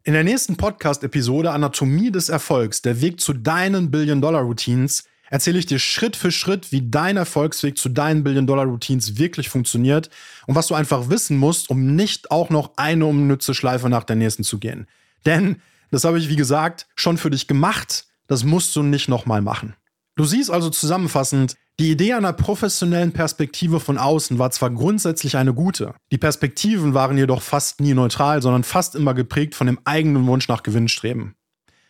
In 0.04 0.12
der 0.12 0.24
nächsten 0.24 0.56
Podcast-Episode 0.56 1.50
Anatomie 1.50 2.10
des 2.10 2.28
Erfolgs, 2.28 2.80
der 2.80 3.00
Weg 3.00 3.20
zu 3.20 3.32
deinen 3.32 3.90
Billion-Dollar-Routines, 3.90 5.04
erzähle 5.30 5.58
ich 5.58 5.66
dir 5.66 5.78
Schritt 5.78 6.16
für 6.16 6.30
Schritt, 6.30 6.72
wie 6.72 6.88
dein 6.88 7.16
Erfolgsweg 7.16 7.76
zu 7.76 7.88
deinen 7.88 8.24
Billion-Dollar-Routines 8.24 9.18
wirklich 9.18 9.48
funktioniert 9.48 10.08
und 10.46 10.54
was 10.54 10.68
du 10.68 10.74
einfach 10.74 11.10
wissen 11.10 11.36
musst, 11.36 11.68
um 11.70 11.94
nicht 11.94 12.30
auch 12.30 12.50
noch 12.50 12.72
eine 12.76 13.06
unnütze 13.06 13.54
Schleife 13.54 13.88
nach 13.88 14.04
der 14.04 14.16
nächsten 14.16 14.44
zu 14.44 14.58
gehen. 14.58 14.86
Denn, 15.26 15.60
das 15.90 16.04
habe 16.04 16.18
ich 16.18 16.28
wie 16.28 16.36
gesagt 16.36 16.86
schon 16.94 17.18
für 17.18 17.30
dich 17.30 17.46
gemacht, 17.46 18.06
das 18.28 18.44
musst 18.44 18.76
du 18.76 18.84
nicht 18.84 19.08
nochmal 19.08 19.42
machen. 19.42 19.74
Du 20.14 20.24
siehst 20.24 20.50
also 20.50 20.70
zusammenfassend, 20.70 21.56
die 21.80 21.92
Idee 21.92 22.14
einer 22.14 22.32
professionellen 22.32 23.12
Perspektive 23.12 23.78
von 23.78 23.98
außen 23.98 24.38
war 24.38 24.50
zwar 24.50 24.70
grundsätzlich 24.70 25.36
eine 25.36 25.54
gute, 25.54 25.94
die 26.10 26.18
Perspektiven 26.18 26.92
waren 26.92 27.16
jedoch 27.16 27.40
fast 27.40 27.80
nie 27.80 27.94
neutral, 27.94 28.42
sondern 28.42 28.64
fast 28.64 28.96
immer 28.96 29.14
geprägt 29.14 29.54
von 29.54 29.68
dem 29.68 29.78
eigenen 29.84 30.26
Wunsch 30.26 30.48
nach 30.48 30.64
Gewinnstreben. 30.64 31.34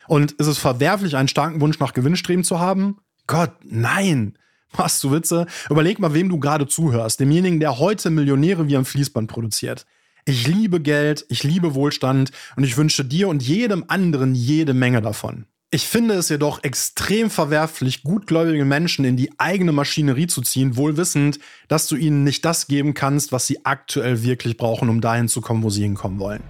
Und 0.07 0.33
ist 0.33 0.47
es 0.47 0.59
verwerflich, 0.59 1.17
einen 1.17 1.29
starken 1.29 1.61
Wunsch 1.61 1.79
nach 1.79 1.95
Gewinnstreben 1.95 2.45
zu 2.45 2.61
haben? 2.61 2.99
Gott, 3.27 3.53
nein! 3.65 4.39
Machst 4.77 5.03
du 5.03 5.11
Witze? 5.11 5.47
Überleg 5.71 5.99
mal, 5.99 6.13
wem 6.13 6.29
du 6.29 6.39
gerade 6.39 6.67
zuhörst. 6.67 7.21
Demjenigen, 7.21 7.61
der 7.61 7.79
heute 7.79 8.11
Millionäre 8.11 8.69
wie 8.69 8.77
am 8.77 8.85
Fließband 8.85 9.31
produziert. 9.31 9.87
Ich 10.27 10.47
liebe 10.47 10.81
Geld, 10.81 11.25
ich 11.31 11.43
liebe 11.43 11.75
Wohlstand 11.75 12.33
und 12.57 12.65
ich 12.65 12.77
wünsche 12.77 13.07
dir 13.07 13.29
und 13.29 13.43
jedem 13.43 13.85
anderen 13.89 14.35
jede 14.35 14.75
Menge 14.75 15.01
davon. 15.01 15.47
Ich 15.71 15.87
finde 15.87 16.15
es 16.15 16.31
jedoch 16.31 16.65
extrem 16.65 17.29
verwerflich, 17.29 18.03
gutgläubige 18.03 18.65
Menschen 18.65 19.05
in 19.05 19.19
die 19.19 19.39
eigene 19.39 19.71
Maschinerie 19.71 20.27
zu 20.27 20.41
ziehen, 20.41 20.79
wohl 20.79 20.97
wissend, 20.97 21.39
dass 21.69 21.87
du 21.89 21.97
ihnen 21.97 22.25
nicht 22.25 22.43
das 22.47 22.69
geben 22.69 22.95
kannst, 22.95 23.33
was 23.33 23.47
sie 23.47 23.67
aktuell 23.67 24.23
wirklich 24.23 24.57
brauchen, 24.57 24.89
um 24.89 25.03
dahin 25.03 25.29
zu 25.29 25.43
kommen, 25.43 25.63
wo 25.63 25.69
sie 25.69 25.83
hinkommen 25.83 26.21
wollen. 26.21 26.43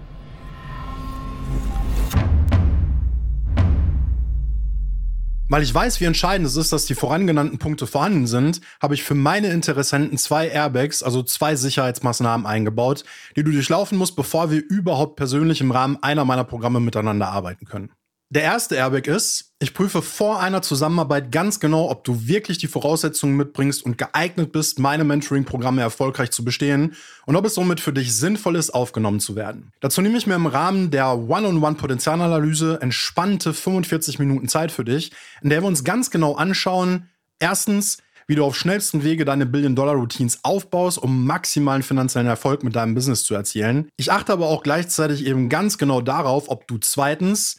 Weil 5.48 5.64
ich 5.64 5.74
weiß, 5.74 6.00
wie 6.00 6.04
entscheidend 6.04 6.46
es 6.46 6.54
ist, 6.54 6.72
dass 6.72 6.86
die 6.86 6.94
vorangenannten 6.94 7.58
Punkte 7.58 7.88
vorhanden 7.88 8.28
sind, 8.28 8.60
habe 8.80 8.94
ich 8.94 9.02
für 9.02 9.16
meine 9.16 9.48
Interessenten 9.48 10.16
zwei 10.16 10.46
Airbags, 10.46 11.02
also 11.02 11.24
zwei 11.24 11.56
Sicherheitsmaßnahmen 11.56 12.46
eingebaut, 12.46 13.02
die 13.34 13.42
du 13.42 13.50
durchlaufen 13.50 13.98
musst, 13.98 14.14
bevor 14.14 14.52
wir 14.52 14.62
überhaupt 14.68 15.16
persönlich 15.16 15.60
im 15.60 15.72
Rahmen 15.72 16.00
einer 16.02 16.24
meiner 16.24 16.44
Programme 16.44 16.78
miteinander 16.78 17.30
arbeiten 17.30 17.66
können. 17.66 17.90
Der 18.30 18.42
erste 18.42 18.74
Airbag 18.74 19.06
ist, 19.06 19.54
ich 19.58 19.72
prüfe 19.72 20.02
vor 20.02 20.40
einer 20.40 20.60
Zusammenarbeit 20.60 21.32
ganz 21.32 21.60
genau, 21.60 21.90
ob 21.90 22.04
du 22.04 22.26
wirklich 22.26 22.58
die 22.58 22.66
Voraussetzungen 22.66 23.38
mitbringst 23.38 23.82
und 23.82 23.96
geeignet 23.96 24.52
bist, 24.52 24.78
meine 24.78 25.02
Mentoring-Programme 25.04 25.80
erfolgreich 25.80 26.30
zu 26.30 26.44
bestehen 26.44 26.94
und 27.24 27.36
ob 27.36 27.46
es 27.46 27.54
somit 27.54 27.80
für 27.80 27.94
dich 27.94 28.14
sinnvoll 28.14 28.56
ist, 28.56 28.74
aufgenommen 28.74 29.20
zu 29.20 29.34
werden. 29.34 29.72
Dazu 29.80 30.02
nehme 30.02 30.18
ich 30.18 30.26
mir 30.26 30.34
im 30.34 30.44
Rahmen 30.44 30.90
der 30.90 31.16
One-on-One-Potenzialanalyse 31.16 32.82
entspannte 32.82 33.54
45 33.54 34.18
Minuten 34.18 34.46
Zeit 34.46 34.72
für 34.72 34.84
dich, 34.84 35.10
in 35.40 35.48
der 35.48 35.62
wir 35.62 35.66
uns 35.68 35.82
ganz 35.82 36.10
genau 36.10 36.34
anschauen, 36.34 37.08
erstens, 37.38 37.96
wie 38.26 38.34
du 38.34 38.44
auf 38.44 38.58
schnellsten 38.58 39.04
Wege 39.04 39.24
deine 39.24 39.46
Billion-Dollar-Routines 39.46 40.40
aufbaust, 40.42 40.98
um 40.98 41.24
maximalen 41.24 41.82
finanziellen 41.82 42.28
Erfolg 42.28 42.62
mit 42.62 42.76
deinem 42.76 42.94
Business 42.94 43.24
zu 43.24 43.34
erzielen. 43.34 43.88
Ich 43.96 44.12
achte 44.12 44.34
aber 44.34 44.48
auch 44.48 44.62
gleichzeitig 44.62 45.24
eben 45.24 45.48
ganz 45.48 45.78
genau 45.78 46.02
darauf, 46.02 46.50
ob 46.50 46.68
du 46.68 46.76
zweitens 46.76 47.56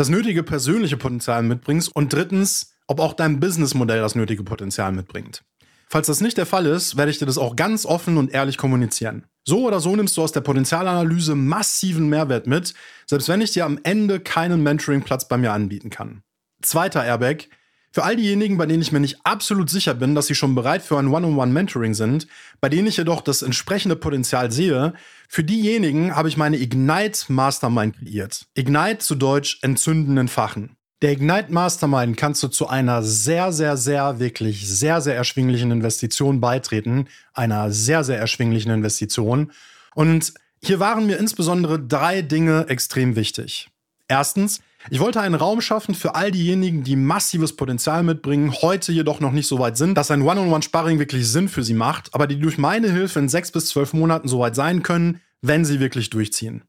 das 0.00 0.08
nötige 0.08 0.42
persönliche 0.42 0.96
Potenzial 0.96 1.42
mitbringst 1.42 1.94
und 1.94 2.10
drittens, 2.10 2.72
ob 2.86 3.00
auch 3.00 3.12
dein 3.12 3.38
Businessmodell 3.38 4.00
das 4.00 4.14
nötige 4.14 4.42
Potenzial 4.42 4.92
mitbringt. 4.92 5.42
Falls 5.88 6.06
das 6.06 6.22
nicht 6.22 6.38
der 6.38 6.46
Fall 6.46 6.64
ist, 6.64 6.96
werde 6.96 7.10
ich 7.10 7.18
dir 7.18 7.26
das 7.26 7.36
auch 7.36 7.54
ganz 7.54 7.84
offen 7.84 8.16
und 8.16 8.32
ehrlich 8.32 8.56
kommunizieren. 8.56 9.26
So 9.44 9.66
oder 9.66 9.78
so 9.78 9.94
nimmst 9.94 10.16
du 10.16 10.22
aus 10.22 10.32
der 10.32 10.40
Potenzialanalyse 10.40 11.34
massiven 11.34 12.08
Mehrwert 12.08 12.46
mit, 12.46 12.72
selbst 13.04 13.28
wenn 13.28 13.42
ich 13.42 13.52
dir 13.52 13.66
am 13.66 13.78
Ende 13.82 14.20
keinen 14.20 14.62
Mentoring-Platz 14.62 15.28
bei 15.28 15.36
mir 15.36 15.52
anbieten 15.52 15.90
kann. 15.90 16.22
Zweiter 16.62 17.04
Airbag, 17.04 17.48
für 17.92 18.04
all 18.04 18.16
diejenigen, 18.16 18.56
bei 18.56 18.64
denen 18.64 18.82
ich 18.82 18.92
mir 18.92 19.00
nicht 19.00 19.18
absolut 19.24 19.68
sicher 19.68 19.92
bin, 19.92 20.14
dass 20.14 20.28
sie 20.28 20.34
schon 20.34 20.54
bereit 20.54 20.80
für 20.80 20.96
ein 20.96 21.08
One-on-One-Mentoring 21.08 21.92
sind, 21.92 22.26
bei 22.62 22.70
denen 22.70 22.86
ich 22.86 22.96
jedoch 22.96 23.20
das 23.20 23.42
entsprechende 23.42 23.96
Potenzial 23.96 24.50
sehe, 24.50 24.94
für 25.32 25.44
diejenigen 25.44 26.16
habe 26.16 26.28
ich 26.28 26.36
meine 26.36 26.56
Ignite 26.56 27.32
Mastermind 27.32 27.96
kreiert. 27.96 28.46
Ignite 28.54 28.98
zu 28.98 29.14
Deutsch 29.14 29.60
entzündenden 29.62 30.26
Fachen. 30.26 30.76
Der 31.02 31.12
Ignite 31.12 31.52
Mastermind 31.52 32.16
kannst 32.16 32.42
du 32.42 32.48
zu 32.48 32.66
einer 32.66 33.04
sehr, 33.04 33.52
sehr, 33.52 33.76
sehr, 33.76 34.18
wirklich 34.18 34.68
sehr, 34.68 35.00
sehr 35.00 35.14
erschwinglichen 35.14 35.70
Investition 35.70 36.40
beitreten. 36.40 37.06
Einer 37.32 37.70
sehr, 37.70 38.02
sehr 38.02 38.18
erschwinglichen 38.18 38.72
Investition. 38.72 39.52
Und 39.94 40.34
hier 40.60 40.80
waren 40.80 41.06
mir 41.06 41.18
insbesondere 41.18 41.78
drei 41.78 42.22
Dinge 42.22 42.66
extrem 42.68 43.14
wichtig. 43.14 43.70
Erstens, 44.08 44.60
ich 44.88 45.00
wollte 45.00 45.20
einen 45.20 45.34
Raum 45.34 45.60
schaffen 45.60 45.94
für 45.94 46.14
all 46.14 46.30
diejenigen, 46.30 46.84
die 46.84 46.96
massives 46.96 47.54
Potenzial 47.54 48.02
mitbringen, 48.02 48.54
heute 48.62 48.92
jedoch 48.92 49.20
noch 49.20 49.32
nicht 49.32 49.46
so 49.46 49.58
weit 49.58 49.76
sind, 49.76 49.94
dass 49.96 50.10
ein 50.10 50.22
One-on-One-Sparring 50.22 50.98
wirklich 50.98 51.28
Sinn 51.28 51.48
für 51.48 51.62
sie 51.62 51.74
macht, 51.74 52.14
aber 52.14 52.26
die 52.26 52.40
durch 52.40 52.56
meine 52.56 52.90
Hilfe 52.90 53.18
in 53.18 53.28
sechs 53.28 53.52
bis 53.52 53.68
zwölf 53.68 53.92
Monaten 53.92 54.28
so 54.28 54.38
weit 54.38 54.54
sein 54.54 54.82
können, 54.82 55.20
wenn 55.42 55.64
sie 55.64 55.80
wirklich 55.80 56.08
durchziehen. 56.08 56.64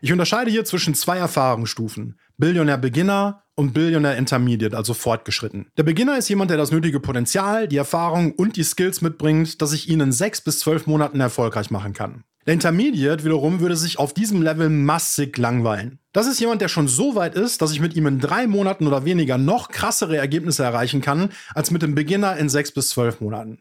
Ich 0.00 0.12
unterscheide 0.12 0.50
hier 0.50 0.64
zwischen 0.64 0.94
zwei 0.94 1.18
Erfahrungsstufen. 1.18 2.18
Billionär 2.36 2.78
Beginner 2.78 3.44
und 3.54 3.72
Billionär 3.72 4.16
Intermediate, 4.16 4.76
also 4.76 4.92
fortgeschritten. 4.92 5.68
Der 5.78 5.84
Beginner 5.84 6.18
ist 6.18 6.28
jemand, 6.28 6.50
der 6.50 6.58
das 6.58 6.70
nötige 6.70 7.00
Potenzial, 7.00 7.66
die 7.66 7.78
Erfahrung 7.78 8.32
und 8.32 8.56
die 8.56 8.62
Skills 8.62 9.00
mitbringt, 9.00 9.62
dass 9.62 9.72
ich 9.72 9.88
ihn 9.88 10.00
in 10.00 10.12
sechs 10.12 10.42
bis 10.42 10.58
zwölf 10.58 10.86
Monaten 10.86 11.20
erfolgreich 11.20 11.70
machen 11.70 11.94
kann. 11.94 12.24
Der 12.46 12.54
Intermediate 12.54 13.24
wiederum 13.24 13.58
würde 13.58 13.76
sich 13.76 13.98
auf 13.98 14.14
diesem 14.14 14.40
Level 14.40 14.70
massig 14.70 15.36
langweilen. 15.36 15.98
Das 16.12 16.28
ist 16.28 16.38
jemand, 16.38 16.60
der 16.60 16.68
schon 16.68 16.86
so 16.86 17.16
weit 17.16 17.34
ist, 17.34 17.60
dass 17.60 17.72
ich 17.72 17.80
mit 17.80 17.96
ihm 17.96 18.06
in 18.06 18.20
drei 18.20 18.46
Monaten 18.46 18.86
oder 18.86 19.04
weniger 19.04 19.36
noch 19.36 19.68
krassere 19.68 20.16
Ergebnisse 20.16 20.62
erreichen 20.62 21.00
kann, 21.00 21.30
als 21.54 21.72
mit 21.72 21.82
dem 21.82 21.96
Beginner 21.96 22.36
in 22.36 22.48
sechs 22.48 22.70
bis 22.70 22.90
zwölf 22.90 23.20
Monaten. 23.20 23.58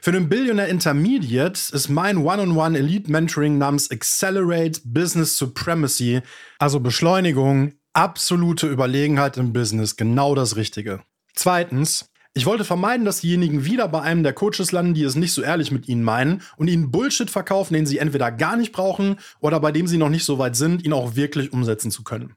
Für 0.00 0.12
den 0.12 0.28
Billionaire 0.28 0.68
Intermediate 0.68 1.60
ist 1.72 1.88
mein 1.88 2.18
One-on-One 2.18 2.78
Elite 2.78 3.10
Mentoring 3.10 3.58
namens 3.58 3.90
Accelerate 3.90 4.80
Business 4.84 5.36
Supremacy, 5.36 6.20
also 6.60 6.78
Beschleunigung, 6.78 7.72
absolute 7.92 8.68
Überlegenheit 8.68 9.36
im 9.36 9.52
Business, 9.52 9.96
genau 9.96 10.36
das 10.36 10.54
Richtige. 10.54 11.00
Zweitens, 11.34 12.08
ich 12.34 12.46
wollte 12.46 12.64
vermeiden, 12.64 13.04
dass 13.04 13.20
diejenigen 13.20 13.64
wieder 13.64 13.88
bei 13.88 14.00
einem 14.00 14.22
der 14.22 14.32
Coaches 14.32 14.70
landen, 14.70 14.94
die 14.94 15.02
es 15.02 15.16
nicht 15.16 15.32
so 15.32 15.42
ehrlich 15.42 15.72
mit 15.72 15.88
ihnen 15.88 16.04
meinen 16.04 16.42
und 16.56 16.68
ihnen 16.68 16.90
Bullshit 16.90 17.30
verkaufen, 17.30 17.74
den 17.74 17.86
sie 17.86 17.98
entweder 17.98 18.30
gar 18.30 18.56
nicht 18.56 18.72
brauchen 18.72 19.16
oder 19.40 19.58
bei 19.60 19.72
dem 19.72 19.86
sie 19.86 19.98
noch 19.98 20.08
nicht 20.08 20.24
so 20.24 20.38
weit 20.38 20.54
sind, 20.54 20.84
ihn 20.84 20.92
auch 20.92 21.16
wirklich 21.16 21.52
umsetzen 21.52 21.90
zu 21.90 22.04
können. 22.04 22.34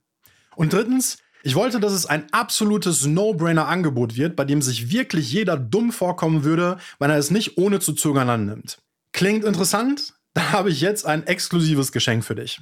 Und 0.56 0.74
drittens, 0.74 1.18
ich 1.44 1.56
wollte, 1.56 1.80
dass 1.80 1.94
es 1.94 2.06
ein 2.06 2.32
absolutes 2.32 3.06
No-Brainer-Angebot 3.06 4.16
wird, 4.16 4.36
bei 4.36 4.46
dem 4.46 4.62
sich 4.62 4.92
wirklich 4.92 5.32
jeder 5.32 5.58
dumm 5.58 5.92
vorkommen 5.92 6.44
würde, 6.44 6.78
wenn 7.00 7.10
er 7.10 7.18
es 7.18 7.32
nicht 7.32 7.58
ohne 7.58 7.80
zu 7.80 7.94
zögern 7.94 8.30
annimmt. 8.30 8.80
Klingt 9.12 9.44
interessant? 9.44 10.14
Da 10.34 10.52
habe 10.52 10.70
ich 10.70 10.82
jetzt 10.82 11.06
ein 11.06 11.28
exklusives 11.28 11.92
Geschenk 11.92 12.24
für 12.24 12.36
dich. 12.36 12.62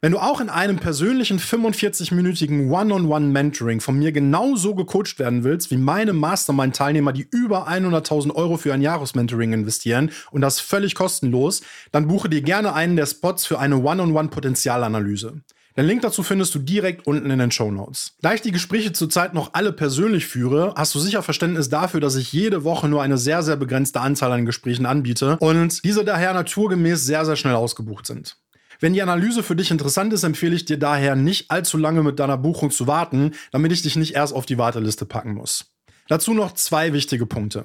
Wenn 0.00 0.12
du 0.12 0.18
auch 0.18 0.40
in 0.40 0.48
einem 0.48 0.76
persönlichen 0.76 1.40
45-minütigen 1.40 2.70
One-on-One-Mentoring 2.70 3.80
von 3.80 3.98
mir 3.98 4.12
genauso 4.12 4.76
gecoacht 4.76 5.18
werden 5.18 5.42
willst 5.42 5.72
wie 5.72 5.76
meine 5.76 6.12
Mastermind-Teilnehmer, 6.12 7.12
die 7.12 7.26
über 7.32 7.68
100.000 7.68 8.32
Euro 8.32 8.58
für 8.58 8.72
ein 8.72 8.80
Jahresmentoring 8.80 9.52
investieren 9.52 10.12
und 10.30 10.40
das 10.40 10.60
völlig 10.60 10.94
kostenlos, 10.94 11.62
dann 11.90 12.06
buche 12.06 12.28
dir 12.28 12.42
gerne 12.42 12.74
einen 12.74 12.94
der 12.94 13.06
Spots 13.06 13.44
für 13.44 13.58
eine 13.58 13.78
One-on-One-Potenzialanalyse. 13.78 15.40
Den 15.76 15.86
Link 15.86 16.02
dazu 16.02 16.22
findest 16.22 16.54
du 16.54 16.60
direkt 16.60 17.06
unten 17.08 17.30
in 17.30 17.38
den 17.40 17.50
Show 17.50 17.70
Notes. 17.70 18.14
Da 18.20 18.34
ich 18.34 18.40
die 18.40 18.52
Gespräche 18.52 18.92
zurzeit 18.92 19.34
noch 19.34 19.54
alle 19.54 19.72
persönlich 19.72 20.26
führe, 20.26 20.74
hast 20.76 20.94
du 20.94 21.00
sicher 21.00 21.22
Verständnis 21.24 21.68
dafür, 21.68 22.00
dass 22.00 22.14
ich 22.14 22.32
jede 22.32 22.62
Woche 22.62 22.88
nur 22.88 23.02
eine 23.02 23.18
sehr, 23.18 23.42
sehr 23.42 23.56
begrenzte 23.56 24.00
Anzahl 24.00 24.30
an 24.30 24.46
Gesprächen 24.46 24.86
anbiete 24.86 25.38
und 25.38 25.82
diese 25.84 26.04
daher 26.04 26.34
naturgemäß 26.34 27.04
sehr, 27.04 27.24
sehr 27.24 27.36
schnell 27.36 27.54
ausgebucht 27.54 28.06
sind. 28.06 28.36
Wenn 28.80 28.92
die 28.92 29.02
Analyse 29.02 29.42
für 29.42 29.56
dich 29.56 29.70
interessant 29.70 30.12
ist, 30.12 30.22
empfehle 30.22 30.54
ich 30.54 30.64
dir 30.64 30.78
daher 30.78 31.16
nicht 31.16 31.50
allzu 31.50 31.78
lange 31.78 32.02
mit 32.02 32.20
deiner 32.20 32.38
Buchung 32.38 32.70
zu 32.70 32.86
warten, 32.86 33.32
damit 33.50 33.72
ich 33.72 33.82
dich 33.82 33.96
nicht 33.96 34.14
erst 34.14 34.32
auf 34.32 34.46
die 34.46 34.58
Warteliste 34.58 35.04
packen 35.04 35.34
muss. 35.34 35.72
Dazu 36.06 36.32
noch 36.32 36.54
zwei 36.54 36.92
wichtige 36.92 37.26
Punkte. 37.26 37.64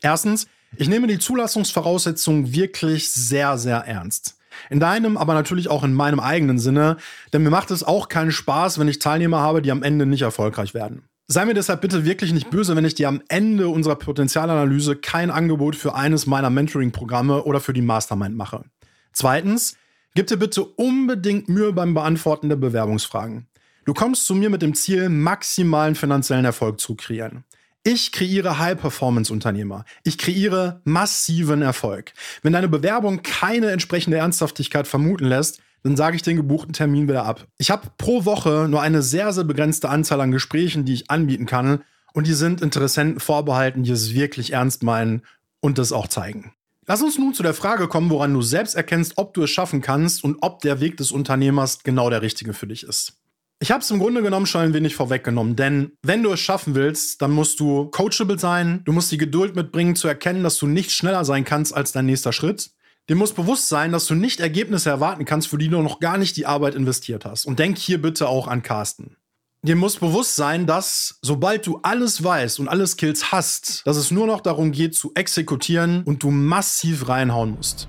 Erstens, 0.00 0.46
ich 0.76 0.88
nehme 0.88 1.06
die 1.06 1.18
Zulassungsvoraussetzungen 1.18 2.54
wirklich 2.54 3.12
sehr, 3.12 3.58
sehr 3.58 3.78
ernst. 3.78 4.38
In 4.70 4.80
deinem, 4.80 5.16
aber 5.16 5.34
natürlich 5.34 5.68
auch 5.68 5.84
in 5.84 5.94
meinem 5.94 6.20
eigenen 6.20 6.58
Sinne, 6.58 6.96
denn 7.32 7.42
mir 7.42 7.50
macht 7.50 7.70
es 7.70 7.82
auch 7.82 8.08
keinen 8.08 8.32
Spaß, 8.32 8.78
wenn 8.78 8.88
ich 8.88 9.00
Teilnehmer 9.00 9.40
habe, 9.40 9.62
die 9.62 9.70
am 9.70 9.82
Ende 9.82 10.06
nicht 10.06 10.22
erfolgreich 10.22 10.74
werden. 10.74 11.02
Sei 11.26 11.44
mir 11.44 11.54
deshalb 11.54 11.80
bitte 11.80 12.04
wirklich 12.04 12.32
nicht 12.32 12.50
böse, 12.50 12.76
wenn 12.76 12.84
ich 12.84 12.94
dir 12.94 13.08
am 13.08 13.22
Ende 13.28 13.68
unserer 13.68 13.96
Potenzialanalyse 13.96 14.96
kein 14.96 15.30
Angebot 15.30 15.74
für 15.74 15.94
eines 15.94 16.26
meiner 16.26 16.50
Mentoring-Programme 16.50 17.44
oder 17.44 17.60
für 17.60 17.72
die 17.72 17.82
Mastermind 17.82 18.36
mache. 18.36 18.64
Zweitens, 19.12 19.76
Gib 20.16 20.28
dir 20.28 20.36
bitte 20.36 20.64
unbedingt 20.64 21.48
Mühe 21.48 21.72
beim 21.72 21.92
Beantworten 21.92 22.48
der 22.48 22.54
Bewerbungsfragen. 22.54 23.48
Du 23.84 23.94
kommst 23.94 24.26
zu 24.26 24.36
mir 24.36 24.48
mit 24.48 24.62
dem 24.62 24.74
Ziel, 24.74 25.08
maximalen 25.08 25.96
finanziellen 25.96 26.44
Erfolg 26.44 26.78
zu 26.78 26.94
kreieren. 26.94 27.42
Ich 27.82 28.12
kreiere 28.12 28.60
High-Performance-Unternehmer. 28.60 29.84
Ich 30.04 30.16
kreiere 30.16 30.80
massiven 30.84 31.62
Erfolg. 31.62 32.12
Wenn 32.42 32.52
deine 32.52 32.68
Bewerbung 32.68 33.22
keine 33.22 33.72
entsprechende 33.72 34.18
Ernsthaftigkeit 34.18 34.86
vermuten 34.86 35.24
lässt, 35.24 35.60
dann 35.82 35.96
sage 35.96 36.14
ich 36.14 36.22
den 36.22 36.36
gebuchten 36.36 36.72
Termin 36.72 37.08
wieder 37.08 37.24
ab. 37.24 37.48
Ich 37.58 37.72
habe 37.72 37.88
pro 37.98 38.24
Woche 38.24 38.68
nur 38.70 38.82
eine 38.82 39.02
sehr, 39.02 39.32
sehr 39.32 39.44
begrenzte 39.44 39.88
Anzahl 39.88 40.20
an 40.20 40.30
Gesprächen, 40.30 40.84
die 40.84 40.94
ich 40.94 41.10
anbieten 41.10 41.46
kann. 41.46 41.82
Und 42.12 42.28
die 42.28 42.34
sind 42.34 42.62
Interessenten 42.62 43.18
vorbehalten, 43.18 43.82
die 43.82 43.90
es 43.90 44.14
wirklich 44.14 44.52
ernst 44.52 44.84
meinen 44.84 45.22
und 45.58 45.78
das 45.78 45.90
auch 45.90 46.06
zeigen. 46.06 46.52
Lass 46.86 47.00
uns 47.00 47.18
nun 47.18 47.32
zu 47.32 47.42
der 47.42 47.54
Frage 47.54 47.88
kommen, 47.88 48.10
woran 48.10 48.34
du 48.34 48.42
selbst 48.42 48.74
erkennst, 48.74 49.14
ob 49.16 49.32
du 49.32 49.44
es 49.44 49.50
schaffen 49.50 49.80
kannst 49.80 50.22
und 50.22 50.36
ob 50.42 50.60
der 50.60 50.80
Weg 50.80 50.98
des 50.98 51.12
Unternehmers 51.12 51.82
genau 51.82 52.10
der 52.10 52.20
richtige 52.20 52.52
für 52.52 52.66
dich 52.66 52.82
ist. 52.82 53.14
Ich 53.60 53.70
habe 53.70 53.80
es 53.80 53.90
im 53.90 53.98
Grunde 53.98 54.20
genommen 54.20 54.44
schon 54.44 54.60
ein 54.60 54.74
wenig 54.74 54.94
vorweggenommen, 54.94 55.56
denn 55.56 55.92
wenn 56.02 56.22
du 56.22 56.32
es 56.32 56.40
schaffen 56.40 56.74
willst, 56.74 57.22
dann 57.22 57.30
musst 57.30 57.58
du 57.60 57.86
coachable 57.86 58.38
sein, 58.38 58.82
du 58.84 58.92
musst 58.92 59.10
die 59.12 59.16
Geduld 59.16 59.56
mitbringen 59.56 59.96
zu 59.96 60.08
erkennen, 60.08 60.42
dass 60.42 60.58
du 60.58 60.66
nicht 60.66 60.90
schneller 60.90 61.24
sein 61.24 61.44
kannst 61.44 61.74
als 61.74 61.92
dein 61.92 62.06
nächster 62.06 62.32
Schritt. 62.32 62.72
Dir 63.08 63.16
muss 63.16 63.32
bewusst 63.32 63.68
sein, 63.68 63.92
dass 63.92 64.06
du 64.06 64.14
nicht 64.14 64.40
Ergebnisse 64.40 64.90
erwarten 64.90 65.24
kannst, 65.24 65.48
für 65.48 65.58
die 65.58 65.68
du 65.68 65.80
noch 65.80 66.00
gar 66.00 66.18
nicht 66.18 66.36
die 66.36 66.46
Arbeit 66.46 66.74
investiert 66.74 67.24
hast. 67.24 67.46
Und 67.46 67.58
denk 67.58 67.78
hier 67.78 68.02
bitte 68.02 68.28
auch 68.28 68.48
an 68.48 68.62
Carsten 68.62 69.16
dir 69.64 69.76
muss 69.76 69.96
bewusst 69.96 70.36
sein, 70.36 70.66
dass 70.66 71.18
sobald 71.22 71.66
du 71.66 71.80
alles 71.82 72.22
weißt 72.22 72.60
und 72.60 72.68
alle 72.68 72.86
Skills 72.86 73.32
hast, 73.32 73.86
dass 73.86 73.96
es 73.96 74.10
nur 74.10 74.26
noch 74.26 74.42
darum 74.42 74.72
geht 74.72 74.94
zu 74.94 75.12
exekutieren 75.14 76.02
und 76.04 76.22
du 76.22 76.30
massiv 76.30 77.08
reinhauen 77.08 77.52
musst. 77.56 77.88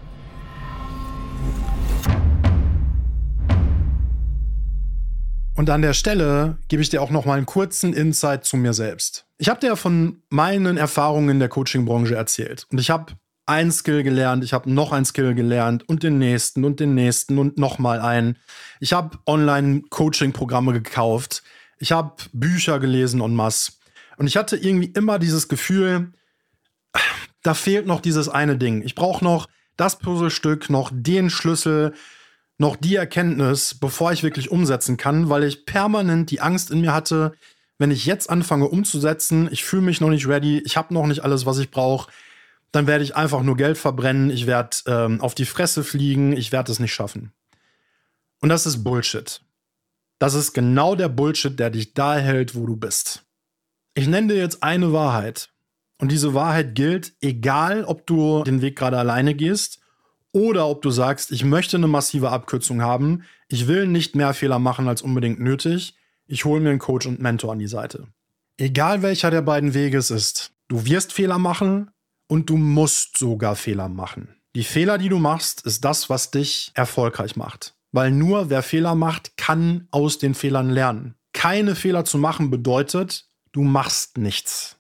Und 5.57 5.69
an 5.69 5.81
der 5.81 5.93
Stelle 5.93 6.57
gebe 6.69 6.81
ich 6.81 6.89
dir 6.89 7.01
auch 7.01 7.11
noch 7.11 7.25
mal 7.25 7.37
einen 7.37 7.45
kurzen 7.45 7.93
Insight 7.93 8.45
zu 8.45 8.55
mir 8.57 8.73
selbst. 8.73 9.25
Ich 9.37 9.49
habe 9.49 9.59
dir 9.59 9.75
von 9.75 10.21
meinen 10.29 10.77
Erfahrungen 10.77 11.29
in 11.29 11.39
der 11.39 11.49
Coaching-Branche 11.49 12.15
erzählt 12.15 12.67
und 12.71 12.79
ich 12.79 12.89
habe 12.89 13.13
ein 13.45 13.71
Skill 13.71 14.03
gelernt, 14.03 14.43
ich 14.43 14.53
habe 14.53 14.71
noch 14.71 14.91
ein 14.91 15.05
Skill 15.05 15.35
gelernt 15.35 15.87
und 15.87 16.03
den 16.03 16.17
nächsten 16.17 16.63
und 16.65 16.79
den 16.79 16.95
nächsten 16.95 17.37
und 17.37 17.57
noch 17.57 17.79
mal 17.79 17.99
einen. 17.99 18.37
Ich 18.79 18.93
habe 18.93 19.17
Online-Coaching-Programme 19.27 20.73
gekauft. 20.73 21.43
Ich 21.77 21.91
habe 21.91 22.15
Bücher 22.33 22.79
gelesen 22.79 23.21
en 23.21 23.35
masse. 23.35 23.73
Und 24.17 24.27
ich 24.27 24.37
hatte 24.37 24.57
irgendwie 24.57 24.91
immer 24.93 25.19
dieses 25.19 25.47
Gefühl, 25.47 26.11
da 27.43 27.53
fehlt 27.53 27.85
noch 27.85 28.01
dieses 28.01 28.29
eine 28.29 28.57
Ding. 28.57 28.81
Ich 28.83 28.95
brauche 28.95 29.23
noch 29.23 29.47
das 29.77 29.99
Puzzlestück, 29.99 30.69
noch 30.69 30.91
den 30.93 31.29
Schlüssel, 31.29 31.93
noch 32.57 32.75
die 32.75 32.95
Erkenntnis, 32.95 33.75
bevor 33.75 34.13
ich 34.13 34.23
wirklich 34.23 34.51
umsetzen 34.51 34.97
kann, 34.97 35.29
weil 35.29 35.43
ich 35.43 35.65
permanent 35.65 36.31
die 36.31 36.41
Angst 36.41 36.71
in 36.71 36.81
mir 36.81 36.93
hatte, 36.93 37.33
wenn 37.77 37.91
ich 37.91 38.05
jetzt 38.05 38.29
anfange 38.29 38.69
umzusetzen, 38.69 39.49
ich 39.51 39.65
fühle 39.65 39.81
mich 39.81 39.99
noch 39.99 40.09
nicht 40.09 40.27
ready, 40.27 40.61
ich 40.65 40.77
habe 40.77 40.93
noch 40.93 41.07
nicht 41.07 41.23
alles, 41.23 41.45
was 41.45 41.57
ich 41.57 41.71
brauche, 41.71 42.09
dann 42.71 42.87
werde 42.87 43.03
ich 43.03 43.15
einfach 43.15 43.41
nur 43.41 43.57
Geld 43.57 43.77
verbrennen, 43.77 44.29
ich 44.29 44.47
werde 44.47 44.77
ähm, 44.87 45.19
auf 45.21 45.35
die 45.35 45.45
Fresse 45.45 45.83
fliegen, 45.83 46.31
ich 46.31 46.51
werde 46.51 46.71
es 46.71 46.79
nicht 46.79 46.93
schaffen. 46.93 47.33
Und 48.39 48.49
das 48.49 48.65
ist 48.65 48.83
Bullshit. 48.83 49.41
Das 50.19 50.33
ist 50.33 50.53
genau 50.53 50.95
der 50.95 51.09
Bullshit, 51.09 51.59
der 51.59 51.69
dich 51.69 51.93
da 51.93 52.15
hält, 52.15 52.55
wo 52.55 52.65
du 52.65 52.75
bist. 52.75 53.25
Ich 53.93 54.07
nenne 54.07 54.33
dir 54.33 54.39
jetzt 54.39 54.63
eine 54.63 54.93
Wahrheit. 54.93 55.49
Und 55.97 56.11
diese 56.11 56.33
Wahrheit 56.33 56.75
gilt, 56.75 57.13
egal 57.21 57.85
ob 57.85 58.05
du 58.05 58.43
den 58.43 58.61
Weg 58.61 58.77
gerade 58.77 58.97
alleine 58.97 59.33
gehst 59.33 59.79
oder 60.33 60.67
ob 60.67 60.81
du 60.81 60.89
sagst, 60.89 61.31
ich 61.31 61.45
möchte 61.45 61.77
eine 61.77 61.87
massive 61.87 62.31
Abkürzung 62.31 62.81
haben, 62.81 63.23
ich 63.47 63.67
will 63.67 63.87
nicht 63.87 64.15
mehr 64.15 64.33
Fehler 64.33 64.59
machen 64.59 64.89
als 64.89 65.01
unbedingt 65.01 65.39
nötig, 65.39 65.95
ich 66.27 66.43
hole 66.43 66.59
mir 66.59 66.71
einen 66.71 66.79
Coach 66.79 67.05
und 67.05 67.21
Mentor 67.21 67.53
an 67.53 67.59
die 67.59 67.67
Seite. 67.67 68.07
Egal 68.57 69.01
welcher 69.01 69.31
der 69.31 69.41
beiden 69.41 69.73
Wege 69.73 69.97
es 69.97 70.11
ist, 70.11 70.51
du 70.67 70.85
wirst 70.85 71.13
Fehler 71.13 71.37
machen 71.37 71.91
und 72.27 72.49
du 72.49 72.57
musst 72.57 73.17
sogar 73.17 73.55
Fehler 73.55 73.87
machen. 73.87 74.35
Die 74.55 74.63
Fehler, 74.63 74.97
die 74.97 75.09
du 75.09 75.19
machst, 75.19 75.65
ist 75.65 75.85
das, 75.85 76.09
was 76.09 76.31
dich 76.31 76.71
erfolgreich 76.73 77.35
macht. 77.35 77.75
Weil 77.95 78.11
nur 78.11 78.49
wer 78.49 78.61
Fehler 78.61 78.93
macht, 78.93 79.37
kann 79.37 79.87
aus 79.89 80.17
den 80.17 80.35
Fehlern 80.35 80.69
lernen. 80.69 81.15
Keine 81.31 81.75
Fehler 81.75 82.03
zu 82.03 82.17
machen 82.17 82.49
bedeutet, 82.49 83.29
du 83.53 83.61
machst 83.61 84.17
nichts. 84.17 84.75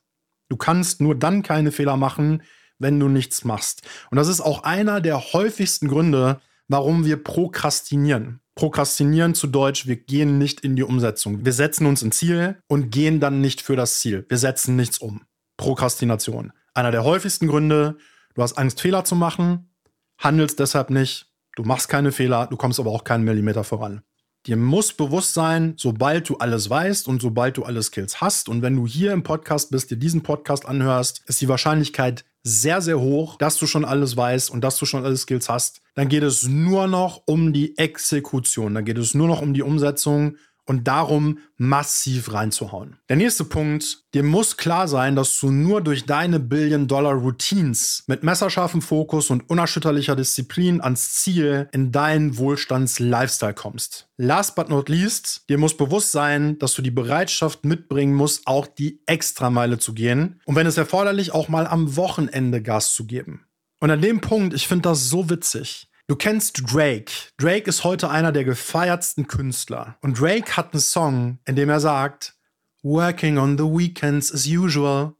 Du 0.49 0.57
kannst 0.57 0.99
nur 0.99 1.15
dann 1.15 1.41
keine 1.41 1.71
Fehler 1.71 1.95
machen, 1.95 2.43
wenn 2.77 2.99
du 2.99 3.07
nichts 3.07 3.45
machst. 3.45 3.83
Und 4.11 4.17
das 4.17 4.27
ist 4.27 4.41
auch 4.41 4.63
einer 4.63 4.99
der 4.99 5.31
häufigsten 5.31 5.87
Gründe, 5.87 6.41
warum 6.67 7.05
wir 7.05 7.23
prokrastinieren. 7.23 8.41
Prokrastinieren 8.53 9.33
zu 9.33 9.47
Deutsch, 9.47 9.87
wir 9.87 9.95
gehen 9.95 10.37
nicht 10.37 10.59
in 10.59 10.75
die 10.75 10.83
Umsetzung. 10.83 11.45
Wir 11.45 11.53
setzen 11.53 11.85
uns 11.85 12.01
ein 12.01 12.11
Ziel 12.11 12.57
und 12.67 12.89
gehen 12.89 13.21
dann 13.21 13.39
nicht 13.39 13.61
für 13.61 13.77
das 13.77 14.01
Ziel. 14.01 14.25
Wir 14.27 14.37
setzen 14.37 14.75
nichts 14.75 14.97
um. 14.97 15.21
Prokrastination. 15.55 16.51
Einer 16.73 16.91
der 16.91 17.05
häufigsten 17.05 17.47
Gründe, 17.47 17.97
du 18.33 18.41
hast 18.41 18.57
Angst, 18.57 18.81
Fehler 18.81 19.05
zu 19.05 19.15
machen, 19.15 19.69
handelst 20.17 20.59
deshalb 20.59 20.89
nicht, 20.89 21.31
du 21.55 21.63
machst 21.63 21.89
keine 21.89 22.11
Fehler, 22.11 22.47
du 22.47 22.57
kommst 22.57 22.79
aber 22.79 22.91
auch 22.91 23.03
keinen 23.03 23.23
Millimeter 23.23 23.63
voran. 23.63 24.01
Dir 24.45 24.57
muss 24.57 24.93
bewusst 24.93 25.33
sein, 25.33 25.73
sobald 25.75 26.29
du 26.29 26.37
alles 26.37 26.69
weißt 26.69 27.07
und 27.07 27.19
sobald 27.19 27.57
du 27.57 27.63
alle 27.63 27.81
Skills 27.81 28.21
hast 28.21 28.47
und 28.47 28.61
wenn 28.61 28.75
du 28.75 28.85
hier 28.85 29.11
im 29.11 29.23
Podcast 29.23 29.71
bist, 29.71 29.89
dir 29.89 29.97
diesen 29.97 30.21
Podcast 30.21 30.67
anhörst, 30.67 31.23
ist 31.25 31.41
die 31.41 31.47
Wahrscheinlichkeit 31.47 32.25
sehr, 32.43 32.79
sehr 32.79 32.99
hoch, 32.99 33.37
dass 33.37 33.57
du 33.57 33.65
schon 33.65 33.85
alles 33.85 34.15
weißt 34.15 34.51
und 34.51 34.63
dass 34.63 34.77
du 34.77 34.85
schon 34.85 35.03
alle 35.03 35.17
Skills 35.17 35.49
hast. 35.49 35.81
Dann 35.95 36.09
geht 36.09 36.21
es 36.21 36.47
nur 36.47 36.85
noch 36.87 37.23
um 37.25 37.53
die 37.53 37.75
Exekution, 37.79 38.75
dann 38.75 38.85
geht 38.85 38.99
es 38.99 39.15
nur 39.15 39.27
noch 39.27 39.41
um 39.41 39.55
die 39.55 39.63
Umsetzung 39.63 40.37
und 40.65 40.87
darum, 40.87 41.39
massiv 41.57 42.33
reinzuhauen. 42.33 42.97
Der 43.07 43.15
nächste 43.15 43.45
Punkt, 43.45 44.03
dir 44.13 44.23
muss 44.23 44.57
klar 44.57 44.87
sein, 44.87 45.15
dass 45.15 45.39
du 45.39 45.51
nur 45.51 45.81
durch 45.81 46.05
deine 46.05 46.39
Billion-Dollar-Routines 46.39 48.03
mit 48.07 48.23
messerscharfem 48.23 48.81
Fokus 48.81 49.29
und 49.29 49.49
unerschütterlicher 49.49 50.15
Disziplin 50.15 50.81
ans 50.81 51.13
Ziel 51.13 51.69
in 51.71 51.91
deinen 51.91 52.37
Wohlstands-Lifestyle 52.37 53.53
kommst. 53.53 54.09
Last 54.17 54.55
but 54.55 54.69
not 54.69 54.89
least, 54.89 55.43
dir 55.49 55.57
muss 55.57 55.77
bewusst 55.77 56.11
sein, 56.11 56.57
dass 56.59 56.73
du 56.73 56.81
die 56.81 56.91
Bereitschaft 56.91 57.63
mitbringen 57.63 58.13
musst, 58.13 58.47
auch 58.47 58.67
die 58.67 59.01
Extrameile 59.05 59.77
zu 59.77 59.93
gehen 59.93 60.41
und 60.45 60.55
wenn 60.55 60.67
es 60.67 60.77
erforderlich, 60.77 61.33
auch 61.33 61.47
mal 61.47 61.67
am 61.67 61.95
Wochenende 61.95 62.61
Gas 62.61 62.93
zu 62.93 63.05
geben. 63.05 63.45
Und 63.79 63.91
an 63.91 64.01
dem 64.01 64.21
Punkt, 64.21 64.53
ich 64.53 64.67
finde 64.67 64.89
das 64.89 65.09
so 65.09 65.29
witzig. 65.29 65.89
Du 66.07 66.15
kennst 66.15 66.61
Drake. 66.71 67.11
Drake 67.37 67.67
ist 67.67 67.83
heute 67.83 68.11
einer 68.11 68.31
der 68.31 68.43
gefeiertsten 68.43 69.27
Künstler. 69.27 69.97
Und 70.01 70.19
Drake 70.19 70.55
hat 70.55 70.73
einen 70.73 70.81
Song, 70.81 71.39
in 71.45 71.55
dem 71.55 71.69
er 71.69 71.79
sagt, 71.79 72.35
Working 72.83 73.39
on 73.39 73.57
the 73.57 73.63
weekends 73.63 74.31
as 74.31 74.45
usual. 74.45 75.15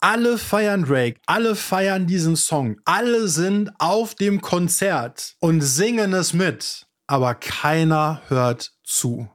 Alle 0.00 0.38
feiern 0.38 0.84
Drake, 0.84 1.18
alle 1.26 1.56
feiern 1.56 2.06
diesen 2.06 2.36
Song, 2.36 2.76
alle 2.84 3.26
sind 3.26 3.72
auf 3.80 4.14
dem 4.14 4.40
Konzert 4.40 5.34
und 5.40 5.62
singen 5.62 6.12
es 6.12 6.32
mit, 6.32 6.86
aber 7.08 7.34
keiner 7.34 8.22
hört 8.28 8.72
zu. 8.84 9.28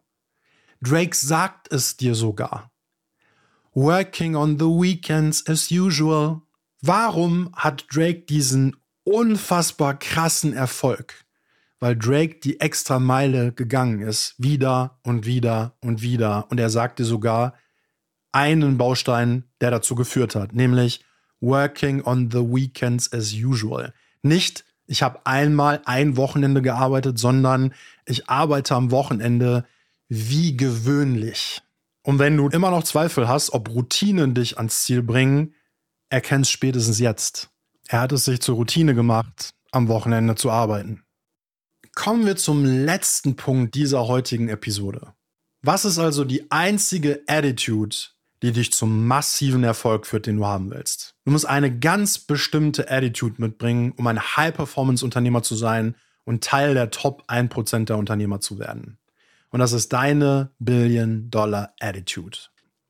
Drake 0.82 1.18
sagt 1.18 1.74
es 1.74 1.98
dir 1.98 2.16
sogar. 2.16 2.72
Working 3.74 4.36
on 4.36 4.58
the 4.58 4.66
weekends 4.66 5.46
as 5.46 5.70
usual. 5.72 6.44
Warum 6.82 7.50
hat 7.58 7.86
Drake 7.92 8.22
diesen 8.22 8.79
unfassbar 9.10 9.98
krassen 9.98 10.54
Erfolg, 10.54 11.26
weil 11.80 11.98
Drake 11.98 12.40
die 12.44 12.60
extra 12.60 13.00
Meile 13.00 13.52
gegangen 13.52 14.02
ist, 14.02 14.36
wieder 14.38 15.00
und 15.04 15.26
wieder 15.26 15.76
und 15.82 16.02
wieder. 16.02 16.46
Und 16.52 16.60
er 16.60 16.70
sagte 16.70 17.04
sogar 17.04 17.54
einen 18.32 18.78
Baustein, 18.78 19.46
der 19.62 19.72
dazu 19.72 19.96
geführt 19.96 20.36
hat, 20.36 20.54
nämlich 20.54 21.04
Working 21.42 22.04
on 22.04 22.30
the 22.32 22.40
Weekends 22.40 23.12
as 23.12 23.34
usual. 23.34 23.94
Nicht, 24.22 24.66
ich 24.86 25.02
habe 25.02 25.26
einmal 25.26 25.82
ein 25.86 26.16
Wochenende 26.16 26.62
gearbeitet, 26.62 27.18
sondern 27.18 27.74
ich 28.06 28.30
arbeite 28.30 28.76
am 28.76 28.92
Wochenende 28.92 29.66
wie 30.08 30.56
gewöhnlich. 30.56 31.62
Und 32.04 32.20
wenn 32.20 32.38
du 32.38 32.50
immer 32.50 32.72
noch 32.72 32.84
Zweifel 32.84 33.28
hast, 33.28 33.54
ob 33.54 33.70
Routinen 33.70 34.34
dich 34.34 34.58
ans 34.58 34.84
Ziel 34.84 35.02
bringen, 35.02 35.54
erkennst 36.10 36.52
spätestens 36.52 37.00
jetzt. 37.00 37.49
Er 37.92 38.02
hat 38.02 38.12
es 38.12 38.26
sich 38.26 38.40
zur 38.40 38.54
Routine 38.56 38.94
gemacht, 38.94 39.56
am 39.72 39.88
Wochenende 39.88 40.36
zu 40.36 40.52
arbeiten. 40.52 41.02
Kommen 41.96 42.28
wir 42.28 42.36
zum 42.36 42.64
letzten 42.64 43.36
Punkt 43.36 43.74
dieser 43.74 44.08
heutigen 44.08 44.48
Episode. 44.48 45.14
Was 45.64 45.86
ist 45.86 45.98
also 45.98 46.24
die 46.24 46.52
einzige 46.52 47.24
Attitude, 47.26 47.96
die 48.44 48.52
dich 48.52 48.72
zum 48.74 49.08
massiven 49.08 49.64
Erfolg 49.64 50.06
führt, 50.06 50.28
den 50.28 50.38
du 50.38 50.46
haben 50.46 50.70
willst? 50.70 51.16
Du 51.26 51.32
musst 51.32 51.48
eine 51.48 51.76
ganz 51.80 52.20
bestimmte 52.20 52.92
Attitude 52.92 53.42
mitbringen, 53.42 53.94
um 53.98 54.06
ein 54.06 54.22
High-Performance-Unternehmer 54.22 55.42
zu 55.42 55.56
sein 55.56 55.96
und 56.26 56.44
Teil 56.44 56.76
der 56.76 56.92
Top 56.92 57.24
1% 57.28 57.86
der 57.86 57.98
Unternehmer 57.98 58.40
zu 58.40 58.60
werden. 58.60 59.00
Und 59.50 59.62
das 59.62 59.72
ist 59.72 59.92
deine 59.94 60.52
Billion-Dollar-Attitude. 60.60 62.38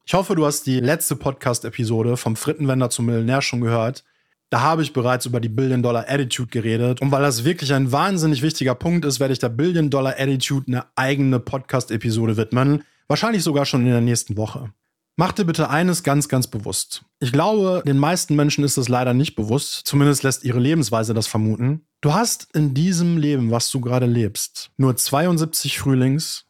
Ich 0.05 0.13
hoffe, 0.13 0.35
du 0.35 0.45
hast 0.45 0.63
die 0.63 0.81
letzte 0.81 1.15
Podcast-Episode 1.15 2.17
vom 2.17 2.35
Frittenwender 2.35 2.89
zum 2.89 3.05
Millionär 3.05 3.41
schon 3.41 3.61
gehört. 3.61 4.03
Da 4.49 4.61
habe 4.61 4.81
ich 4.81 4.93
bereits 4.93 5.27
über 5.27 5.39
die 5.39 5.49
Billion-Dollar-Attitude 5.49 6.49
geredet. 6.49 7.01
Und 7.01 7.11
weil 7.11 7.21
das 7.21 7.43
wirklich 7.43 7.71
ein 7.71 7.91
wahnsinnig 7.91 8.41
wichtiger 8.41 8.73
Punkt 8.73 9.05
ist, 9.05 9.19
werde 9.19 9.33
ich 9.33 9.39
der 9.39 9.49
Billion-Dollar-Attitude 9.49 10.65
eine 10.67 10.85
eigene 10.95 11.39
Podcast-Episode 11.39 12.35
widmen. 12.35 12.83
Wahrscheinlich 13.07 13.43
sogar 13.43 13.65
schon 13.65 13.81
in 13.81 13.91
der 13.91 14.01
nächsten 14.01 14.37
Woche. 14.37 14.73
Mach 15.17 15.33
dir 15.33 15.45
bitte 15.45 15.69
eines 15.69 16.01
ganz, 16.01 16.29
ganz 16.29 16.47
bewusst. 16.47 17.03
Ich 17.19 17.31
glaube, 17.31 17.83
den 17.85 17.99
meisten 17.99 18.35
Menschen 18.35 18.63
ist 18.63 18.77
es 18.77 18.89
leider 18.89 19.13
nicht 19.13 19.35
bewusst. 19.35 19.81
Zumindest 19.85 20.23
lässt 20.23 20.43
ihre 20.43 20.59
Lebensweise 20.59 21.13
das 21.13 21.27
vermuten. 21.27 21.85
Du 22.01 22.13
hast 22.13 22.47
in 22.55 22.73
diesem 22.73 23.17
Leben, 23.17 23.51
was 23.51 23.69
du 23.69 23.81
gerade 23.81 24.05
lebst, 24.05 24.71
nur 24.77 24.95
72 24.95 25.77
Frühlings, 25.77 26.45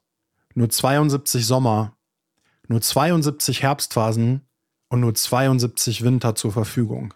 nur 0.53 0.69
72 0.69 1.45
Sommer, 1.45 1.97
nur 2.67 2.79
72 2.79 3.63
Herbstphasen 3.63 4.41
und 4.89 4.99
nur 4.99 5.15
72 5.15 6.03
Winter 6.03 6.35
zur 6.35 6.51
Verfügung 6.51 7.13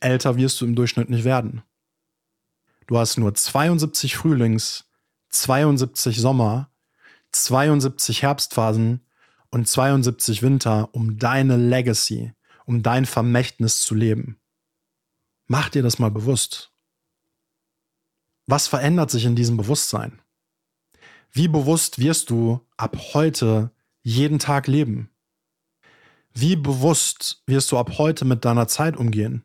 älter 0.00 0.36
wirst 0.36 0.60
du 0.60 0.64
im 0.64 0.74
Durchschnitt 0.74 1.10
nicht 1.10 1.24
werden. 1.24 1.62
Du 2.86 2.98
hast 2.98 3.18
nur 3.18 3.34
72 3.34 4.16
Frühlings, 4.16 4.88
72 5.30 6.18
Sommer, 6.20 6.70
72 7.32 8.22
Herbstphasen 8.22 9.04
und 9.50 9.68
72 9.68 10.42
Winter, 10.42 10.88
um 10.92 11.18
deine 11.18 11.56
Legacy, 11.56 12.32
um 12.64 12.82
dein 12.82 13.06
Vermächtnis 13.06 13.82
zu 13.82 13.94
leben. 13.94 14.40
Mach 15.46 15.68
dir 15.68 15.82
das 15.82 15.98
mal 15.98 16.10
bewusst. 16.10 16.72
Was 18.46 18.66
verändert 18.66 19.10
sich 19.10 19.24
in 19.24 19.36
diesem 19.36 19.56
Bewusstsein? 19.56 20.20
Wie 21.30 21.48
bewusst 21.48 21.98
wirst 21.98 22.30
du 22.30 22.66
ab 22.76 22.96
heute 23.12 23.70
jeden 24.02 24.38
Tag 24.38 24.66
leben? 24.66 25.10
Wie 26.32 26.56
bewusst 26.56 27.42
wirst 27.46 27.72
du 27.72 27.78
ab 27.78 27.98
heute 27.98 28.24
mit 28.24 28.44
deiner 28.44 28.68
Zeit 28.68 28.96
umgehen? 28.96 29.42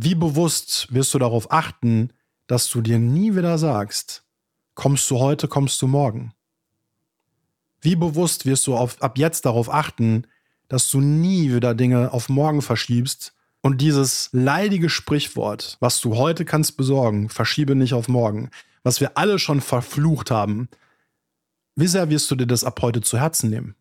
Wie 0.00 0.14
bewusst 0.14 0.86
wirst 0.94 1.12
du 1.12 1.18
darauf 1.18 1.50
achten, 1.50 2.12
dass 2.46 2.70
du 2.70 2.82
dir 2.82 3.00
nie 3.00 3.34
wieder 3.34 3.58
sagst, 3.58 4.22
kommst 4.74 5.10
du 5.10 5.18
heute, 5.18 5.48
kommst 5.48 5.82
du 5.82 5.88
morgen? 5.88 6.32
Wie 7.80 7.96
bewusst 7.96 8.46
wirst 8.46 8.68
du 8.68 8.76
auf, 8.76 9.02
ab 9.02 9.18
jetzt 9.18 9.44
darauf 9.44 9.68
achten, 9.68 10.24
dass 10.68 10.88
du 10.88 11.00
nie 11.00 11.52
wieder 11.52 11.74
Dinge 11.74 12.12
auf 12.12 12.28
morgen 12.28 12.62
verschiebst 12.62 13.34
und 13.60 13.80
dieses 13.80 14.28
leidige 14.30 14.88
Sprichwort, 14.88 15.78
was 15.80 16.00
du 16.00 16.14
heute 16.14 16.44
kannst 16.44 16.76
besorgen, 16.76 17.28
verschiebe 17.28 17.74
nicht 17.74 17.92
auf 17.92 18.06
morgen, 18.06 18.50
was 18.84 19.00
wir 19.00 19.18
alle 19.18 19.40
schon 19.40 19.60
verflucht 19.60 20.30
haben, 20.30 20.68
wie 21.74 21.88
sehr 21.88 22.08
wirst 22.08 22.30
du 22.30 22.36
dir 22.36 22.46
das 22.46 22.62
ab 22.62 22.80
heute 22.82 23.00
zu 23.00 23.18
Herzen 23.18 23.50
nehmen? 23.50 23.74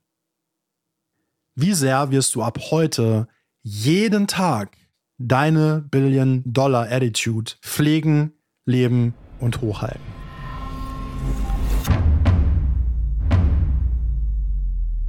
Wie 1.54 1.74
sehr 1.74 2.10
wirst 2.10 2.34
du 2.34 2.42
ab 2.42 2.58
heute 2.72 3.28
jeden 3.62 4.26
Tag 4.26 4.76
deine 5.18 5.84
Billion-Dollar-Attitude 5.90 7.54
pflegen, 7.62 8.34
leben 8.66 9.14
und 9.40 9.62
hochhalten? 9.62 10.02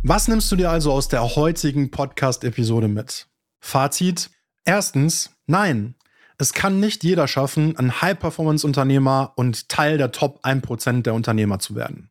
Was 0.03 0.29
nimmst 0.29 0.51
du 0.51 0.57
dir 0.57 0.71
also 0.71 0.93
aus 0.93 1.09
der 1.09 1.37
heutigen 1.37 1.91
Podcast-Episode 1.91 2.89
mit? 2.89 3.27
Fazit. 3.61 4.31
Erstens, 4.65 5.31
nein, 5.47 5.95
es 6.39 6.53
kann 6.53 6.79
nicht 6.79 7.05
jeder 7.05 7.27
schaffen, 7.27 7.77
ein 7.77 8.01
High-Performance-Unternehmer 8.01 9.33
und 9.37 9.69
Teil 9.69 9.99
der 9.99 10.13
Top 10.13 10.45
1% 10.45 11.03
der 11.03 11.15
Unternehmer 11.15 11.59
zu 11.59 11.75
werden. 11.75 12.11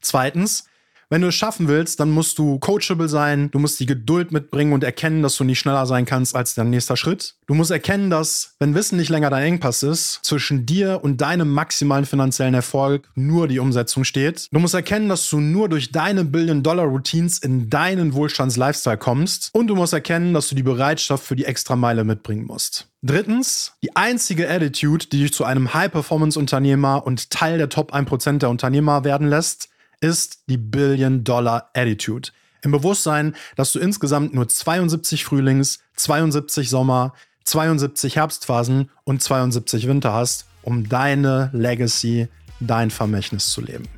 Zweitens, 0.00 0.66
wenn 1.08 1.22
du 1.22 1.28
es 1.28 1.34
schaffen 1.34 1.68
willst, 1.68 2.00
dann 2.00 2.10
musst 2.10 2.38
du 2.38 2.58
coachable 2.58 3.08
sein, 3.08 3.50
du 3.52 3.60
musst 3.60 3.78
die 3.78 3.86
Geduld 3.86 4.32
mitbringen 4.32 4.72
und 4.72 4.82
erkennen, 4.82 5.22
dass 5.22 5.36
du 5.36 5.44
nicht 5.44 5.60
schneller 5.60 5.86
sein 5.86 6.04
kannst 6.04 6.34
als 6.34 6.54
dein 6.54 6.70
nächster 6.70 6.96
Schritt. 6.96 7.36
Du 7.46 7.54
musst 7.54 7.70
erkennen, 7.70 8.10
dass, 8.10 8.54
wenn 8.58 8.74
Wissen 8.74 8.96
nicht 8.96 9.08
länger 9.08 9.30
dein 9.30 9.44
Engpass 9.44 9.84
ist, 9.84 10.18
zwischen 10.22 10.66
dir 10.66 11.00
und 11.02 11.20
deinem 11.20 11.52
maximalen 11.52 12.06
finanziellen 12.06 12.54
Erfolg 12.54 13.08
nur 13.14 13.46
die 13.46 13.60
Umsetzung 13.60 14.02
steht. 14.02 14.48
Du 14.50 14.58
musst 14.58 14.74
erkennen, 14.74 15.08
dass 15.08 15.30
du 15.30 15.38
nur 15.38 15.68
durch 15.68 15.92
deine 15.92 16.24
Billion-Dollar-Routines 16.24 17.38
in 17.38 17.70
deinen 17.70 18.12
Wohlstands-Lifestyle 18.14 18.98
kommst. 18.98 19.50
Und 19.52 19.68
du 19.68 19.76
musst 19.76 19.92
erkennen, 19.92 20.34
dass 20.34 20.48
du 20.48 20.56
die 20.56 20.64
Bereitschaft 20.64 21.24
für 21.24 21.36
die 21.36 21.44
extra 21.44 21.76
Meile 21.76 22.02
mitbringen 22.02 22.46
musst. 22.46 22.88
Drittens, 23.02 23.74
die 23.84 23.94
einzige 23.94 24.50
Attitude, 24.50 25.06
die 25.06 25.22
dich 25.22 25.32
zu 25.32 25.44
einem 25.44 25.72
High-Performance-Unternehmer 25.72 27.06
und 27.06 27.30
Teil 27.30 27.58
der 27.58 27.68
Top 27.68 27.94
1% 27.94 28.38
der 28.38 28.50
Unternehmer 28.50 29.04
werden 29.04 29.28
lässt, 29.28 29.68
ist 30.00 30.44
die 30.48 30.58
Billion-Dollar-Attitude. 30.58 32.30
Im 32.62 32.72
Bewusstsein, 32.72 33.36
dass 33.54 33.72
du 33.72 33.78
insgesamt 33.78 34.34
nur 34.34 34.48
72 34.48 35.24
Frühlings, 35.24 35.80
72 35.96 36.68
Sommer, 36.68 37.14
72 37.44 38.16
Herbstphasen 38.16 38.90
und 39.04 39.22
72 39.22 39.86
Winter 39.86 40.12
hast, 40.12 40.46
um 40.62 40.88
deine 40.88 41.50
Legacy, 41.52 42.28
dein 42.60 42.90
Vermächtnis 42.90 43.50
zu 43.50 43.60
leben. 43.60 43.88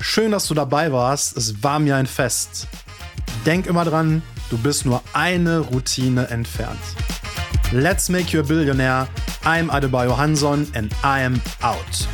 Schön, 0.00 0.32
dass 0.32 0.48
du 0.48 0.54
dabei 0.54 0.92
warst. 0.92 1.36
Es 1.36 1.62
war 1.62 1.78
mir 1.78 1.96
ein 1.96 2.06
Fest. 2.06 2.66
Denk 3.44 3.66
immer 3.66 3.84
dran, 3.84 4.22
du 4.48 4.56
bist 4.56 4.86
nur 4.86 5.02
eine 5.12 5.58
Routine 5.58 6.28
entfernt. 6.28 6.80
Let's 7.72 8.08
make 8.08 8.32
you 8.32 8.40
a 8.40 8.42
billionaire. 8.42 9.06
I'm 9.44 9.70
Adebayo 9.70 10.16
Hanson 10.16 10.66
and 10.74 10.92
I 11.04 11.22
am 11.22 11.40
out. 11.62 12.08